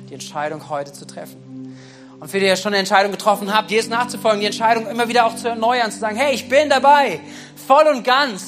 die 0.09 0.13
Entscheidung 0.13 0.69
heute 0.69 0.93
zu 0.93 1.05
treffen. 1.05 1.75
Und 2.21 2.31
für 2.31 2.39
die 2.39 2.45
ihr 2.45 2.55
schon 2.55 2.71
eine 2.71 2.77
Entscheidung 2.77 3.11
getroffen 3.11 3.53
habt, 3.53 3.69
Jesus 3.71 3.89
nachzufolgen, 3.89 4.39
die 4.39 4.45
Entscheidung 4.45 4.87
immer 4.87 5.09
wieder 5.09 5.25
auch 5.25 5.35
zu 5.35 5.49
erneuern, 5.49 5.91
zu 5.91 5.99
sagen, 5.99 6.15
hey, 6.15 6.33
ich 6.33 6.47
bin 6.47 6.69
dabei, 6.69 7.19
voll 7.67 7.87
und 7.87 8.05
ganz. 8.05 8.45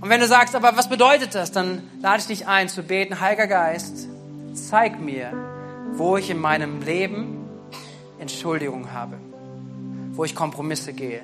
Und 0.00 0.08
wenn 0.08 0.18
du 0.18 0.26
sagst, 0.26 0.56
aber 0.56 0.76
was 0.76 0.88
bedeutet 0.88 1.36
das, 1.36 1.52
dann 1.52 1.82
lade 2.02 2.18
ich 2.18 2.26
dich 2.26 2.48
ein 2.48 2.68
zu 2.68 2.82
beten, 2.82 3.20
Heiliger 3.20 3.46
Geist, 3.46 4.08
zeig 4.54 5.00
mir, 5.00 5.32
wo 5.92 6.16
ich 6.16 6.30
in 6.30 6.40
meinem 6.40 6.82
Leben 6.82 7.39
Entschuldigung 8.20 8.92
habe, 8.92 9.16
wo 10.12 10.24
ich 10.24 10.34
Kompromisse 10.34 10.92
gehe 10.92 11.22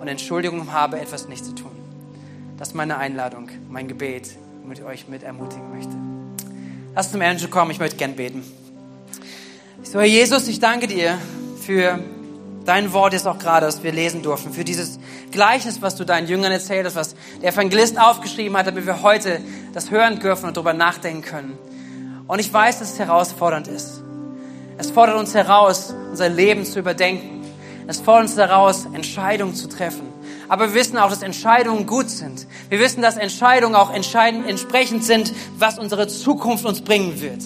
und 0.00 0.08
Entschuldigung 0.08 0.72
habe, 0.72 1.00
etwas 1.00 1.28
nicht 1.28 1.44
zu 1.44 1.54
tun. 1.54 1.72
Das 2.56 2.68
ist 2.68 2.74
meine 2.74 2.98
Einladung, 2.98 3.48
mein 3.68 3.88
Gebet, 3.88 4.30
womit 4.62 4.78
ich 4.78 4.84
euch 4.84 5.08
mit 5.08 5.22
ermutigen 5.22 5.70
möchte. 5.74 5.96
Lass 6.94 7.10
zum 7.10 7.20
Ende 7.20 7.48
kommen, 7.48 7.70
ich 7.70 7.78
möchte 7.78 7.96
gern 7.96 8.14
beten. 8.14 8.44
So, 9.82 9.98
Herr 9.98 10.06
Jesus, 10.06 10.46
ich 10.48 10.60
danke 10.60 10.86
dir 10.86 11.18
für 11.60 11.98
dein 12.64 12.92
Wort 12.92 13.12
jetzt 13.12 13.26
auch 13.26 13.38
gerade, 13.38 13.66
das 13.66 13.82
wir 13.82 13.92
lesen 13.92 14.22
durften, 14.22 14.52
für 14.52 14.64
dieses 14.64 15.00
Gleichnis, 15.32 15.82
was 15.82 15.96
du 15.96 16.04
deinen 16.04 16.28
Jüngern 16.28 16.52
erzählt 16.52 16.86
hast, 16.86 16.96
was 16.96 17.14
der 17.42 17.52
Evangelist 17.52 17.98
aufgeschrieben 17.98 18.56
hat, 18.56 18.66
damit 18.66 18.86
wir 18.86 19.02
heute 19.02 19.40
das 19.72 19.90
hören 19.90 20.20
dürfen 20.20 20.46
und 20.46 20.56
darüber 20.56 20.74
nachdenken 20.74 21.22
können. 21.22 21.58
Und 22.26 22.38
ich 22.38 22.52
weiß, 22.52 22.78
dass 22.78 22.92
es 22.92 22.98
herausfordernd 22.98 23.66
ist. 23.68 23.99
Es 24.80 24.90
fordert 24.90 25.18
uns 25.18 25.34
heraus, 25.34 25.94
unser 26.10 26.30
Leben 26.30 26.64
zu 26.64 26.78
überdenken. 26.78 27.42
Es 27.86 28.00
fordert 28.00 28.30
uns 28.30 28.38
heraus, 28.38 28.86
Entscheidungen 28.94 29.54
zu 29.54 29.68
treffen. 29.68 30.08
Aber 30.48 30.68
wir 30.68 30.74
wissen 30.74 30.96
auch, 30.96 31.10
dass 31.10 31.20
Entscheidungen 31.20 31.84
gut 31.84 32.08
sind. 32.08 32.46
Wir 32.70 32.80
wissen, 32.80 33.02
dass 33.02 33.18
Entscheidungen 33.18 33.74
auch 33.74 33.92
entsprechend 33.92 35.04
sind, 35.04 35.34
was 35.58 35.78
unsere 35.78 36.08
Zukunft 36.08 36.64
uns 36.64 36.80
bringen 36.80 37.20
wird. 37.20 37.42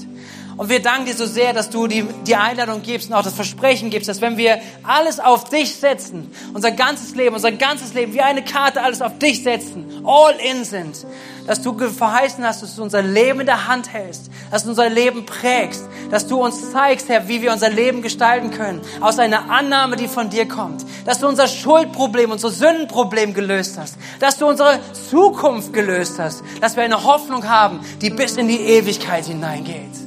Und 0.57 0.69
wir 0.69 0.81
danken 0.81 1.07
dir 1.07 1.15
so 1.15 1.27
sehr, 1.27 1.53
dass 1.53 1.71
du 1.71 1.87
die, 1.87 2.05
die 2.27 2.37
Einladung 2.37 2.83
gibst 2.83 3.09
und 3.09 3.15
auch 3.15 3.23
das 3.23 3.35
Versprechen 3.35 3.91
gibst, 3.91 4.09
dass 4.09 4.21
wenn 4.21 4.37
wir 4.37 4.61
alles 4.85 5.19
auf 5.19 5.49
dich 5.49 5.75
setzen, 5.75 6.31
unser 6.53 6.71
ganzes 6.71 7.15
Leben, 7.15 7.35
unser 7.35 7.53
ganzes 7.53 7.95
Leben 7.95 8.15
wie 8.15 8.21
eine 8.21 8.45
Karte 8.45 8.83
alles 8.83 9.03
auf 9.03 9.19
dich 9.19 9.43
setzen, 9.43 10.05
all 10.05 10.35
in 10.37 10.65
sind, 10.65 11.07
dass 11.47 11.61
du 11.61 11.77
verheißen 11.77 12.45
hast, 12.47 12.63
dass 12.63 12.77
du 12.77 12.83
unser 12.83 13.03
Leben 13.03 13.41
in 13.41 13.47
der 13.47 13.67
Hand 13.67 13.93
hältst, 13.93 14.31
dass 14.51 14.63
du 14.63 14.71
unser 14.71 14.89
Leben 14.89 15.27
prägst, 15.27 15.85
dass 16.11 16.27
du 16.27 16.43
uns 16.43 16.71
zeigst, 16.71 17.09
Herr, 17.09 17.29
wie 17.29 17.43
wir 17.43 17.53
unser 17.53 17.71
Leben 17.71 18.03
gestalten 18.03 18.51
können, 18.51 18.81
aus 19.01 19.19
einer 19.19 19.51
Annahme, 19.51 19.97
die 19.97 20.09
von 20.09 20.31
dir 20.31 20.47
kommt, 20.47 20.85
dass 21.05 21.19
du 21.19 21.27
unser 21.27 21.49
Schuldproblem, 21.49 22.31
unser 22.31 22.51
Sündenproblem 22.51 23.35
gelöst 23.35 23.77
hast, 23.79 23.97
dass 24.21 24.39
du 24.39 24.47
unsere 24.47 24.79
Zukunft 25.11 25.73
gelöst 25.73 26.19
hast, 26.19 26.43
dass 26.61 26.77
wir 26.77 26.85
eine 26.85 27.05
Hoffnung 27.05 27.49
haben, 27.49 27.81
die 28.01 28.11
bis 28.11 28.37
in 28.37 28.47
die 28.47 28.61
Ewigkeit 28.61 29.25
hineingeht. 29.27 30.04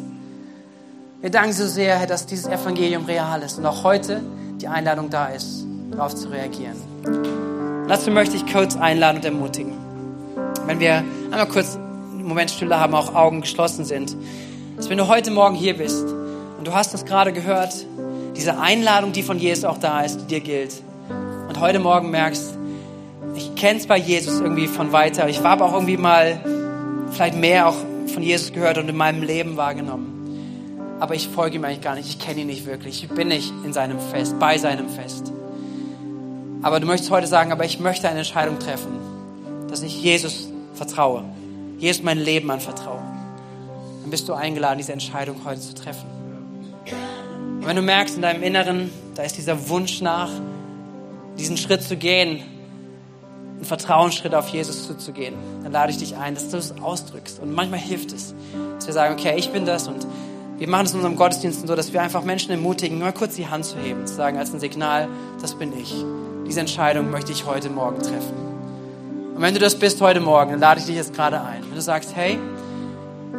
Wir 1.19 1.31
danken 1.31 1.51
so 1.51 1.65
sehr, 1.65 1.97
Herr, 1.97 2.05
dass 2.05 2.27
dieses 2.27 2.45
Evangelium 2.45 3.05
real 3.05 3.41
ist 3.41 3.57
und 3.57 3.65
auch 3.65 3.83
heute 3.83 4.21
die 4.61 4.67
Einladung 4.67 5.09
da 5.09 5.25
ist, 5.25 5.65
darauf 5.89 6.13
zu 6.13 6.29
reagieren. 6.29 6.75
Dazu 7.87 8.11
möchte 8.11 8.35
ich 8.35 8.45
kurz 8.45 8.75
einladen 8.75 9.17
und 9.17 9.25
ermutigen. 9.25 9.73
Wenn 10.67 10.79
wir 10.79 11.03
einmal 11.31 11.47
kurz 11.47 11.75
einen 11.75 12.27
Moment 12.27 12.51
Stille 12.51 12.79
haben, 12.79 12.93
auch 12.93 13.15
Augen 13.15 13.41
geschlossen 13.41 13.83
sind, 13.83 14.15
dass 14.75 14.91
wenn 14.91 14.99
du 14.99 15.07
heute 15.07 15.31
Morgen 15.31 15.55
hier 15.55 15.75
bist 15.75 16.05
und 16.05 16.67
du 16.67 16.73
hast 16.73 16.93
das 16.93 17.03
gerade 17.03 17.33
gehört, 17.33 17.73
diese 18.35 18.59
Einladung, 18.59 19.11
die 19.11 19.23
von 19.23 19.39
Jesus 19.39 19.65
auch 19.65 19.79
da 19.79 20.01
ist, 20.01 20.19
die 20.21 20.25
dir 20.25 20.41
gilt, 20.41 20.83
und 21.49 21.59
heute 21.59 21.79
Morgen 21.79 22.11
merkst, 22.11 22.55
ich 23.33 23.55
kenne 23.55 23.79
es 23.79 23.87
bei 23.87 23.97
Jesus 23.97 24.39
irgendwie 24.39 24.67
von 24.67 24.91
weiter, 24.91 25.27
ich 25.27 25.41
war 25.41 25.53
aber 25.53 25.65
auch 25.65 25.73
irgendwie 25.73 25.97
mal 25.97 26.39
vielleicht 27.11 27.35
mehr 27.35 27.69
auch 27.69 27.75
von 28.13 28.21
Jesus 28.21 28.53
gehört 28.53 28.77
und 28.77 28.87
in 28.87 28.95
meinem 28.95 29.23
Leben 29.23 29.57
wahrgenommen. 29.57 30.16
Aber 30.99 31.15
ich 31.15 31.27
folge 31.27 31.57
ihm 31.57 31.65
eigentlich 31.65 31.81
gar 31.81 31.95
nicht, 31.95 32.07
ich 32.07 32.19
kenne 32.19 32.41
ihn 32.41 32.47
nicht 32.47 32.65
wirklich, 32.65 33.03
ich 33.03 33.09
bin 33.09 33.27
nicht 33.27 33.53
in 33.63 33.73
seinem 33.73 33.99
Fest, 33.99 34.39
bei 34.39 34.57
seinem 34.57 34.89
Fest. 34.89 35.31
Aber 36.63 36.79
du 36.79 36.87
möchtest 36.87 37.11
heute 37.11 37.27
sagen, 37.27 37.51
aber 37.51 37.65
ich 37.65 37.79
möchte 37.79 38.09
eine 38.09 38.19
Entscheidung 38.19 38.57
treffen, 38.59 38.99
dass 39.69 39.83
ich 39.83 40.01
Jesus 40.01 40.49
vertraue, 40.73 41.23
Jesus 41.77 42.03
mein 42.03 42.17
Leben 42.17 42.49
anvertraue. 42.49 43.01
Dann 44.01 44.09
bist 44.09 44.27
du 44.27 44.33
eingeladen, 44.33 44.77
diese 44.77 44.93
Entscheidung 44.93 45.41
heute 45.45 45.61
zu 45.61 45.75
treffen. 45.75 46.07
Und 47.59 47.67
wenn 47.67 47.75
du 47.75 47.81
merkst 47.81 48.15
in 48.15 48.21
deinem 48.21 48.41
Inneren, 48.41 48.89
da 49.15 49.23
ist 49.23 49.37
dieser 49.37 49.69
Wunsch 49.69 50.01
nach, 50.01 50.29
diesen 51.37 51.57
Schritt 51.57 51.83
zu 51.83 51.95
gehen, 51.95 52.41
einen 53.55 53.65
Vertrauensschritt 53.65 54.33
auf 54.33 54.49
Jesus 54.49 54.87
zuzugehen, 54.87 55.35
dann 55.63 55.71
lade 55.71 55.91
ich 55.91 55.97
dich 55.97 56.15
ein, 56.15 56.35
dass 56.35 56.49
du 56.49 56.57
es 56.57 56.73
ausdrückst. 56.79 57.39
Und 57.39 57.53
manchmal 57.53 57.79
hilft 57.79 58.13
es, 58.13 58.33
dass 58.75 58.87
wir 58.87 58.93
sagen, 58.93 59.13
okay, 59.13 59.35
ich 59.37 59.51
bin 59.51 59.65
das 59.65 59.87
und 59.87 60.07
wir 60.57 60.67
machen 60.67 60.85
es 60.85 60.91
in 60.91 60.97
unserem 60.97 61.15
Gottesdienst 61.15 61.67
so, 61.67 61.75
dass 61.75 61.93
wir 61.93 62.01
einfach 62.01 62.23
Menschen 62.23 62.51
ermutigen, 62.51 62.97
nur 62.97 63.11
kurz 63.11 63.35
die 63.35 63.47
Hand 63.47 63.65
zu 63.65 63.77
heben, 63.77 64.07
zu 64.07 64.15
sagen 64.15 64.37
als 64.37 64.53
ein 64.53 64.59
Signal, 64.59 65.07
das 65.41 65.55
bin 65.55 65.71
ich. 65.77 65.93
Diese 66.47 66.59
Entscheidung 66.59 67.11
möchte 67.11 67.31
ich 67.31 67.45
heute 67.45 67.69
Morgen 67.69 68.01
treffen. 68.01 68.33
Und 69.35 69.41
wenn 69.41 69.53
du 69.53 69.59
das 69.59 69.75
bist 69.75 70.01
heute 70.01 70.19
Morgen, 70.19 70.51
dann 70.51 70.59
lade 70.59 70.79
ich 70.79 70.85
dich 70.87 70.95
jetzt 70.95 71.13
gerade 71.13 71.41
ein. 71.41 71.63
Wenn 71.63 71.75
du 71.75 71.81
sagst, 71.81 72.15
hey, 72.15 72.39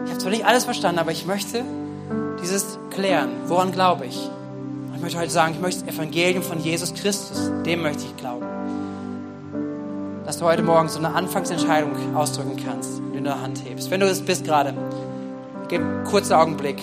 ich 0.05 0.11
habe 0.11 0.19
zwar 0.19 0.31
nicht 0.31 0.45
alles 0.45 0.65
verstanden, 0.65 1.01
aber 1.01 1.11
ich 1.11 1.27
möchte 1.27 1.65
dieses 2.41 2.79
klären. 2.91 3.31
Woran 3.47 3.73
glaube 3.73 4.07
ich? 4.07 4.31
Ich 4.95 5.03
möchte 5.03 5.19
heute 5.19 5.31
sagen, 5.31 5.55
ich 5.55 5.61
möchte 5.61 5.85
das 5.85 5.95
Evangelium 5.95 6.43
von 6.43 6.61
Jesus 6.61 6.95
Christus, 6.95 7.51
dem 7.65 7.83
möchte 7.83 8.05
ich 8.05 8.17
glauben 8.17 8.47
dass 10.29 10.37
du 10.37 10.45
heute 10.45 10.63
Morgen 10.63 10.91
so 10.91 10.99
eine 10.99 11.15
Anfangsentscheidung 11.15 12.15
ausdrücken 12.15 12.63
kannst, 12.63 13.01
wenn 13.15 13.25
du 13.25 13.33
eine 13.33 13.41
Hand 13.41 13.65
hebst. 13.65 13.91
Wenn 13.91 14.01
du 14.01 14.07
es 14.07 14.21
bist 14.21 14.45
gerade, 14.45 14.75
gib 15.71 15.81
einen 15.81 16.05
kurzen 16.05 16.35
Augenblick 16.35 16.77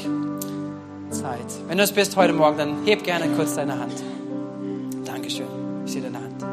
Zeit. 1.09 1.45
Wenn 1.67 1.77
du 1.77 1.83
es 1.83 1.91
bist 1.91 2.15
heute 2.15 2.33
Morgen, 2.33 2.57
dann 2.57 2.85
heb 2.85 3.03
gerne 3.03 3.27
kurz 3.35 3.55
deine 3.55 3.79
Hand. 3.79 4.03
Dankeschön. 5.05 5.47
Ich 5.85 5.91
sehe 5.91 6.01
deine 6.01 6.17
Hand. 6.17 6.45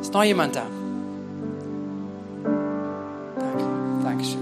Ist 0.00 0.12
noch 0.12 0.24
jemand 0.24 0.56
da? 0.56 0.62
Danke. 3.38 3.64
Dankeschön. 4.02 4.38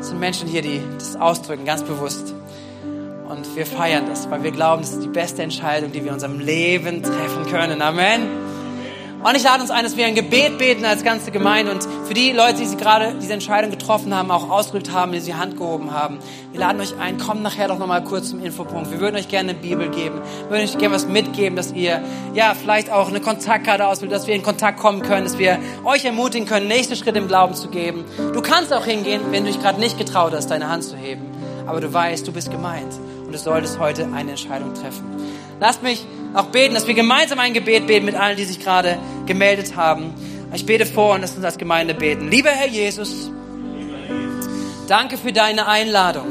Es 0.00 0.08
sind 0.08 0.20
Menschen 0.20 0.48
hier, 0.48 0.62
die 0.62 0.80
das 0.98 1.16
ausdrücken, 1.16 1.64
ganz 1.64 1.82
bewusst. 1.82 2.34
Und 3.28 3.56
wir 3.56 3.66
feiern 3.66 4.04
das, 4.08 4.30
weil 4.30 4.42
wir 4.42 4.50
glauben, 4.50 4.82
das 4.82 4.92
ist 4.92 5.02
die 5.02 5.08
beste 5.08 5.42
Entscheidung, 5.42 5.92
die 5.92 6.00
wir 6.00 6.08
in 6.08 6.14
unserem 6.14 6.40
Leben 6.40 7.02
treffen 7.02 7.46
können. 7.50 7.80
Amen. 7.80 8.22
Und 9.22 9.36
ich 9.36 9.42
lade 9.42 9.62
uns 9.62 9.70
ein, 9.70 9.84
dass 9.84 9.96
wir 9.96 10.04
ein 10.04 10.14
Gebet 10.14 10.58
beten 10.58 10.84
als 10.84 11.02
ganze 11.02 11.30
Gemeinde 11.30 11.72
und 11.72 11.88
für 12.06 12.14
die 12.14 12.32
Leute, 12.32 12.58
die 12.58 12.66
sie 12.66 12.76
gerade 12.76 13.14
diese 13.20 13.32
Entscheidung 13.32 13.70
getroffen 13.70 14.14
haben, 14.14 14.30
auch 14.30 14.50
ausgedrückt 14.50 14.92
haben, 14.92 15.12
die 15.12 15.20
sie 15.20 15.34
Hand 15.34 15.56
gehoben 15.56 15.92
haben, 15.92 16.18
wir 16.52 16.60
laden 16.60 16.80
euch 16.80 16.94
ein, 16.98 17.18
kommt 17.18 17.42
nachher 17.42 17.68
doch 17.68 17.78
nochmal 17.78 18.04
kurz 18.04 18.30
zum 18.30 18.44
Infopunkt. 18.44 18.90
Wir 18.90 19.00
würden 19.00 19.16
euch 19.16 19.28
gerne 19.28 19.50
eine 19.50 19.58
Bibel 19.58 19.88
geben, 19.88 20.20
wir 20.42 20.50
würden 20.50 20.62
euch 20.62 20.76
gerne 20.76 20.94
was 20.94 21.08
mitgeben, 21.08 21.56
dass 21.56 21.72
ihr, 21.72 22.02
ja, 22.34 22.54
vielleicht 22.54 22.92
auch 22.92 23.08
eine 23.08 23.20
Kontaktkarte 23.20 23.86
auswählt, 23.86 24.12
dass 24.12 24.26
wir 24.26 24.34
in 24.34 24.42
Kontakt 24.42 24.78
kommen 24.78 25.02
können, 25.02 25.24
dass 25.24 25.38
wir 25.38 25.58
euch 25.84 26.04
ermutigen 26.04 26.46
können, 26.46 26.68
nächste 26.68 26.94
Schritte 26.94 27.18
im 27.18 27.26
Glauben 27.28 27.54
zu 27.54 27.68
geben. 27.68 28.04
Du 28.34 28.42
kannst 28.42 28.72
auch 28.72 28.84
hingehen, 28.84 29.20
wenn 29.30 29.44
du 29.44 29.50
dich 29.50 29.60
gerade 29.60 29.80
nicht 29.80 29.98
getraut 29.98 30.32
hast, 30.34 30.50
deine 30.50 30.68
Hand 30.68 30.84
zu 30.84 30.96
heben, 30.96 31.22
aber 31.66 31.80
du 31.80 31.92
weißt, 31.92 32.26
du 32.28 32.32
bist 32.32 32.50
gemeint 32.50 32.92
und 33.24 33.32
du 33.32 33.38
solltest 33.38 33.78
heute 33.78 34.08
eine 34.14 34.30
Entscheidung 34.30 34.74
treffen. 34.74 35.04
Lasst 35.58 35.82
mich 35.82 36.04
auch 36.34 36.46
beten, 36.46 36.74
dass 36.74 36.86
wir 36.86 36.94
gemeinsam 36.94 37.38
ein 37.38 37.54
Gebet 37.54 37.86
beten 37.86 38.04
mit 38.04 38.16
allen, 38.16 38.36
die 38.36 38.44
sich 38.44 38.60
gerade 38.60 38.98
gemeldet 39.26 39.76
haben. 39.76 40.12
Ich 40.54 40.66
bete 40.66 40.86
vor 40.86 41.14
und 41.14 41.22
lass 41.22 41.34
uns 41.34 41.44
als 41.44 41.58
Gemeinde 41.58 41.94
beten. 41.94 42.30
Lieber 42.30 42.50
Herr 42.50 42.68
Jesus, 42.68 43.30
danke 44.86 45.18
für 45.18 45.32
deine 45.32 45.66
Einladung. 45.66 46.26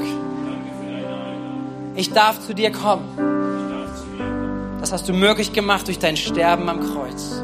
Ich 1.95 2.11
darf 2.11 2.39
zu 2.39 2.55
dir 2.55 2.71
kommen. 2.71 3.03
Das 4.80 4.91
hast 4.91 5.07
du 5.09 5.13
möglich 5.13 5.53
gemacht 5.53 5.88
durch 5.88 5.99
dein 5.99 6.17
Sterben 6.17 6.69
am 6.69 6.80
Kreuz. 6.80 7.43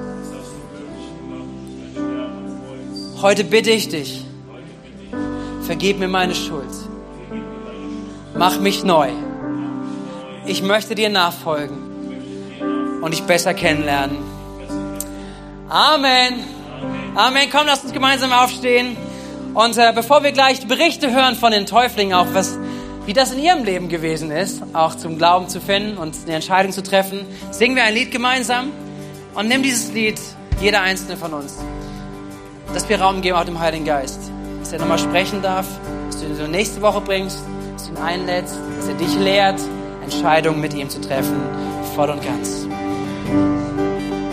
Heute 3.22 3.44
bitte 3.44 3.72
ich 3.72 3.90
dich, 3.90 4.24
vergib 5.64 6.00
mir 6.00 6.08
meine 6.08 6.34
Schuld. 6.34 6.64
Mach 8.36 8.60
mich 8.60 8.86
neu. 8.86 9.10
Ich 10.46 10.64
möchte 10.64 10.96
dir 10.96 11.10
nachfolgen 11.10 13.02
und 13.02 13.14
dich 13.14 13.24
besser 13.24 13.54
kennenlernen. 13.54 14.18
Amen. 15.68 16.59
Amen. 17.16 17.50
Komm, 17.52 17.66
lass 17.66 17.84
uns 17.84 17.92
gemeinsam 17.92 18.32
aufstehen. 18.32 18.96
Und 19.54 19.78
äh, 19.78 19.92
bevor 19.94 20.24
wir 20.24 20.32
gleich 20.32 20.68
Berichte 20.68 21.12
hören 21.12 21.36
von 21.36 21.52
den 21.52 21.66
Täuflingen, 21.66 22.14
auch 22.14 22.28
was, 22.34 22.58
wie 23.06 23.14
das 23.14 23.32
in 23.32 23.40
ihrem 23.40 23.64
Leben 23.64 23.90
gewesen 23.90 24.30
ist, 24.32 24.62
auch 24.74 24.96
zum 24.96 25.18
Glauben 25.18 25.50
zu 25.50 25.60
finden 25.60 25.98
und 25.98 26.16
eine 26.26 26.36
Entscheidung 26.36 26.72
zu 26.72 26.84
treffen, 26.84 27.26
singen 27.52 27.76
wir 27.76 27.84
ein 27.84 27.96
Lied 27.96 28.12
gemeinsam 28.12 28.72
und 29.34 29.48
nimm 29.48 29.64
dieses 29.64 29.92
Lied, 29.92 30.20
jeder 30.62 30.82
einzelne 30.82 31.18
von 31.18 31.34
uns, 31.34 31.58
dass 32.74 32.88
wir 32.88 33.02
Raum 33.02 33.22
geben 33.22 33.38
auch 33.38 33.46
dem 33.46 33.60
Heiligen 33.60 33.86
Geist, 33.86 34.20
dass 34.60 34.72
er 34.72 34.80
nochmal 34.80 35.00
sprechen 35.00 35.42
darf, 35.42 35.66
dass 36.08 36.22
du 36.22 36.28
ihn 36.28 36.36
so 36.36 36.46
nächste 36.46 36.82
Woche 36.82 37.02
bringst, 37.02 37.40
dass 37.74 37.88
du 37.88 37.92
ihn 37.92 37.98
einlädst, 37.98 38.56
dass 38.78 38.88
er 38.88 38.94
dich 38.94 39.16
lehrt, 39.16 39.60
Entscheidungen 40.04 40.62
mit 40.62 40.76
ihm 40.76 40.90
zu 40.90 41.02
treffen, 41.02 41.42
voll 41.96 42.12
und 42.12 42.24
ganz. 42.24 42.69